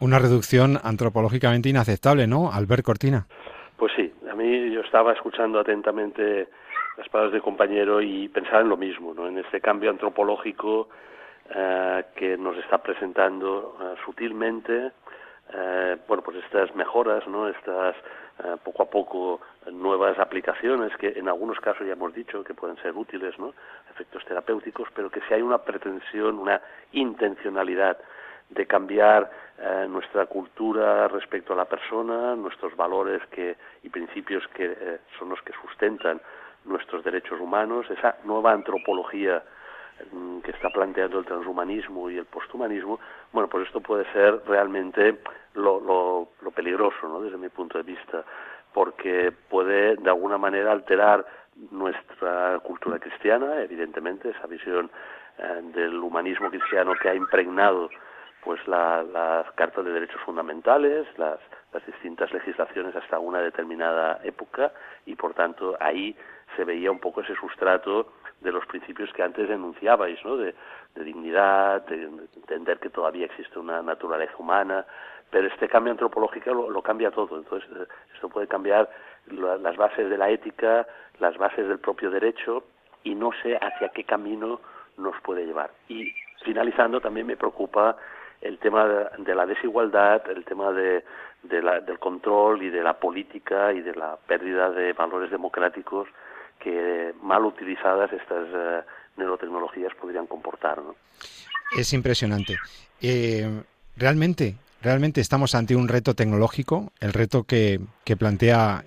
Una 0.00 0.18
reducción 0.18 0.78
antropológicamente 0.82 1.68
inaceptable, 1.68 2.26
¿no, 2.26 2.50
Albert 2.50 2.84
Cortina? 2.84 3.26
Pues 3.76 3.92
sí, 3.94 4.10
a 4.30 4.34
mí 4.34 4.72
yo 4.72 4.80
estaba 4.80 5.12
escuchando 5.12 5.60
atentamente 5.60 6.48
las 6.96 7.08
palabras 7.10 7.32
del 7.32 7.42
compañero 7.42 8.00
y 8.00 8.28
pensaba 8.28 8.62
en 8.62 8.68
lo 8.70 8.76
mismo, 8.76 9.14
¿no? 9.14 9.28
en 9.28 9.38
este 9.38 9.60
cambio 9.60 9.90
antropológico 9.90 10.88
eh, 11.54 12.04
que 12.16 12.36
nos 12.36 12.56
está 12.58 12.78
presentando 12.78 13.76
sutilmente, 14.04 14.92
bueno, 16.08 16.22
pues 16.22 16.38
estas 16.44 16.74
mejoras, 16.74 17.26
¿no? 17.26 17.46
estas 17.46 17.94
poco 18.64 18.82
a 18.82 18.86
poco 18.86 19.40
nuevas 19.70 20.18
aplicaciones 20.18 20.96
que 20.96 21.08
en 21.08 21.28
algunos 21.28 21.60
casos 21.60 21.86
ya 21.86 21.92
hemos 21.92 22.14
dicho 22.14 22.42
que 22.42 22.54
pueden 22.54 22.76
ser 22.78 22.96
útiles, 22.96 23.38
¿no? 23.38 23.52
efectos 23.90 24.24
terapéuticos, 24.24 24.88
pero 24.94 25.10
que 25.10 25.20
si 25.28 25.34
hay 25.34 25.42
una 25.42 25.58
pretensión, 25.58 26.38
una 26.38 26.60
intencionalidad 26.92 27.98
de 28.54 28.66
cambiar 28.66 29.30
eh, 29.58 29.86
nuestra 29.88 30.26
cultura 30.26 31.08
respecto 31.08 31.52
a 31.52 31.56
la 31.56 31.64
persona, 31.64 32.34
nuestros 32.36 32.76
valores 32.76 33.22
que, 33.30 33.56
y 33.82 33.88
principios 33.88 34.46
que 34.48 34.64
eh, 34.64 34.98
son 35.18 35.30
los 35.30 35.40
que 35.42 35.52
sustentan 35.52 36.20
nuestros 36.64 37.02
derechos 37.02 37.40
humanos, 37.40 37.86
esa 37.90 38.16
nueva 38.24 38.52
antropología 38.52 39.42
que 40.42 40.50
está 40.50 40.68
planteando 40.70 41.18
el 41.18 41.24
transhumanismo 41.24 42.10
y 42.10 42.18
el 42.18 42.24
posthumanismo, 42.24 42.98
bueno, 43.32 43.48
pues 43.48 43.66
esto 43.66 43.80
puede 43.80 44.10
ser 44.12 44.42
realmente 44.46 45.18
lo, 45.54 45.80
lo, 45.80 46.28
lo 46.40 46.50
peligroso, 46.50 47.08
¿no? 47.08 47.20
desde 47.20 47.36
mi 47.36 47.48
punto 47.48 47.78
de 47.78 47.84
vista, 47.84 48.24
porque 48.72 49.32
puede 49.48 49.96
de 49.96 50.10
alguna 50.10 50.38
manera 50.38 50.72
alterar 50.72 51.24
nuestra 51.70 52.58
cultura 52.60 52.98
cristiana, 52.98 53.60
evidentemente, 53.60 54.30
esa 54.30 54.46
visión 54.46 54.90
eh, 55.38 55.60
del 55.74 55.98
humanismo 55.98 56.50
cristiano 56.50 56.94
que 57.00 57.08
ha 57.08 57.14
impregnado 57.14 57.90
pues 58.42 58.66
la, 58.66 59.02
las 59.02 59.50
cartas 59.52 59.84
de 59.84 59.92
derechos 59.92 60.20
fundamentales, 60.22 61.06
las, 61.16 61.38
las 61.72 61.86
distintas 61.86 62.32
legislaciones 62.32 62.94
hasta 62.96 63.18
una 63.18 63.38
determinada 63.38 64.20
época 64.24 64.72
y 65.06 65.14
por 65.14 65.32
tanto 65.34 65.76
ahí 65.78 66.16
se 66.56 66.64
veía 66.64 66.90
un 66.90 66.98
poco 66.98 67.20
ese 67.20 67.36
sustrato 67.36 68.12
de 68.42 68.52
los 68.52 68.66
principios 68.66 69.12
que 69.12 69.22
antes 69.22 69.48
denunciabais, 69.48 70.22
¿no? 70.24 70.36
de, 70.36 70.54
de 70.94 71.04
dignidad, 71.04 71.86
de 71.86 72.04
entender 72.36 72.78
que 72.78 72.90
todavía 72.90 73.26
existe 73.26 73.58
una 73.58 73.82
naturaleza 73.82 74.34
humana, 74.38 74.84
pero 75.30 75.48
este 75.48 75.68
cambio 75.68 75.92
antropológico 75.92 76.52
lo, 76.52 76.82
cambia 76.82 77.10
todo. 77.10 77.38
Entonces, 77.38 77.68
eh, 77.74 77.86
esto 78.14 78.28
puede 78.28 78.46
cambiar 78.46 78.90
las 79.28 79.76
bases 79.76 80.10
de 80.10 80.18
la 80.18 80.28
ética, 80.28 80.86
las 81.18 81.36
bases 81.38 81.66
del 81.66 81.78
propio 81.78 82.10
derecho, 82.10 82.64
y 83.04 83.14
no 83.14 83.30
sé 83.42 83.56
hacia 83.56 83.88
qué 83.88 84.04
camino 84.04 84.60
nos 84.98 85.18
puede 85.22 85.46
llevar. 85.46 85.70
Y 85.88 86.12
finalizando, 86.44 87.00
también 87.00 87.26
me 87.26 87.36
preocupa 87.36 87.96
el 88.42 88.58
tema 88.58 88.86
de, 89.18 89.34
la 89.34 89.46
desigualdad, 89.46 90.28
el 90.28 90.44
tema 90.44 90.72
de, 90.72 91.04
del 91.42 91.98
control 91.98 92.62
y 92.62 92.68
de 92.68 92.82
la 92.82 92.94
política 92.94 93.72
y 93.72 93.80
de 93.80 93.94
la 93.94 94.16
pérdida 94.26 94.70
de 94.70 94.92
valores 94.92 95.30
democráticos 95.30 96.08
que 96.62 97.14
mal 97.22 97.44
utilizadas 97.44 98.12
estas 98.12 98.46
eh, 98.54 98.82
neurotecnologías 99.16 99.94
podrían 100.00 100.26
comportar. 100.26 100.80
Es 101.76 101.92
impresionante. 101.92 102.56
Eh, 103.00 103.62
realmente 103.96 104.56
Realmente 104.82 105.20
estamos 105.20 105.54
ante 105.54 105.76
un 105.76 105.86
reto 105.86 106.14
tecnológico, 106.14 106.92
el 106.98 107.12
reto 107.12 107.44
que, 107.44 107.80
plantea 108.18 108.84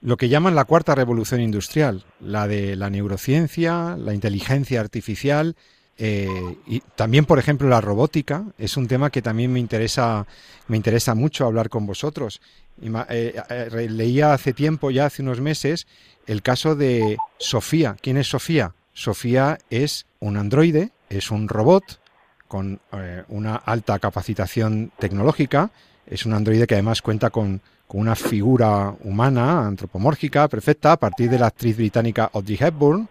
lo 0.00 0.16
que 0.16 0.30
llaman 0.30 0.54
la 0.54 0.64
cuarta 0.64 0.94
revolución 0.94 1.42
industrial, 1.42 2.04
la 2.18 2.48
de 2.48 2.76
la 2.76 2.88
neurociencia, 2.88 3.94
la 3.98 4.14
inteligencia 4.14 4.80
artificial 4.80 5.54
eh, 5.96 6.56
y 6.66 6.80
también, 6.96 7.24
por 7.24 7.38
ejemplo, 7.38 7.68
la 7.68 7.80
robótica. 7.80 8.44
Es 8.58 8.76
un 8.76 8.88
tema 8.88 9.10
que 9.10 9.22
también 9.22 9.52
me 9.52 9.60
interesa, 9.60 10.26
me 10.68 10.76
interesa 10.76 11.14
mucho 11.14 11.46
hablar 11.46 11.68
con 11.68 11.86
vosotros. 11.86 12.40
Eh, 12.82 13.40
eh, 13.50 13.88
leía 13.88 14.32
hace 14.32 14.52
tiempo, 14.52 14.90
ya 14.90 15.06
hace 15.06 15.22
unos 15.22 15.40
meses, 15.40 15.86
el 16.26 16.42
caso 16.42 16.74
de 16.74 17.16
Sofía. 17.38 17.96
¿Quién 18.00 18.16
es 18.16 18.28
Sofía? 18.28 18.74
Sofía 18.92 19.58
es 19.70 20.06
un 20.20 20.36
androide, 20.36 20.90
es 21.08 21.30
un 21.30 21.48
robot 21.48 22.00
con 22.48 22.80
eh, 22.92 23.24
una 23.28 23.56
alta 23.56 23.98
capacitación 23.98 24.92
tecnológica. 24.98 25.70
Es 26.06 26.26
un 26.26 26.34
androide 26.34 26.66
que 26.66 26.74
además 26.74 27.02
cuenta 27.02 27.30
con, 27.30 27.60
una 27.88 28.16
figura 28.16 28.92
humana, 29.04 29.68
antropomórfica, 29.68 30.48
perfecta, 30.48 30.92
a 30.92 30.96
partir 30.96 31.30
de 31.30 31.38
la 31.38 31.46
actriz 31.46 31.76
británica 31.76 32.28
Audrey 32.32 32.58
Hepburn. 32.60 33.08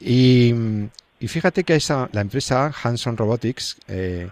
Y, 0.00 0.52
fíjate 1.28 1.64
que 1.64 1.76
esa, 1.76 2.08
la 2.12 2.22
empresa 2.22 2.72
Hanson 2.82 3.16
Robotics 3.16 3.78
eh, 3.88 4.30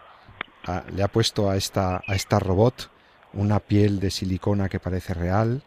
le 0.95 1.03
ha 1.03 1.09
puesto 1.09 1.51
a 1.51 1.57
esta, 1.57 2.03
a 2.07 2.15
esta 2.15 2.39
robot 2.39 2.91
una 3.33 3.61
piel 3.61 4.01
de 4.01 4.11
silicona 4.11 4.69
que 4.69 4.81
parece 4.81 5.15
real 5.15 5.63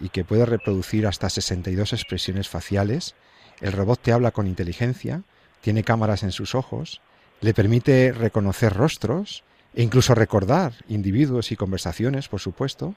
y 0.00 0.08
que 0.08 0.24
puede 0.24 0.46
reproducir 0.46 1.06
hasta 1.06 1.28
62 1.30 1.92
expresiones 1.92 2.48
faciales. 2.48 3.14
El 3.60 3.72
robot 3.72 4.00
te 4.00 4.12
habla 4.12 4.30
con 4.30 4.46
inteligencia, 4.46 5.22
tiene 5.60 5.84
cámaras 5.84 6.22
en 6.22 6.32
sus 6.32 6.54
ojos, 6.54 7.00
le 7.40 7.54
permite 7.54 8.12
reconocer 8.12 8.72
rostros 8.72 9.44
e 9.74 9.82
incluso 9.82 10.14
recordar 10.14 10.74
individuos 10.88 11.52
y 11.52 11.56
conversaciones, 11.56 12.28
por 12.28 12.40
supuesto. 12.40 12.94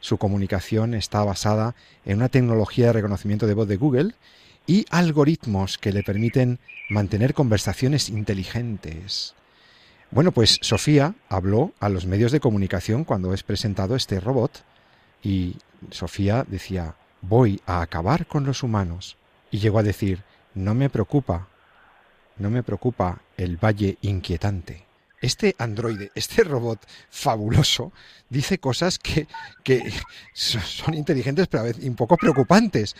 Su 0.00 0.18
comunicación 0.18 0.94
está 0.94 1.24
basada 1.24 1.74
en 2.04 2.18
una 2.18 2.28
tecnología 2.28 2.86
de 2.86 2.94
reconocimiento 2.94 3.46
de 3.46 3.54
voz 3.54 3.68
de 3.68 3.76
Google 3.76 4.14
y 4.66 4.86
algoritmos 4.90 5.78
que 5.78 5.92
le 5.92 6.02
permiten 6.02 6.58
mantener 6.88 7.34
conversaciones 7.34 8.08
inteligentes. 8.08 9.34
Bueno, 10.10 10.32
pues 10.32 10.58
Sofía 10.62 11.14
habló 11.28 11.72
a 11.80 11.88
los 11.88 12.06
medios 12.06 12.32
de 12.32 12.40
comunicación 12.40 13.04
cuando 13.04 13.34
es 13.34 13.42
presentado 13.42 13.96
este 13.96 14.20
robot 14.20 14.64
y 15.22 15.56
Sofía 15.90 16.44
decía, 16.48 16.94
voy 17.22 17.60
a 17.66 17.82
acabar 17.82 18.26
con 18.26 18.44
los 18.44 18.62
humanos. 18.62 19.16
Y 19.50 19.58
llegó 19.58 19.78
a 19.78 19.82
decir, 19.82 20.22
no 20.54 20.74
me 20.74 20.90
preocupa, 20.90 21.48
no 22.36 22.50
me 22.50 22.62
preocupa 22.62 23.20
el 23.36 23.56
valle 23.56 23.98
inquietante. 24.02 24.84
Este 25.20 25.56
androide, 25.58 26.10
este 26.14 26.44
robot 26.44 26.86
fabuloso, 27.10 27.92
dice 28.28 28.58
cosas 28.58 28.98
que, 28.98 29.26
son 30.34 30.94
inteligentes 30.94 31.48
pero 31.48 31.62
a 31.62 31.66
veces 31.66 31.84
un 31.84 31.96
poco 31.96 32.16
preocupantes. 32.16 32.94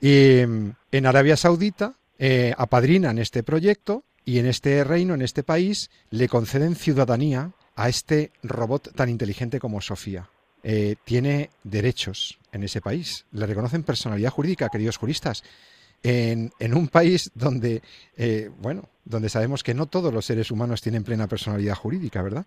En 0.00 1.06
Arabia 1.06 1.36
Saudita 1.36 1.94
eh, 2.18 2.54
apadrinan 2.56 3.18
este 3.18 3.42
proyecto 3.42 4.04
y 4.24 4.38
en 4.38 4.46
este 4.46 4.84
reino, 4.84 5.14
en 5.14 5.22
este 5.22 5.42
país, 5.42 5.90
le 6.10 6.28
conceden 6.28 6.76
ciudadanía 6.76 7.52
a 7.76 7.88
este 7.88 8.32
robot 8.42 8.92
tan 8.94 9.08
inteligente 9.08 9.58
como 9.58 9.80
Sofía. 9.80 10.28
Eh, 10.62 10.96
tiene 11.04 11.50
derechos 11.64 12.38
en 12.52 12.62
ese 12.62 12.82
país. 12.82 13.24
Le 13.32 13.46
reconocen 13.46 13.82
personalidad 13.82 14.30
jurídica, 14.30 14.68
queridos 14.68 14.98
juristas 14.98 15.42
en, 16.02 16.74
un 16.74 16.88
país 16.88 17.30
donde, 17.34 17.82
eh, 18.16 18.50
bueno, 18.58 18.88
donde 19.04 19.28
sabemos 19.28 19.62
que 19.62 19.74
no 19.74 19.86
todos 19.86 20.12
los 20.12 20.24
seres 20.24 20.50
humanos 20.50 20.80
tienen 20.80 21.04
plena 21.04 21.26
personalidad 21.26 21.74
jurídica, 21.74 22.22
¿verdad? 22.22 22.46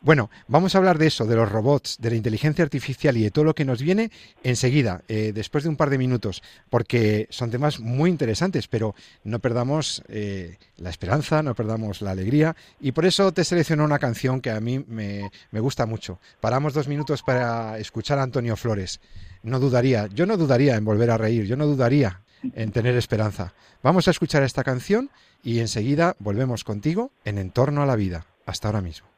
Bueno, 0.00 0.30
vamos 0.46 0.74
a 0.74 0.78
hablar 0.78 0.96
de 0.96 1.08
eso, 1.08 1.26
de 1.26 1.34
los 1.34 1.50
robots, 1.50 1.96
de 1.98 2.10
la 2.10 2.16
inteligencia 2.16 2.62
artificial 2.62 3.16
y 3.16 3.24
de 3.24 3.32
todo 3.32 3.44
lo 3.44 3.54
que 3.56 3.64
nos 3.64 3.82
viene 3.82 4.12
enseguida, 4.44 5.02
eh, 5.08 5.32
después 5.34 5.64
de 5.64 5.70
un 5.70 5.76
par 5.76 5.90
de 5.90 5.98
minutos, 5.98 6.40
porque 6.70 7.26
son 7.30 7.50
temas 7.50 7.80
muy 7.80 8.08
interesantes, 8.08 8.68
pero 8.68 8.94
no 9.24 9.40
perdamos 9.40 10.04
eh, 10.08 10.56
la 10.76 10.90
esperanza, 10.90 11.42
no 11.42 11.56
perdamos 11.56 12.00
la 12.00 12.12
alegría, 12.12 12.54
y 12.80 12.92
por 12.92 13.06
eso 13.06 13.32
te 13.32 13.42
selecciono 13.42 13.84
una 13.84 13.98
canción 13.98 14.40
que 14.40 14.52
a 14.52 14.60
mí 14.60 14.84
me, 14.86 15.32
me 15.50 15.58
gusta 15.58 15.84
mucho. 15.84 16.20
Paramos 16.40 16.74
dos 16.74 16.86
minutos 16.86 17.24
para 17.24 17.76
escuchar 17.78 18.20
a 18.20 18.22
Antonio 18.22 18.54
Flores. 18.56 19.00
No 19.42 19.58
dudaría, 19.58 20.06
yo 20.06 20.26
no 20.26 20.36
dudaría 20.36 20.76
en 20.76 20.84
volver 20.84 21.10
a 21.10 21.18
reír, 21.18 21.44
yo 21.44 21.56
no 21.56 21.66
dudaría 21.66 22.22
en 22.54 22.70
tener 22.70 22.96
esperanza. 22.96 23.52
Vamos 23.82 24.06
a 24.06 24.12
escuchar 24.12 24.44
esta 24.44 24.62
canción 24.62 25.10
y 25.42 25.58
enseguida 25.58 26.14
volvemos 26.20 26.62
contigo 26.62 27.10
en 27.24 27.38
Entorno 27.38 27.82
a 27.82 27.86
la 27.86 27.96
Vida. 27.96 28.26
Hasta 28.46 28.68
ahora 28.68 28.80
mismo. 28.80 29.17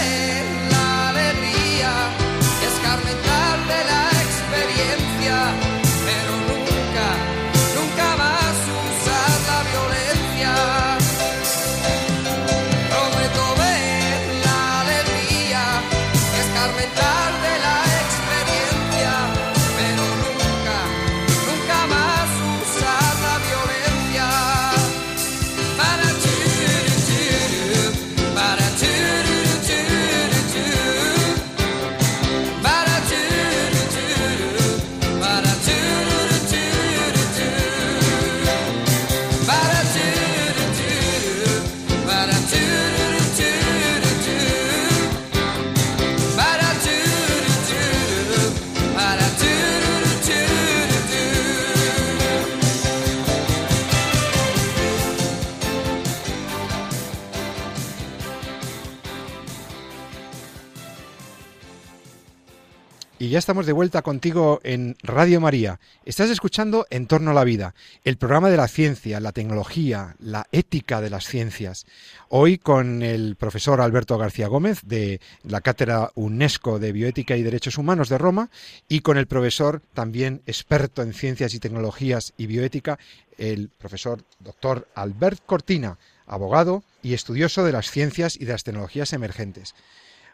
ya 63.31 63.39
estamos 63.39 63.65
de 63.65 63.71
vuelta 63.71 64.01
contigo 64.01 64.59
en 64.61 64.97
Radio 65.03 65.39
María. 65.39 65.79
Estás 66.03 66.29
escuchando 66.29 66.85
En 66.89 67.07
torno 67.07 67.31
a 67.31 67.33
la 67.33 67.45
vida, 67.45 67.75
el 68.03 68.17
programa 68.17 68.49
de 68.49 68.57
la 68.57 68.67
ciencia, 68.67 69.21
la 69.21 69.31
tecnología, 69.31 70.17
la 70.19 70.47
ética 70.51 70.99
de 70.99 71.09
las 71.09 71.27
ciencias. 71.27 71.85
Hoy 72.27 72.57
con 72.57 73.01
el 73.01 73.37
profesor 73.37 73.79
Alberto 73.79 74.17
García 74.17 74.47
Gómez 74.47 74.81
de 74.83 75.21
la 75.43 75.61
Cátedra 75.61 76.11
UNESCO 76.15 76.77
de 76.77 76.91
Bioética 76.91 77.37
y 77.37 77.41
Derechos 77.41 77.77
Humanos 77.77 78.09
de 78.09 78.17
Roma 78.17 78.49
y 78.89 78.99
con 78.99 79.17
el 79.17 79.27
profesor 79.27 79.81
también 79.93 80.41
experto 80.45 81.01
en 81.01 81.13
ciencias 81.13 81.53
y 81.53 81.59
tecnologías 81.59 82.33
y 82.35 82.47
bioética, 82.47 82.99
el 83.37 83.69
profesor 83.69 84.25
doctor 84.41 84.89
Albert 84.93 85.41
Cortina, 85.45 85.97
abogado 86.27 86.83
y 87.01 87.13
estudioso 87.13 87.63
de 87.63 87.71
las 87.71 87.91
ciencias 87.91 88.35
y 88.35 88.43
de 88.43 88.51
las 88.51 88.65
tecnologías 88.65 89.13
emergentes. 89.13 89.73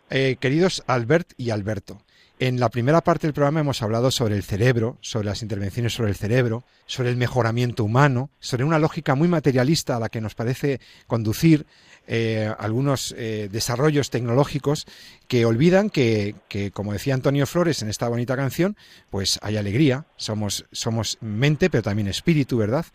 Eh, 0.10 0.38
queridos 0.40 0.84
Albert 0.88 1.34
y 1.38 1.52
Alberto, 1.52 2.02
en 2.40 2.60
la 2.60 2.70
primera 2.70 3.02
parte 3.02 3.28
del 3.28 3.34
programa 3.34 3.62
hemos 3.62 3.82
hablado 3.82 4.12
sobre 4.12 4.36
el 4.36 4.44
cerebro, 4.44 4.98
sobre 5.02 5.26
las 5.26 5.42
intervenciones 5.42 5.94
sobre 5.94 6.10
el 6.10 6.16
cerebro, 6.16 6.64
sobre 6.86 7.10
el 7.10 7.18
mejoramiento 7.18 7.84
humano, 7.84 8.30
sobre 8.40 8.64
una 8.64 8.80
lógica 8.80 9.16
muy 9.16 9.28
materialista 9.28 9.96
a 9.96 10.00
la 10.00 10.10
que 10.10 10.22
nos 10.22 10.36
parece 10.36 10.80
conducir 11.08 11.66
eh, 12.08 12.54
algunos 12.60 13.14
eh, 13.18 13.50
desarrollos 13.52 14.10
tecnológicos 14.10 14.86
que 15.28 15.46
olvidan 15.46 15.90
que, 15.90 16.36
que, 16.48 16.72
como 16.72 16.94
decía 16.94 17.14
Antonio 17.14 17.46
Flores 17.48 17.82
en 17.82 17.90
esta 17.90 18.08
bonita 18.08 18.36
canción, 18.36 18.78
pues 19.10 19.40
hay 19.42 19.58
alegría, 19.58 20.06
somos, 20.16 20.66
somos 20.72 21.18
mente, 21.22 21.70
pero 21.70 21.84
también 21.84 22.08
espíritu, 22.08 22.58
¿verdad? 22.58 22.86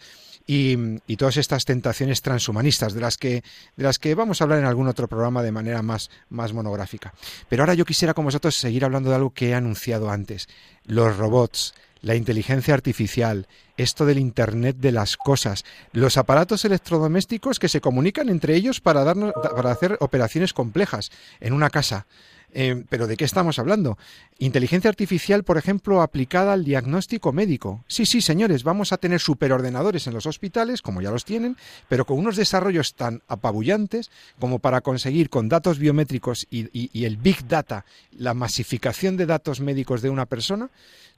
Y, 0.47 0.77
y, 1.07 1.17
todas 1.17 1.37
estas 1.37 1.65
tentaciones 1.65 2.21
transhumanistas 2.21 2.95
de 2.95 3.01
las 3.01 3.17
que 3.17 3.45
de 3.77 3.85
las 3.85 4.01
que 4.01 4.15
vamos 4.17 4.41
a 4.41 4.45
hablar 4.45 4.59
en 4.59 4.65
algún 4.65 4.89
otro 4.89 5.07
programa 5.07 5.43
de 5.43 5.53
manera 5.53 5.83
más, 5.83 6.11
más 6.31 6.53
monográfica. 6.53 7.15
Pero 7.49 7.63
ahora 7.63 7.75
yo 7.75 7.85
quisiera 7.85 8.13
con 8.13 8.25
vosotros 8.25 8.57
seguir 8.57 8.85
hablando 8.85 9.11
de 9.11 9.17
algo 9.17 9.31
que 9.31 9.51
he 9.51 9.55
anunciado 9.55 10.11
antes, 10.11 10.49
los 10.85 11.17
robots, 11.17 11.75
la 12.03 12.17
inteligencia 12.17 12.75
artificial, 12.75 13.47
esto 13.77 14.05
del 14.05 14.19
Internet 14.19 14.77
de 14.79 14.93
las 14.93 15.17
cosas, 15.17 15.65
los 15.93 16.17
aparatos 16.17 16.65
electrodomésticos 16.65 17.59
que 17.59 17.69
se 17.69 17.81
comunican 17.81 18.29
entre 18.29 18.57
ellos 18.57 18.81
para, 18.81 19.05
darnos, 19.05 19.33
para 19.55 19.71
hacer 19.71 19.97
operaciones 20.01 20.53
complejas 20.53 21.11
en 21.41 21.53
una 21.53 21.71
casa. 21.71 22.07
Eh, 22.55 22.85
pero 22.91 23.07
¿de 23.07 23.17
qué 23.17 23.25
estamos 23.25 23.59
hablando? 23.59 23.97
Inteligencia 24.39 24.91
artificial, 24.91 25.43
por 25.43 25.57
ejemplo, 25.57 26.03
aplicada 26.03 26.53
al 26.53 26.65
diagnóstico 26.65 27.33
médico. 27.33 27.83
Sí, 27.89 28.05
sí, 28.05 28.21
señores, 28.21 28.63
vamos 28.63 28.93
a 28.93 28.99
tener 28.99 29.21
superordenadores 29.21 30.07
en 30.07 30.13
los 30.13 30.27
hospitales, 30.27 30.83
como 30.83 31.01
ya 31.01 31.11
los 31.11 31.25
tienen, 31.25 31.57
pero 31.89 32.05
con 32.05 32.19
unos 32.19 32.37
desarrollos 32.37 32.95
tan 32.95 33.23
apabullantes 33.27 34.11
como 34.39 34.59
para 34.59 34.83
conseguir 34.83 35.31
con 35.31 35.49
datos 35.49 35.79
biométricos 35.79 36.47
y 36.51 37.05
el 37.05 37.17
big 37.17 37.49
data, 37.49 37.87
la 38.13 38.35
masificación 38.35 39.17
de 39.17 39.27
datos 39.27 39.61
médicos 39.61 40.03
de 40.03 40.11
una 40.11 40.27
persona, 40.27 40.71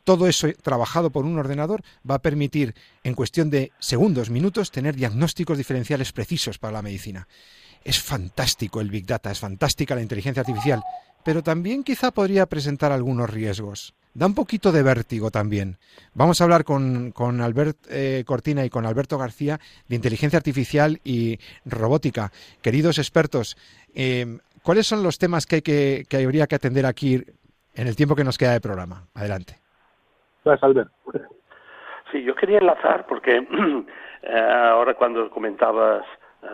todo 0.05 0.29
eso 0.29 0.49
trabajado 0.63 1.11
por 1.11 1.25
un 1.25 1.39
ordenador 1.39 1.83
va 2.09 2.17
a 2.17 2.23
permitir, 2.23 2.75
en 3.03 3.15
cuestión 3.15 3.51
de 3.51 3.73
segundos, 3.81 4.31
minutos, 4.31 4.71
tener 4.71 4.95
diagnósticos 4.95 5.59
diferenciales 5.59 6.13
precisos 6.13 6.59
para 6.59 6.75
la 6.75 6.83
medicina. 6.83 7.27
Es 7.85 8.03
fantástico 8.03 8.81
el 8.81 8.91
Big 8.91 9.07
Data, 9.07 9.31
es 9.31 9.41
fantástica 9.41 9.95
la 9.95 10.03
inteligencia 10.03 10.41
artificial, 10.41 10.83
pero 11.25 11.43
también 11.43 11.85
quizá 11.85 12.11
podría 12.11 12.47
presentar 12.47 12.93
algunos 12.93 13.31
riesgos. 13.31 13.95
Da 14.15 14.27
un 14.27 14.35
poquito 14.35 14.71
de 14.71 14.85
vértigo 14.85 15.31
también. 15.31 15.77
Vamos 16.15 16.41
a 16.41 16.45
hablar 16.45 16.63
con, 16.63 17.11
con 17.11 17.41
Albert 17.41 17.79
eh, 17.91 18.23
Cortina 18.25 18.65
y 18.65 18.71
con 18.71 18.87
Alberto 18.87 19.19
García 19.19 19.59
de 19.89 19.97
inteligencia 19.97 20.37
artificial 20.37 21.01
y 21.03 21.39
robótica. 21.65 22.31
Queridos 22.63 22.99
expertos, 22.99 23.57
eh, 23.95 24.39
¿cuáles 24.63 24.87
son 24.87 25.03
los 25.03 25.19
temas 25.19 25.47
que, 25.47 25.57
hay 25.57 25.63
que, 25.63 26.05
que 26.09 26.25
habría 26.25 26.47
que 26.47 26.55
atender 26.55 26.87
aquí 26.87 27.25
en 27.75 27.89
el 27.89 27.97
tiempo 27.97 28.15
que 28.15 28.23
nos 28.23 28.39
queda 28.39 28.53
de 28.53 28.61
programa? 28.61 29.09
Adelante. 29.15 29.59
Gracias, 30.45 30.63
Albert. 30.63 30.93
Sí, 32.13 32.23
yo 32.23 32.37
quería 32.37 32.59
enlazar 32.59 33.07
porque 33.09 33.37
eh, 34.23 34.41
ahora 34.41 34.95
cuando 34.95 35.29
comentabas 35.31 36.05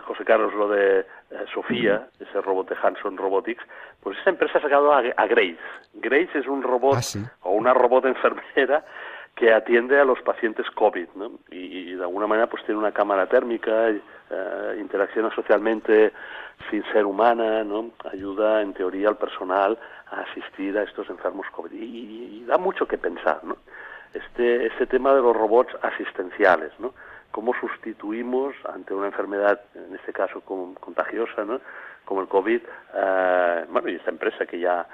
José 0.03 0.23
Carlos 0.25 0.53
lo 0.53 0.67
de 0.69 0.99
eh, 0.99 1.05
Sofía, 1.53 2.07
ese 2.19 2.41
robot 2.41 2.69
de 2.69 2.75
Hanson 2.81 3.17
Robotics, 3.17 3.63
pues 4.01 4.17
esa 4.19 4.29
empresa 4.29 4.57
ha 4.57 4.61
sacado 4.61 4.93
a, 4.93 5.01
Grace. 5.01 5.57
Grace 5.93 6.39
es 6.39 6.47
un 6.47 6.63
robot 6.63 6.97
ah, 6.97 7.31
o 7.41 7.51
una 7.51 7.73
robot 7.73 8.05
enfermera 8.05 8.83
que 9.35 9.53
atiende 9.53 9.99
a 9.99 10.05
los 10.05 10.21
pacientes 10.21 10.69
COVID, 10.71 11.07
¿no? 11.15 11.31
Y, 11.49 11.93
de 11.93 12.03
alguna 12.03 12.27
manera 12.27 12.47
pues 12.47 12.63
tiene 12.65 12.79
una 12.79 12.91
cámara 12.91 13.27
térmica, 13.27 13.89
eh, 13.89 14.77
interacciona 14.79 15.33
socialmente 15.33 16.11
sin 16.69 16.83
ser 16.91 17.05
humana, 17.05 17.63
¿no? 17.63 17.91
Ayuda 18.11 18.61
en 18.61 18.73
teoría 18.73 19.09
al 19.09 19.17
personal 19.17 19.77
a 20.09 20.21
asistir 20.21 20.77
a 20.77 20.83
estos 20.83 21.09
enfermos 21.09 21.47
COVID 21.51 21.71
y, 21.71 22.41
y 22.41 22.45
da 22.45 22.57
mucho 22.57 22.87
que 22.87 22.97
pensar, 22.97 23.39
¿no? 23.43 23.57
Este, 24.13 24.67
este 24.67 24.87
tema 24.87 25.13
de 25.13 25.21
los 25.21 25.35
robots 25.35 25.73
asistenciales, 25.81 26.71
¿no? 26.79 26.93
Cómo 27.31 27.53
sustituimos 27.59 28.53
ante 28.71 28.93
una 28.93 29.07
enfermedad, 29.07 29.61
en 29.75 29.95
este 29.95 30.13
caso 30.13 30.41
contagiosa, 30.41 31.45
¿no? 31.45 31.59
como 32.05 32.21
el 32.21 32.27
COVID, 32.27 32.61
eh, 32.93 33.65
bueno, 33.69 33.89
y 33.89 33.95
esta 33.95 34.09
empresa 34.09 34.45
que 34.45 34.59
ya, 34.59 34.85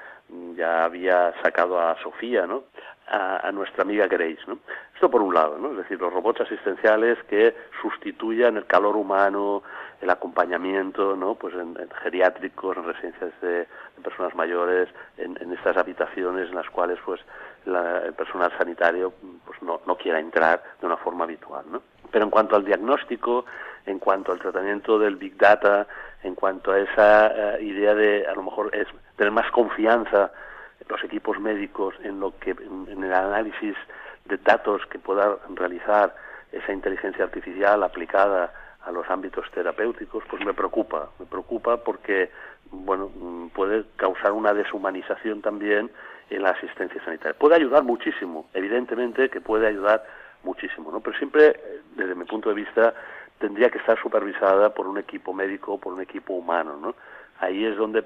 ya 0.54 0.84
había 0.84 1.34
sacado 1.42 1.80
a 1.80 1.96
Sofía, 2.02 2.46
¿no? 2.46 2.64
A, 3.10 3.50
nuestra 3.52 3.82
amiga 3.82 4.06
Grace, 4.06 4.42
¿no? 4.46 4.58
Esto 4.94 5.10
por 5.10 5.22
un 5.22 5.32
lado, 5.32 5.58
¿no? 5.58 5.70
Es 5.72 5.78
decir, 5.78 5.98
los 5.98 6.12
robots 6.12 6.42
asistenciales 6.42 7.18
que 7.24 7.56
sustituyan 7.80 8.58
el 8.58 8.66
calor 8.66 8.96
humano, 8.96 9.62
el 10.02 10.10
acompañamiento, 10.10 11.16
¿no? 11.16 11.34
Pues 11.34 11.54
en, 11.54 11.76
geriátricos, 12.02 12.76
en 12.76 12.84
residencias 12.84 13.32
de, 13.40 13.66
personas 14.04 14.34
mayores, 14.34 14.88
en, 15.16 15.38
en, 15.40 15.52
estas 15.54 15.76
habitaciones 15.76 16.50
en 16.50 16.54
las 16.54 16.68
cuales, 16.70 16.98
pues, 17.04 17.20
el 17.64 18.12
personal 18.12 18.52
sanitario, 18.58 19.12
pues, 19.44 19.60
no, 19.62 19.80
no 19.86 19.96
quiera 19.96 20.20
entrar 20.20 20.62
de 20.80 20.86
una 20.86 20.98
forma 20.98 21.24
habitual, 21.24 21.64
¿no? 21.70 21.82
Pero 22.10 22.24
en 22.24 22.30
cuanto 22.30 22.56
al 22.56 22.64
diagnóstico, 22.64 23.44
en 23.86 23.98
cuanto 23.98 24.32
al 24.32 24.38
tratamiento 24.38 24.98
del 24.98 25.16
Big 25.16 25.36
Data, 25.36 25.86
en 26.22 26.34
cuanto 26.34 26.72
a 26.72 26.78
esa 26.80 27.56
eh, 27.56 27.62
idea 27.62 27.94
de, 27.94 28.26
a 28.26 28.34
lo 28.34 28.42
mejor, 28.42 28.74
es 28.74 28.86
tener 29.16 29.32
más 29.32 29.50
confianza 29.50 30.32
en 30.80 30.86
los 30.88 31.02
equipos 31.04 31.38
médicos 31.40 31.94
en 32.02 32.20
lo 32.20 32.38
que, 32.38 32.50
en, 32.50 33.02
el 33.02 33.12
análisis 33.12 33.76
de 34.24 34.36
datos 34.38 34.82
que 34.86 34.98
pueda 34.98 35.36
realizar 35.54 36.14
esa 36.52 36.72
inteligencia 36.72 37.24
artificial 37.24 37.82
aplicada 37.82 38.52
a 38.84 38.92
los 38.92 39.08
ámbitos 39.10 39.50
terapéuticos, 39.50 40.24
pues 40.30 40.44
me 40.44 40.54
preocupa, 40.54 41.10
me 41.18 41.26
preocupa 41.26 41.78
porque, 41.78 42.30
bueno, 42.70 43.10
mm, 43.14 43.48
puede 43.48 43.84
causar 43.96 44.32
una 44.32 44.54
deshumanización 44.54 45.42
también 45.42 45.90
en 46.30 46.42
la 46.42 46.50
asistencia 46.50 47.02
sanitaria. 47.04 47.38
Puede 47.38 47.56
ayudar 47.56 47.84
muchísimo, 47.84 48.48
evidentemente 48.54 49.28
que 49.30 49.40
puede 49.40 49.66
ayudar 49.66 50.04
muchísimo, 50.42 50.90
¿no? 50.90 51.00
Pero 51.00 51.16
siempre, 51.18 51.60
desde 51.96 52.14
mi 52.14 52.24
punto 52.24 52.48
de 52.48 52.54
vista, 52.54 52.94
tendría 53.38 53.70
que 53.70 53.78
estar 53.78 53.98
supervisada 54.00 54.70
por 54.74 54.86
un 54.86 54.98
equipo 54.98 55.32
médico, 55.32 55.78
por 55.78 55.92
un 55.92 56.00
equipo 56.00 56.34
humano, 56.34 56.76
¿no? 56.80 56.94
Ahí 57.40 57.64
es 57.64 57.76
donde, 57.76 58.04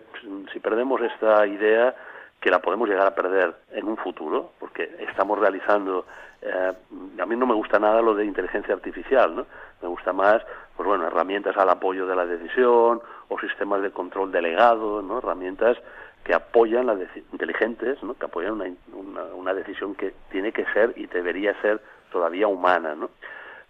si 0.53 0.61
perdemos 0.61 1.01
esta 1.01 1.47
idea, 1.47 1.95
que 2.41 2.51
la 2.51 2.61
podemos 2.61 2.89
llegar 2.89 3.07
a 3.07 3.14
perder 3.14 3.55
en 3.70 3.87
un 3.87 3.97
futuro, 3.97 4.53
porque 4.59 4.97
estamos 4.99 5.39
realizando, 5.39 6.05
eh, 6.43 6.72
a 7.18 7.26
mí 7.26 7.37
no 7.37 7.47
me 7.47 7.55
gusta 7.55 7.78
nada 7.78 8.03
lo 8.03 8.14
de 8.14 8.24
inteligencia 8.24 8.74
artificial, 8.74 9.35
¿no? 9.35 9.47
Me 9.80 9.89
gusta 9.89 10.12
más, 10.12 10.43
pues 10.76 10.87
bueno, 10.87 11.07
herramientas 11.07 11.57
al 11.57 11.70
apoyo 11.70 12.07
de 12.07 12.16
la 12.16 12.26
decisión 12.26 13.01
o 13.28 13.39
sistemas 13.39 13.80
de 13.80 13.93
control 13.93 14.33
delegado, 14.33 15.03
¿no? 15.03 15.18
Herramientas 15.18 15.78
que 16.24 16.35
apoyan 16.35 16.87
las 16.87 16.99
inteligentes, 17.33 18.03
¿no? 18.03 18.14
Que 18.14 18.26
apoyan 18.26 18.55
una, 18.55 18.66
una, 18.93 19.24
una 19.35 19.55
decisión 19.55 19.95
que 19.95 20.12
tiene 20.30 20.53
que 20.53 20.64
ser 20.72 20.93
y 20.97 21.07
debería 21.07 21.55
ser 21.62 21.80
todavía 22.12 22.46
humana, 22.46 22.94
¿no? 22.94 23.10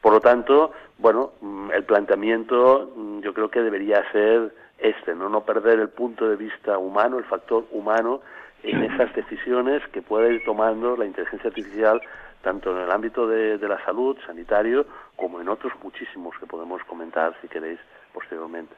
Por 0.00 0.12
lo 0.12 0.20
tanto, 0.20 0.72
bueno, 0.98 1.32
mm, 1.40 1.70
el 1.72 1.84
planteamiento 1.84 2.92
mm, 2.94 3.20
yo 3.20 3.32
creo 3.32 3.50
que 3.50 3.60
debería 3.60 4.02
ser 4.10 4.52
este, 4.78 5.14
¿no? 5.14 5.28
No 5.28 5.44
perder 5.44 5.78
el 5.78 5.88
punto 5.88 6.28
de 6.28 6.36
vista 6.36 6.76
humano, 6.76 7.18
el 7.18 7.24
factor 7.24 7.66
humano 7.70 8.20
en 8.64 8.82
esas 8.82 9.14
decisiones 9.14 9.82
que 9.92 10.02
puede 10.02 10.34
ir 10.34 10.44
tomando 10.44 10.96
la 10.96 11.06
inteligencia 11.06 11.48
artificial 11.48 12.00
tanto 12.42 12.76
en 12.76 12.82
el 12.82 12.90
ámbito 12.90 13.26
de, 13.26 13.56
de 13.56 13.68
la 13.68 13.82
salud, 13.84 14.16
sanitario, 14.26 14.84
como 15.16 15.40
en 15.40 15.48
otros 15.48 15.72
muchísimos 15.82 16.34
que 16.38 16.46
podemos 16.46 16.82
comentar, 16.84 17.34
si 17.40 17.48
queréis, 17.48 17.78
posteriormente. 18.12 18.74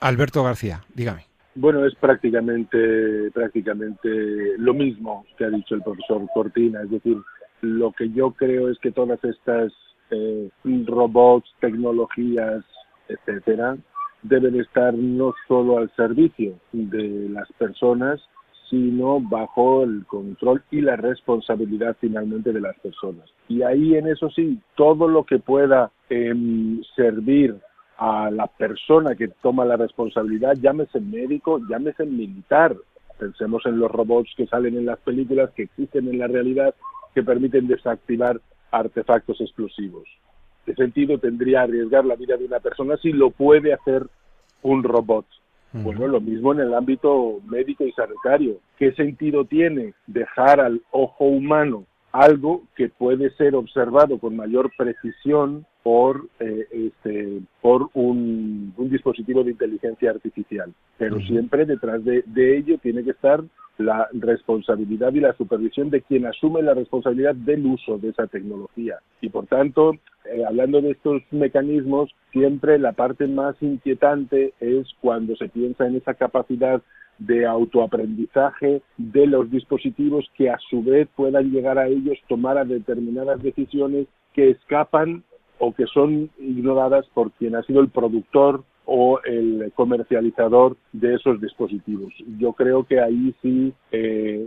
Alberto 0.00 0.42
García, 0.42 0.80
dígame. 0.94 1.26
Bueno, 1.54 1.86
es 1.86 1.94
prácticamente, 1.94 3.30
prácticamente 3.32 4.58
lo 4.58 4.74
mismo 4.74 5.24
que 5.38 5.44
ha 5.44 5.50
dicho 5.50 5.76
el 5.76 5.82
profesor 5.82 6.22
Cortina, 6.34 6.82
es 6.82 6.90
decir, 6.90 7.16
lo 7.64 7.92
que 7.92 8.10
yo 8.10 8.32
creo 8.32 8.70
es 8.70 8.78
que 8.78 8.92
todas 8.92 9.22
estas 9.24 9.72
eh, 10.10 10.50
robots, 10.86 11.52
tecnologías, 11.60 12.64
etcétera, 13.08 13.76
deben 14.22 14.58
estar 14.60 14.94
no 14.94 15.34
solo 15.46 15.78
al 15.78 15.94
servicio 15.94 16.54
de 16.72 17.28
las 17.28 17.50
personas, 17.52 18.20
sino 18.70 19.20
bajo 19.20 19.84
el 19.84 20.04
control 20.06 20.62
y 20.70 20.80
la 20.80 20.96
responsabilidad 20.96 21.96
finalmente 22.00 22.52
de 22.52 22.60
las 22.60 22.78
personas. 22.80 23.30
Y 23.48 23.62
ahí 23.62 23.94
en 23.94 24.08
eso 24.08 24.30
sí, 24.30 24.58
todo 24.74 25.06
lo 25.06 25.24
que 25.24 25.38
pueda 25.38 25.92
em, 26.08 26.82
servir 26.96 27.54
a 27.98 28.30
la 28.30 28.46
persona 28.46 29.14
que 29.14 29.28
toma 29.28 29.64
la 29.64 29.76
responsabilidad, 29.76 30.54
llámese 30.60 31.00
médico, 31.00 31.60
llámese 31.68 32.04
militar. 32.04 32.74
Pensemos 33.18 33.64
en 33.66 33.78
los 33.78 33.90
robots 33.90 34.32
que 34.36 34.46
salen 34.46 34.76
en 34.76 34.86
las 34.86 34.98
películas, 35.00 35.50
que 35.50 35.64
existen 35.64 36.08
en 36.08 36.18
la 36.18 36.26
realidad 36.26 36.74
que 37.14 37.22
permiten 37.22 37.66
desactivar 37.66 38.40
artefactos 38.70 39.40
explosivos. 39.40 40.04
¿Qué 40.66 40.74
sentido 40.74 41.18
tendría 41.18 41.62
arriesgar 41.62 42.04
la 42.04 42.16
vida 42.16 42.36
de 42.36 42.46
una 42.46 42.60
persona 42.60 42.96
si 42.96 43.12
lo 43.12 43.30
puede 43.30 43.72
hacer 43.72 44.06
un 44.62 44.82
robot? 44.82 45.26
Bueno, 45.72 46.06
lo 46.06 46.20
mismo 46.20 46.52
en 46.52 46.60
el 46.60 46.72
ámbito 46.72 47.40
médico 47.46 47.84
y 47.84 47.90
sanitario. 47.92 48.60
¿Qué 48.78 48.92
sentido 48.92 49.44
tiene 49.44 49.94
dejar 50.06 50.60
al 50.60 50.80
ojo 50.92 51.24
humano 51.24 51.84
algo 52.12 52.62
que 52.76 52.88
puede 52.88 53.30
ser 53.30 53.56
observado 53.56 54.20
con 54.20 54.36
mayor 54.36 54.70
precisión 54.78 55.66
por, 55.84 56.28
eh, 56.40 56.66
este, 56.72 57.42
por 57.60 57.90
un, 57.92 58.74
dispositivo 58.78 59.44
de 59.44 59.50
inteligencia 59.50 60.10
artificial. 60.10 60.72
Pero 60.96 61.20
siempre 61.20 61.66
detrás 61.66 62.02
de, 62.04 62.24
ello 62.34 62.78
tiene 62.78 63.04
que 63.04 63.10
estar 63.10 63.44
la 63.76 64.08
responsabilidad 64.12 65.12
y 65.12 65.20
la 65.20 65.36
supervisión 65.36 65.90
de 65.90 66.00
quien 66.00 66.24
asume 66.26 66.62
la 66.62 66.72
responsabilidad 66.72 67.34
del 67.34 67.66
uso 67.66 67.98
de 67.98 68.08
esa 68.10 68.26
tecnología. 68.26 68.98
Y 69.20 69.28
por 69.28 69.46
tanto, 69.46 69.92
eh, 70.24 70.42
hablando 70.48 70.80
de 70.80 70.92
estos 70.92 71.22
mecanismos, 71.30 72.10
siempre 72.32 72.78
la 72.78 72.92
parte 72.92 73.26
más 73.26 73.54
inquietante 73.60 74.54
es 74.60 74.86
cuando 75.02 75.36
se 75.36 75.50
piensa 75.50 75.86
en 75.86 75.96
esa 75.96 76.14
capacidad 76.14 76.80
de 77.18 77.44
autoaprendizaje 77.44 78.80
de 78.96 79.26
los 79.26 79.50
dispositivos 79.50 80.30
que 80.34 80.48
a 80.48 80.58
su 80.70 80.82
vez 80.82 81.08
puedan 81.14 81.50
llegar 81.50 81.78
a 81.78 81.88
ellos 81.88 82.16
tomar 82.26 82.56
a 82.56 82.64
determinadas 82.64 83.42
decisiones 83.42 84.06
que 84.32 84.50
escapan 84.50 85.22
o 85.64 85.72
que 85.72 85.86
son 85.86 86.30
ignoradas 86.38 87.06
por 87.14 87.32
quien 87.32 87.56
ha 87.56 87.62
sido 87.62 87.80
el 87.80 87.88
productor 87.88 88.64
o 88.86 89.18
el 89.24 89.72
comercializador 89.74 90.76
de 90.92 91.14
esos 91.14 91.40
dispositivos. 91.40 92.12
Yo 92.38 92.52
creo 92.52 92.84
que 92.84 93.00
ahí 93.00 93.34
sí, 93.40 93.72
eh, 93.90 94.46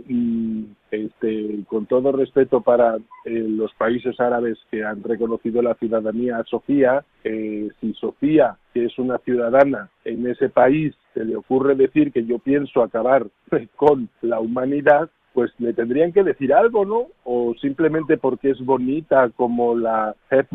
este, 0.90 1.64
con 1.66 1.86
todo 1.86 2.12
respeto 2.12 2.60
para 2.60 2.96
eh, 2.96 3.00
los 3.24 3.74
países 3.74 4.18
árabes 4.20 4.56
que 4.70 4.84
han 4.84 5.02
reconocido 5.02 5.60
la 5.60 5.74
ciudadanía 5.74 6.38
a 6.38 6.44
Sofía, 6.44 7.04
eh, 7.24 7.68
si 7.80 7.94
Sofía, 7.94 8.56
que 8.72 8.84
es 8.84 8.98
una 8.98 9.18
ciudadana 9.18 9.90
en 10.04 10.26
ese 10.28 10.48
país, 10.48 10.94
se 11.14 11.24
le 11.24 11.34
ocurre 11.34 11.74
decir 11.74 12.12
que 12.12 12.24
yo 12.24 12.38
pienso 12.38 12.82
acabar 12.82 13.26
con 13.76 14.08
la 14.22 14.38
humanidad, 14.38 15.10
pues 15.34 15.52
le 15.58 15.72
tendrían 15.72 16.12
que 16.12 16.24
decir 16.24 16.52
algo, 16.52 16.84
¿no? 16.84 17.06
O 17.24 17.54
simplemente 17.60 18.16
porque 18.18 18.50
es 18.50 18.64
bonita 18.64 19.30
como 19.36 19.76
la 19.76 20.14
Red 20.30 20.46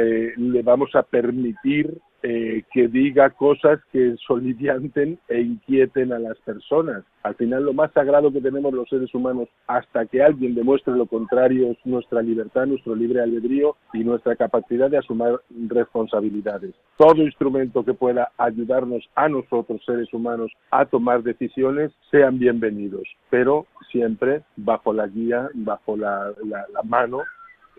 eh, 0.00 0.32
le 0.36 0.62
vamos 0.62 0.94
a 0.94 1.02
permitir 1.02 1.98
eh, 2.22 2.62
que 2.72 2.86
diga 2.86 3.30
cosas 3.30 3.80
que 3.92 4.14
solivianten 4.24 5.18
e 5.28 5.40
inquieten 5.40 6.12
a 6.12 6.20
las 6.20 6.38
personas. 6.38 7.02
Al 7.24 7.34
final 7.34 7.64
lo 7.64 7.72
más 7.72 7.92
sagrado 7.92 8.32
que 8.32 8.40
tenemos 8.40 8.72
los 8.72 8.88
seres 8.88 9.12
humanos 9.12 9.48
hasta 9.66 10.06
que 10.06 10.22
alguien 10.22 10.54
demuestre 10.54 10.94
lo 10.94 11.06
contrario 11.06 11.72
es 11.72 11.78
nuestra 11.84 12.22
libertad, 12.22 12.66
nuestro 12.66 12.94
libre 12.94 13.22
albedrío 13.22 13.74
y 13.92 14.04
nuestra 14.04 14.36
capacidad 14.36 14.88
de 14.88 14.98
asumir 14.98 15.40
responsabilidades. 15.66 16.76
Todo 16.96 17.24
instrumento 17.24 17.84
que 17.84 17.94
pueda 17.94 18.30
ayudarnos 18.38 19.02
a 19.16 19.28
nosotros 19.28 19.82
seres 19.84 20.12
humanos 20.14 20.52
a 20.70 20.84
tomar 20.84 21.24
decisiones 21.24 21.90
sean 22.08 22.38
bienvenidos, 22.38 23.08
pero 23.30 23.66
siempre 23.90 24.42
bajo 24.56 24.92
la 24.92 25.08
guía, 25.08 25.48
bajo 25.54 25.96
la, 25.96 26.32
la 26.44 26.82
mano 26.84 27.22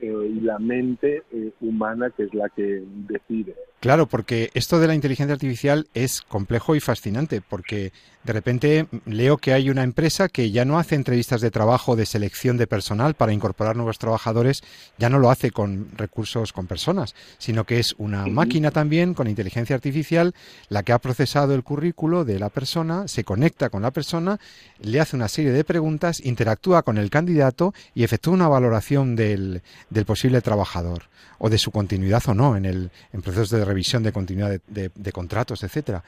eh, 0.01 0.31
y 0.35 0.39
la 0.41 0.59
mente 0.59 1.23
eh, 1.31 1.51
humana 1.61 2.11
que 2.15 2.23
es 2.23 2.33
la 2.33 2.49
que 2.49 2.83
decide. 3.07 3.55
Claro, 3.79 4.07
porque 4.07 4.49
esto 4.55 4.79
de 4.79 4.87
la 4.87 4.95
inteligencia 4.95 5.33
artificial 5.33 5.87
es 5.93 6.21
complejo 6.21 6.75
y 6.75 6.81
fascinante, 6.81 7.41
porque 7.41 7.93
de 8.25 8.33
repente 8.33 8.87
leo 9.05 9.37
que 9.37 9.53
hay 9.53 9.69
una 9.69 9.83
empresa 9.83 10.27
que 10.27 10.51
ya 10.51 10.65
no 10.65 10.77
hace 10.77 10.95
entrevistas 10.95 11.39
de 11.39 11.49
trabajo 11.49 11.95
de 11.95 12.05
selección 12.05 12.57
de 12.57 12.67
personal 12.67 13.13
para 13.13 13.31
incorporar 13.31 13.77
nuevos 13.77 13.97
trabajadores, 13.97 14.63
ya 14.97 15.09
no 15.09 15.17
lo 15.17 15.31
hace 15.31 15.51
con 15.51 15.87
recursos 15.95 16.51
con 16.51 16.67
personas, 16.67 17.15
sino 17.37 17.63
que 17.63 17.79
es 17.79 17.95
una 17.97 18.25
máquina 18.27 18.71
también 18.71 19.13
con 19.13 19.29
inteligencia 19.29 19.77
artificial 19.77 20.35
la 20.67 20.83
que 20.83 20.91
ha 20.91 20.99
procesado 20.99 21.55
el 21.55 21.63
currículo 21.63 22.25
de 22.25 22.37
la 22.37 22.49
persona, 22.49 23.07
se 23.07 23.23
conecta 23.23 23.69
con 23.69 23.81
la 23.81 23.91
persona, 23.91 24.39
le 24.81 24.99
hace 24.99 25.15
una 25.15 25.29
serie 25.29 25.51
de 25.51 25.63
preguntas, 25.63 26.19
interactúa 26.23 26.83
con 26.83 26.97
el 26.97 27.09
candidato 27.09 27.73
y 27.95 28.03
efectúa 28.03 28.33
una 28.33 28.49
valoración 28.49 29.15
del, 29.15 29.61
del 29.89 30.05
posible 30.05 30.41
trabajador 30.41 31.03
o 31.37 31.49
de 31.49 31.57
su 31.57 31.71
continuidad 31.71 32.23
o 32.27 32.33
no 32.33 32.55
en 32.55 32.65
el 32.65 32.91
en 33.13 33.21
procesos 33.21 33.49
de 33.49 33.65
revisión 33.65 34.03
de 34.03 34.11
continuidad 34.11 34.59
de, 34.67 35.11
contratos, 35.11 35.63
etcétera. 35.63 36.03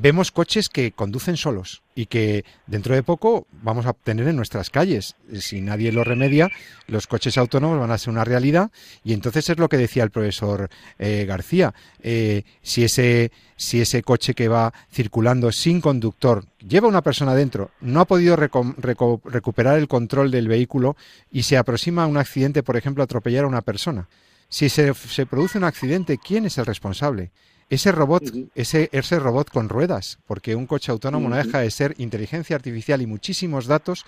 Vemos 0.00 0.30
coches 0.30 0.68
que 0.68 0.92
conducen 0.92 1.36
solos 1.36 1.82
y 1.96 2.06
que 2.06 2.44
dentro 2.68 2.94
de 2.94 3.02
poco 3.02 3.48
vamos 3.50 3.84
a 3.84 3.94
tener 3.94 4.28
en 4.28 4.36
nuestras 4.36 4.70
calles. 4.70 5.16
Si 5.40 5.60
nadie 5.60 5.90
lo 5.90 6.04
remedia, 6.04 6.50
los 6.86 7.08
coches 7.08 7.36
autónomos 7.36 7.80
van 7.80 7.90
a 7.90 7.98
ser 7.98 8.10
una 8.10 8.22
realidad 8.24 8.70
y 9.02 9.12
entonces 9.12 9.50
es 9.50 9.58
lo 9.58 9.68
que 9.68 9.76
decía 9.76 10.04
el 10.04 10.12
profesor 10.12 10.70
eh, 11.00 11.24
García. 11.26 11.74
Eh, 12.00 12.44
si, 12.62 12.84
ese, 12.84 13.32
si 13.56 13.80
ese 13.80 14.04
coche 14.04 14.34
que 14.34 14.46
va 14.46 14.72
circulando 14.92 15.50
sin 15.50 15.80
conductor 15.80 16.44
lleva 16.60 16.86
una 16.86 17.02
persona 17.02 17.34
dentro, 17.34 17.72
no 17.80 18.00
ha 18.00 18.04
podido 18.04 18.36
recuperar 18.36 19.78
el 19.78 19.88
control 19.88 20.30
del 20.30 20.46
vehículo 20.46 20.96
y 21.32 21.42
se 21.42 21.56
aproxima 21.56 22.04
a 22.04 22.06
un 22.06 22.18
accidente, 22.18 22.62
por 22.62 22.76
ejemplo, 22.76 23.02
atropellar 23.02 23.46
a 23.46 23.48
una 23.48 23.62
persona 23.62 24.08
si 24.48 24.68
se, 24.68 24.94
produce 25.26 25.58
un 25.58 25.64
accidente, 25.64 26.18
¿quién 26.18 26.46
es 26.46 26.58
el 26.58 26.66
responsable? 26.66 27.30
Ese 27.70 27.92
robot, 27.92 28.22
ese, 28.54 28.88
ese 28.92 29.18
robot 29.18 29.50
con 29.50 29.68
ruedas, 29.68 30.18
porque 30.26 30.54
un 30.54 30.66
coche 30.66 30.90
autónomo 30.90 31.28
no 31.28 31.36
deja 31.36 31.60
de 31.60 31.70
ser 31.70 31.94
inteligencia 31.98 32.56
artificial 32.56 33.02
y 33.02 33.06
muchísimos 33.06 33.66
datos 33.66 34.06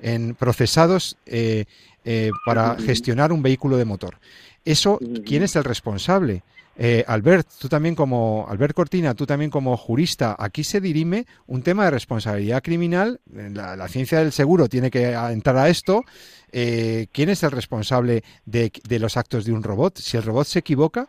en, 0.00 0.34
procesados 0.34 1.16
eh, 1.26 1.66
eh, 2.04 2.30
para 2.44 2.76
gestionar 2.76 3.32
un 3.32 3.42
vehículo 3.42 3.76
de 3.76 3.84
motor. 3.84 4.18
Eso, 4.64 4.98
¿quién 5.24 5.44
es 5.44 5.54
el 5.54 5.64
responsable? 5.64 6.42
Eh, 6.78 7.04
Albert, 7.06 7.48
tú 7.58 7.68
también 7.68 7.94
como 7.94 8.46
Albert 8.48 8.74
Cortina, 8.74 9.14
tú 9.14 9.24
también 9.24 9.50
como 9.50 9.76
jurista, 9.76 10.36
aquí 10.38 10.62
se 10.62 10.80
dirime 10.80 11.26
un 11.46 11.62
tema 11.62 11.86
de 11.86 11.90
responsabilidad 11.90 12.62
criminal. 12.62 13.20
La, 13.32 13.88
ciencia 13.88 14.18
del 14.18 14.32
seguro 14.32 14.68
tiene 14.68 14.90
que 14.90 15.12
entrar 15.12 15.56
a 15.56 15.68
esto. 15.68 16.04
Eh, 16.52 17.06
¿Quién 17.12 17.30
es 17.30 17.42
el 17.42 17.50
responsable 17.50 18.22
de, 18.44 18.70
los 18.98 19.16
actos 19.16 19.44
de 19.46 19.52
un 19.52 19.62
robot? 19.62 19.98
Si 19.98 20.16
el 20.16 20.22
robot 20.22 20.46
se 20.46 20.58
equivoca, 20.58 21.08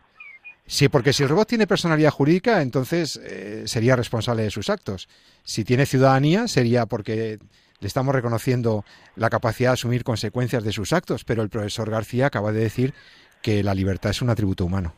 sí, 0.68 0.89
porque 0.89 1.13
si 1.13 1.24
el 1.24 1.30
robot 1.30 1.47
tiene 1.47 1.65
personalidad 1.65 2.11
jurídica, 2.11 2.61
entonces 2.61 3.18
eh, 3.18 3.68
sería 3.68 3.95
responsable 3.95 4.43
de 4.43 4.51
sus 4.51 4.70
actos. 4.70 5.07
Si 5.43 5.63
tiene 5.63 5.86
ciudadanía, 5.86 6.47
sería 6.47 6.86
porque 6.86 7.39
le 7.80 7.88
estamos 7.88 8.13
reconociendo 8.13 8.84
la 9.15 9.30
capacidad 9.30 9.70
de 9.70 9.74
asumir 9.74 10.03
consecuencias 10.03 10.63
de 10.63 10.72
sus 10.72 10.93
actos. 10.93 11.24
Pero 11.24 11.41
el 11.41 11.49
profesor 11.49 11.89
García 11.89 12.28
acaba 12.28 12.51
de 12.51 12.59
decir 12.59 12.93
que 13.41 13.63
la 13.63 13.74
libertad 13.74 14.11
es 14.11 14.22
un 14.22 14.30
atributo 14.30 14.65
humano. 14.65 14.93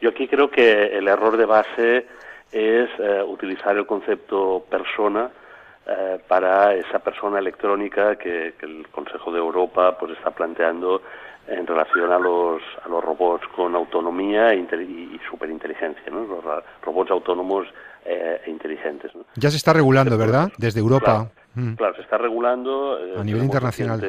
Yo 0.00 0.10
aquí 0.10 0.26
creo 0.26 0.50
que 0.50 0.96
el 0.98 1.06
error 1.08 1.36
de 1.36 1.46
base 1.46 2.06
es 2.50 2.90
eh, 2.98 3.22
utilizar 3.26 3.76
el 3.76 3.86
concepto 3.86 4.64
persona 4.68 5.30
eh, 5.86 6.18
para 6.28 6.74
esa 6.74 7.00
persona 7.00 7.38
electrónica 7.38 8.16
que, 8.16 8.54
el 8.60 8.86
Consejo 8.88 9.32
de 9.32 9.38
Europa 9.38 9.96
pues 9.98 10.12
está 10.12 10.30
planteando 10.30 11.02
en 11.46 11.66
relación 11.66 12.12
a 12.12 12.18
los, 12.18 12.62
a 12.84 12.88
los 12.88 13.02
robots 13.02 13.46
con 13.48 13.74
autonomía 13.74 14.52
e 14.52 14.56
y, 14.56 15.20
superinteligencia, 15.28 16.10
¿no? 16.10 16.24
los 16.24 16.44
robots 16.82 17.10
autónomos 17.10 17.66
eh, 18.04 18.40
e 18.46 18.50
inteligentes. 18.50 19.12
Ya 19.36 19.50
se 19.50 19.56
está 19.56 19.72
regulando, 19.72 20.16
¿verdad? 20.16 20.50
Desde 20.58 20.80
Europa. 20.80 21.28
Mm. 21.54 21.74
Claro, 21.74 21.94
se 21.96 22.02
está 22.02 22.18
regulando. 22.18 22.98
a 23.18 23.24
nivel 23.24 23.44
internacional. 23.44 24.00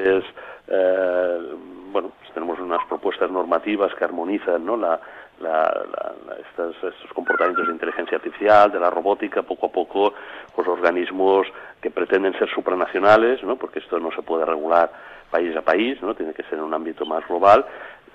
bueno, 1.92 2.12
pues 2.20 2.34
tenemos 2.34 2.60
unas 2.60 2.86
propuestas 2.88 3.30
normativas 3.30 3.94
que 3.96 4.04
armonizan 4.04 4.66
¿no? 4.66 4.78
la, 4.78 5.00
estos, 6.40 6.76
comportamientos 7.14 7.68
de 7.68 7.74
inteligencia 7.74 8.18
artificial, 8.18 8.72
de 8.72 8.80
la 8.80 8.90
robótica, 8.90 9.44
poco 9.44 9.68
a 9.68 9.72
poco, 9.72 10.14
los 10.58 10.68
organismos 10.68 11.48
que 11.82 11.92
pretenden 11.92 12.38
ser 12.38 12.50
supranacionales, 12.50 13.44
¿no? 13.44 13.58
porque 13.58 13.80
esto 13.80 14.00
no 14.00 14.12
se 14.12 14.22
puede 14.22 14.46
regular 14.46 14.92
país 15.34 15.56
a 15.58 15.62
país, 15.62 16.00
¿no? 16.04 16.14
tiene 16.14 16.34
que 16.34 16.44
ser 16.44 16.60
en 16.60 16.66
un 16.66 16.74
ámbito 16.76 17.06
más 17.08 17.28
global, 17.28 17.66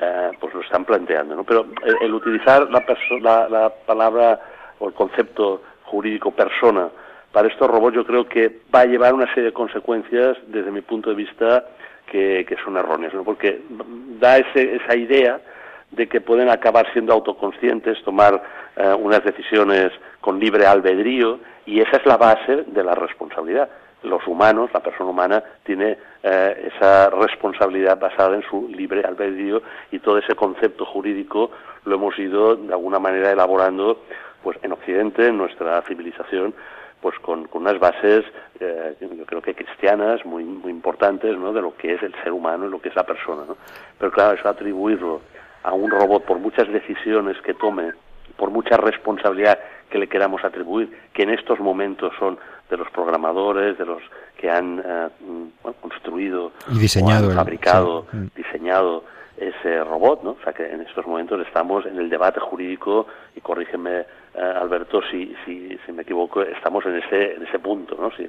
eh, 0.01 0.31
pues 0.39 0.55
lo 0.55 0.61
están 0.61 0.85
planteando. 0.85 1.35
¿no? 1.35 1.43
Pero 1.43 1.67
el, 2.01 2.15
utilizar 2.15 2.69
la, 2.71 3.49
la, 3.49 3.71
palabra 3.85 4.41
o 4.79 4.87
el 4.87 4.95
concepto 4.95 5.63
jurídico 5.83 6.31
persona 6.31 6.89
para 7.33 7.49
estos 7.49 7.69
robots 7.69 7.97
yo 7.97 8.07
creo 8.07 8.29
que 8.29 8.61
va 8.73 8.83
a 8.83 8.87
llevar 8.87 9.15
una 9.15 9.27
serie 9.35 9.51
de 9.51 9.53
consecuencias 9.53 10.39
desde 10.47 10.71
mi 10.71 10.81
punto 10.81 11.11
de 11.11 11.17
vista 11.17 11.65
que, 12.07 12.57
son 12.65 12.77
erróneas, 12.77 13.13
¿no? 13.13 13.25
porque 13.25 13.61
da 14.21 14.39
ese, 14.39 14.77
esa 14.77 14.97
idea 14.97 15.41
de 15.91 16.07
que 16.07 16.21
pueden 16.21 16.49
acabar 16.49 16.87
siendo 16.93 17.13
autoconscientes, 17.13 18.03
tomar 18.05 18.43
eh, 18.77 18.95
unas 18.95 19.25
decisiones 19.25 19.91
con 20.21 20.39
libre 20.39 20.67
albedrío 20.67 21.41
y 21.67 21.81
esa 21.81 21.97
es 21.97 22.07
la 22.07 22.17
base 22.17 22.65
de 22.67 22.85
la 22.85 22.95
responsabilidad. 22.95 23.69
Los 24.03 24.27
humanos, 24.27 24.71
la 24.73 24.81
persona 24.81 25.11
humana, 25.11 25.43
tiene 25.65 25.99
eh, 26.23 26.71
esa 26.75 27.11
responsabilidad 27.11 27.99
basada 27.99 28.37
en 28.37 28.43
su 28.43 28.69
libre 28.69 29.05
albedrío 29.05 29.63
y 29.91 29.99
todo 29.99 30.19
ese 30.19 30.35
concepto 30.35 30.85
jurídico 30.85 31.51
lo 31.85 31.97
hemos 31.97 32.19
ido 32.19 32.57
de 32.57 32.73
alguna 32.73 32.99
manera 32.99 33.33
elaborando 33.33 34.03
pues 34.43 34.59
en 34.63 34.73
Occidente, 34.73 35.27
en 35.27 35.39
nuestra 35.39 35.83
civilización, 35.83 36.55
pues 37.01 37.19
con, 37.21 37.49
unas 37.53 37.79
bases, 37.79 38.25
eh, 38.61 38.95
yo 39.01 39.27
creo 39.27 39.43
que 39.43 39.55
cristianas, 39.55 40.25
muy, 40.25 40.45
muy 40.45 40.71
importantes, 40.71 41.37
¿no? 41.37 41.53
de 41.53 41.63
lo 41.63 41.77
que 41.77 41.95
es 41.95 42.03
el 42.03 42.15
ser 42.23 42.33
humano 42.33 42.67
y 42.67 42.71
lo 42.71 42.81
que 42.81 42.89
es 42.89 42.97
la 42.97 43.05
persona. 43.05 43.43
¿no? 43.47 43.57
Pero 43.99 44.11
claro, 44.11 44.37
eso 44.37 44.49
atribuirlo 44.49 45.21
a 45.63 45.73
un 45.73 45.91
robot 45.91 46.25
por 46.25 46.39
muchas 46.39 46.69
decisiones 46.69 47.41
que 47.43 47.55
tome, 47.55 47.93
por 48.37 48.51
mucha 48.51 48.77
responsabilidad 48.77 49.59
que 49.91 49.99
le 49.99 50.09
queramos 50.09 50.45
atribuir, 50.45 50.97
que 51.13 51.23
en 51.23 51.31
estos 51.31 51.61
momentos 51.61 52.13
son 52.19 52.39
de 52.71 52.77
los 52.77 52.91
programadores, 52.91 53.79
de 53.79 53.87
los 53.87 54.03
que 54.37 54.51
han 54.51 54.83
eh, 54.85 55.09
construido, 55.81 56.53
y 56.71 56.79
diseñado, 56.79 57.31
fabricado, 57.31 58.07
mm. 58.13 58.27
diseñado 58.37 59.05
ese 59.37 59.85
robot, 59.85 60.23
¿no? 60.23 60.31
O 60.31 60.39
sea 60.43 60.53
que 60.53 60.67
en 60.67 60.81
estos 60.81 61.07
momentos 61.07 61.41
estamos 61.47 61.87
en 61.87 61.97
el 61.99 62.11
debate 62.11 62.41
jurídico 62.41 63.07
y 63.37 63.41
corrígeme 63.41 64.01
eh, 64.01 64.07
Alberto 64.41 65.01
si, 65.11 65.35
si, 65.45 65.79
si 65.87 65.93
me 65.93 66.03
equivoco, 66.03 66.43
estamos 66.43 66.85
en 66.87 66.97
ese 66.97 67.35
en 67.35 67.47
ese 67.47 67.59
punto, 67.59 67.97
¿no? 68.01 68.11
Si, 68.17 68.29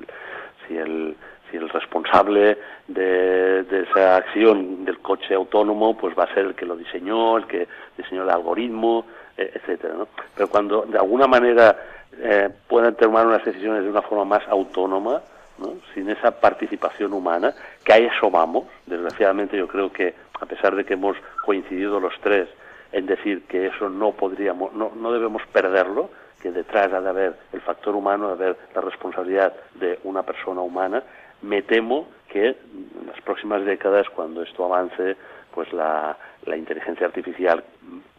si 0.67 0.77
el 0.77 1.15
si 1.49 1.57
el 1.57 1.67
responsable 1.69 2.57
de, 2.87 3.65
esa 3.89 4.17
acción 4.17 4.85
del 4.85 4.99
coche 4.99 5.33
autónomo 5.33 5.97
pues 5.97 6.17
va 6.17 6.25
a 6.25 6.33
ser 6.33 6.45
el 6.45 6.55
que 6.55 6.65
lo 6.65 6.75
diseñó, 6.75 7.37
el 7.37 7.47
que 7.47 7.67
diseñó 7.97 8.23
el 8.23 8.29
algoritmo, 8.29 9.05
e, 9.35 9.51
etcétera, 9.55 9.95
¿no? 9.95 10.07
Pero 10.35 10.47
cuando 10.47 10.83
de 10.83 10.97
alguna 10.97 11.25
manera 11.25 11.75
eh, 12.21 12.49
puedan 12.67 12.95
tomar 12.95 13.25
unas 13.25 13.43
decisiones 13.43 13.83
de 13.83 13.89
una 13.89 14.01
forma 14.01 14.25
más 14.25 14.47
autónoma, 14.47 15.21
¿no? 15.57 15.75
sin 15.93 16.09
esa 16.09 16.31
participación 16.31 17.13
humana, 17.13 17.53
que 17.83 17.93
a 17.93 17.97
eso 17.97 18.29
vamos, 18.29 18.65
desgraciadamente 18.85 19.57
yo 19.57 19.67
creo 19.67 19.91
que 19.91 20.13
a 20.39 20.45
pesar 20.45 20.75
de 20.75 20.85
que 20.85 20.93
hemos 20.93 21.17
coincidido 21.45 21.99
los 21.99 22.13
tres 22.21 22.47
en 22.91 23.05
decir 23.05 23.43
que 23.43 23.67
eso 23.67 23.89
no 23.89 24.11
podríamos, 24.11 24.73
no, 24.73 24.91
no 24.95 25.11
debemos 25.11 25.41
perderlo, 25.51 26.09
que 26.41 26.51
detrás 26.51 26.91
ha 26.93 27.01
de 27.01 27.09
haber 27.09 27.35
el 27.51 27.61
factor 27.61 27.95
humano, 27.95 28.29
ha 28.29 28.35
de 28.35 28.43
haber 28.45 28.57
la 28.73 28.81
responsabilidad 28.81 29.53
de 29.75 29.99
una 30.03 30.23
persona 30.23 30.61
humana, 30.61 31.03
me 31.41 31.61
temo 31.61 32.07
que 32.29 32.47
en 32.47 33.07
las 33.07 33.19
próximas 33.21 33.63
décadas, 33.65 34.09
cuando 34.09 34.43
esto 34.43 34.65
avance, 34.65 35.15
pues 35.53 35.71
la, 35.73 36.17
la 36.45 36.57
inteligencia 36.57 37.07
artificial, 37.07 37.63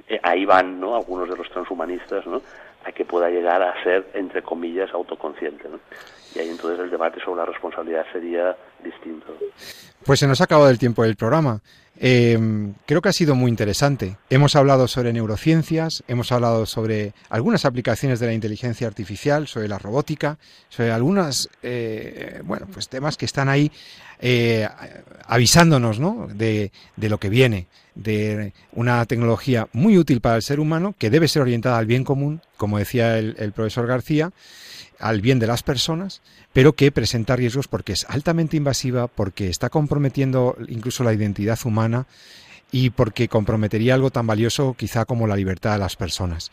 eh, 0.09 0.20
ahí 0.22 0.44
van 0.44 0.80
¿no? 0.80 0.96
algunos 0.96 1.28
de 1.28 1.36
los 1.36 1.48
transhumanistas, 1.51 2.26
¿no? 2.26 2.42
A 2.85 2.93
que 2.93 3.05
pueda 3.05 3.28
llegar 3.28 3.62
a 3.62 3.83
ser, 3.83 4.11
entre 4.14 4.43
comillas, 4.43 4.91
autoconsciente. 4.93 5.68
¿no? 5.68 5.78
Y 6.35 6.39
ahí 6.39 6.49
entonces 6.49 6.81
el 6.81 6.91
debate 6.91 7.20
sobre 7.20 7.41
la 7.41 7.47
responsabilidad 7.47 8.05
sería 8.12 8.57
distinto. 8.83 9.26
Pues 10.05 10.20
se 10.20 10.26
nos 10.26 10.41
ha 10.41 10.45
acabado 10.45 10.70
el 10.70 10.78
tiempo 10.78 11.03
del 11.03 11.16
programa. 11.16 11.61
Eh, 12.03 12.39
creo 12.87 13.03
que 13.03 13.11
ha 13.11 13.12
sido 13.12 13.35
muy 13.35 13.51
interesante. 13.51 14.16
Hemos 14.31 14.57
hablado 14.57 14.89
sobre 14.89 15.12
neurociencias, 15.12 16.03
hemos 16.09 16.33
hablado 16.33 16.64
sobre 16.64 17.12
algunas 17.28 17.66
aplicaciones 17.66 18.20
de 18.20 18.26
la 18.26 18.33
inteligencia 18.33 18.87
artificial, 18.87 19.47
sobre 19.47 19.68
la 19.68 19.78
robótica, 19.78 20.39
sobre 20.70 20.93
algunos 20.93 21.51
eh, 21.62 22.41
bueno, 22.45 22.66
pues 22.72 22.89
temas 22.89 23.18
que 23.18 23.26
están 23.26 23.51
ahí 23.51 23.70
eh, 24.20 24.66
avisándonos 25.26 26.01
¿no? 26.01 26.26
de, 26.33 26.72
de 26.97 27.09
lo 27.11 27.18
que 27.18 27.28
viene, 27.28 27.66
de 28.01 28.55
una 28.72 29.05
tecnología 29.05 29.68
muy 29.72 29.98
útil 29.98 30.20
para 30.20 30.36
el 30.36 30.42
ser 30.42 30.59
humano 30.59 30.94
que 30.98 31.11
debe 31.11 31.28
ser 31.28 31.42
orientada 31.42 31.78
al 31.78 31.86
bien 31.86 32.03
común, 32.03 32.40
como 32.57 32.78
decía 32.78 33.18
el, 33.18 33.53
profesor 33.53 33.86
García, 33.86 34.32
al 34.98 35.20
bien 35.20 35.38
de 35.38 35.46
las 35.46 35.62
personas, 35.62 36.22
pero 36.53 36.72
que 36.72 36.90
presenta 36.92 37.36
riesgos 37.36 37.68
porque 37.68 37.92
es 37.92 38.07
altamente 38.09 38.57
invasiva, 38.57 39.07
porque 39.07 39.48
está 39.48 39.68
comprometiendo 39.68 40.57
incluso 40.68 41.05
la 41.05 41.12
identidad 41.12 41.59
humana 41.64 42.07
y 42.72 42.90
porque 42.90 43.28
comprometería 43.28 43.94
algo 43.94 44.11
tan 44.11 44.26
valioso 44.26 44.74
quizá 44.78 45.05
como 45.05 45.26
la 45.26 45.36
libertad 45.36 45.72
de 45.72 45.78
las 45.78 45.96
personas. 45.96 46.51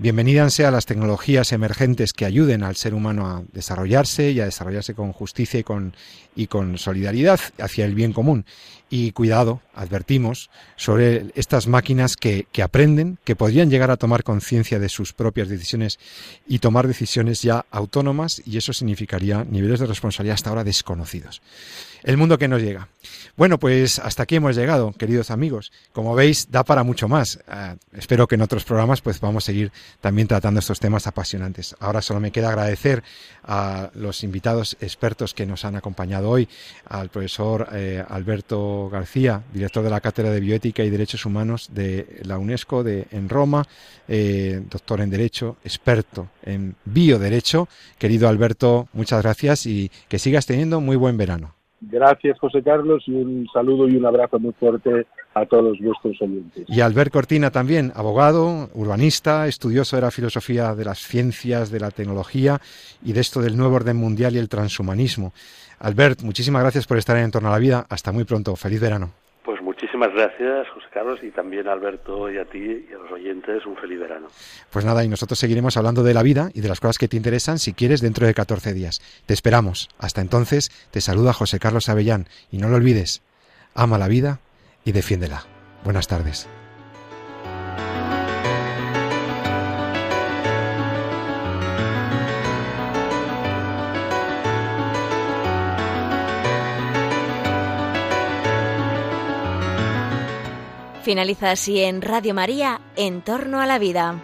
Bienvenidas 0.00 0.54
sean 0.54 0.74
las 0.74 0.86
tecnologías 0.86 1.50
emergentes 1.50 2.12
que 2.12 2.24
ayuden 2.24 2.62
al 2.62 2.76
ser 2.76 2.94
humano 2.94 3.26
a 3.26 3.42
desarrollarse 3.52 4.30
y 4.30 4.40
a 4.40 4.44
desarrollarse 4.44 4.94
con 4.94 5.12
justicia 5.12 5.58
y 5.58 5.64
con, 5.64 5.96
y 6.36 6.46
con 6.46 6.78
solidaridad 6.78 7.40
hacia 7.58 7.84
el 7.84 7.96
bien 7.96 8.12
común. 8.12 8.46
Y 8.90 9.12
cuidado, 9.12 9.60
advertimos, 9.74 10.50
sobre 10.76 11.26
estas 11.34 11.66
máquinas 11.66 12.16
que, 12.16 12.46
que 12.52 12.62
aprenden, 12.62 13.18
que 13.24 13.36
podrían 13.36 13.70
llegar 13.70 13.90
a 13.90 13.96
tomar 13.96 14.24
conciencia 14.24 14.78
de 14.78 14.88
sus 14.88 15.12
propias 15.12 15.48
decisiones 15.48 15.98
y 16.46 16.60
tomar 16.60 16.86
decisiones 16.86 17.42
ya 17.42 17.66
autónomas, 17.70 18.42
y 18.46 18.56
eso 18.56 18.72
significaría 18.72 19.44
niveles 19.44 19.80
de 19.80 19.86
responsabilidad 19.86 20.34
hasta 20.34 20.50
ahora 20.50 20.64
desconocidos. 20.64 21.42
El 22.02 22.16
mundo 22.16 22.38
que 22.38 22.48
nos 22.48 22.62
llega. 22.62 22.88
Bueno, 23.36 23.58
pues 23.58 23.98
hasta 23.98 24.22
aquí 24.22 24.36
hemos 24.36 24.56
llegado, 24.56 24.92
queridos 24.92 25.30
amigos. 25.30 25.72
Como 25.92 26.14
veis, 26.14 26.50
da 26.50 26.64
para 26.64 26.82
mucho 26.82 27.08
más. 27.08 27.40
Uh, 27.48 27.76
espero 27.96 28.26
que 28.26 28.36
en 28.36 28.42
otros 28.42 28.64
programas 28.64 29.00
pues 29.00 29.20
vamos 29.20 29.44
a 29.44 29.46
seguir 29.46 29.72
también 30.00 30.28
tratando 30.28 30.60
estos 30.60 30.80
temas 30.80 31.06
apasionantes. 31.06 31.76
Ahora 31.80 32.02
solo 32.02 32.20
me 32.20 32.30
queda 32.30 32.48
agradecer 32.48 33.02
a 33.44 33.90
los 33.94 34.22
invitados 34.22 34.76
expertos 34.80 35.34
que 35.34 35.46
nos 35.46 35.64
han 35.64 35.76
acompañado 35.76 36.30
hoy, 36.30 36.48
al 36.86 37.10
profesor 37.10 37.68
eh, 37.72 38.04
Alberto 38.08 38.77
García, 38.88 39.42
director 39.52 39.82
de 39.82 39.90
la 39.90 40.00
Cátedra 40.00 40.30
de 40.30 40.40
Bioética 40.40 40.84
y 40.84 40.90
Derechos 40.90 41.26
Humanos 41.26 41.70
de 41.74 42.20
la 42.22 42.38
UNESCO 42.38 42.84
de, 42.84 43.06
en 43.10 43.28
Roma, 43.28 43.64
eh, 44.06 44.62
doctor 44.70 45.00
en 45.00 45.10
Derecho, 45.10 45.56
experto 45.64 46.28
en 46.42 46.76
Bioderecho. 46.84 47.66
Querido 47.98 48.28
Alberto, 48.28 48.88
muchas 48.92 49.22
gracias 49.22 49.66
y 49.66 49.90
que 50.08 50.18
sigas 50.18 50.46
teniendo 50.46 50.80
muy 50.80 50.96
buen 50.96 51.16
verano. 51.16 51.54
Gracias, 51.80 52.38
José 52.38 52.62
Carlos, 52.62 53.04
y 53.06 53.12
un 53.12 53.46
saludo 53.52 53.88
y 53.88 53.96
un 53.96 54.06
abrazo 54.06 54.38
muy 54.38 54.52
fuerte 54.54 55.06
a 55.34 55.46
todos 55.46 55.78
vuestros 55.80 56.20
oyentes. 56.20 56.64
Y 56.68 56.80
Albert 56.80 57.12
Cortina 57.12 57.50
también, 57.50 57.92
abogado, 57.94 58.70
urbanista, 58.74 59.46
estudioso 59.46 59.96
de 59.96 60.02
la 60.02 60.10
filosofía 60.10 60.74
de 60.74 60.84
las 60.84 60.98
ciencias, 60.98 61.70
de 61.70 61.80
la 61.80 61.90
tecnología 61.90 62.60
y 63.04 63.12
de 63.12 63.20
esto 63.20 63.40
del 63.40 63.56
nuevo 63.56 63.76
orden 63.76 63.96
mundial 63.96 64.34
y 64.34 64.38
el 64.38 64.48
transhumanismo. 64.48 65.32
Albert, 65.78 66.22
muchísimas 66.22 66.62
gracias 66.62 66.86
por 66.86 66.98
estar 66.98 67.16
en 67.16 67.30
Torno 67.30 67.48
a 67.48 67.52
la 67.52 67.58
Vida. 67.58 67.86
Hasta 67.88 68.10
muy 68.10 68.24
pronto. 68.24 68.56
Feliz 68.56 68.80
verano. 68.80 69.12
Pues 69.44 69.62
muchísimas 69.62 70.12
gracias, 70.12 70.68
José 70.74 70.86
Carlos, 70.92 71.20
y 71.22 71.30
también 71.30 71.68
a 71.68 71.72
Alberto 71.72 72.30
y 72.30 72.36
a 72.36 72.44
ti 72.44 72.58
y 72.58 72.92
a 72.92 72.98
los 72.98 73.12
oyentes 73.12 73.64
un 73.64 73.76
feliz 73.76 73.98
verano. 74.00 74.26
Pues 74.70 74.84
nada, 74.84 75.04
y 75.04 75.08
nosotros 75.08 75.38
seguiremos 75.38 75.76
hablando 75.76 76.02
de 76.02 76.12
la 76.12 76.22
vida 76.22 76.50
y 76.52 76.60
de 76.60 76.68
las 76.68 76.80
cosas 76.80 76.98
que 76.98 77.08
te 77.08 77.16
interesan 77.16 77.58
si 77.58 77.72
quieres 77.72 78.02
dentro 78.02 78.26
de 78.26 78.34
14 78.34 78.74
días. 78.74 79.00
Te 79.24 79.32
esperamos. 79.32 79.88
Hasta 79.98 80.20
entonces, 80.20 80.70
te 80.90 81.00
saluda 81.00 81.32
José 81.32 81.58
Carlos 81.58 81.88
Avellán 81.88 82.26
y 82.50 82.58
no 82.58 82.68
lo 82.68 82.76
olvides, 82.76 83.22
ama 83.74 83.96
la 83.96 84.08
vida 84.08 84.40
y 84.88 84.92
defiéndela. 84.92 85.44
Buenas 85.84 86.08
tardes. 86.08 86.48
Finaliza 101.02 101.50
así 101.50 101.80
en 101.80 102.00
Radio 102.00 102.32
María, 102.32 102.80
En 102.96 103.20
torno 103.20 103.60
a 103.60 103.66
la 103.66 103.78
vida. 103.78 104.22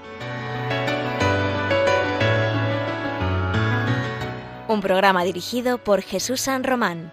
Un 4.66 4.80
programa 4.80 5.24
dirigido 5.24 5.76
por 5.76 6.00
Jesús 6.00 6.40
San 6.40 6.64
Román. 6.64 7.12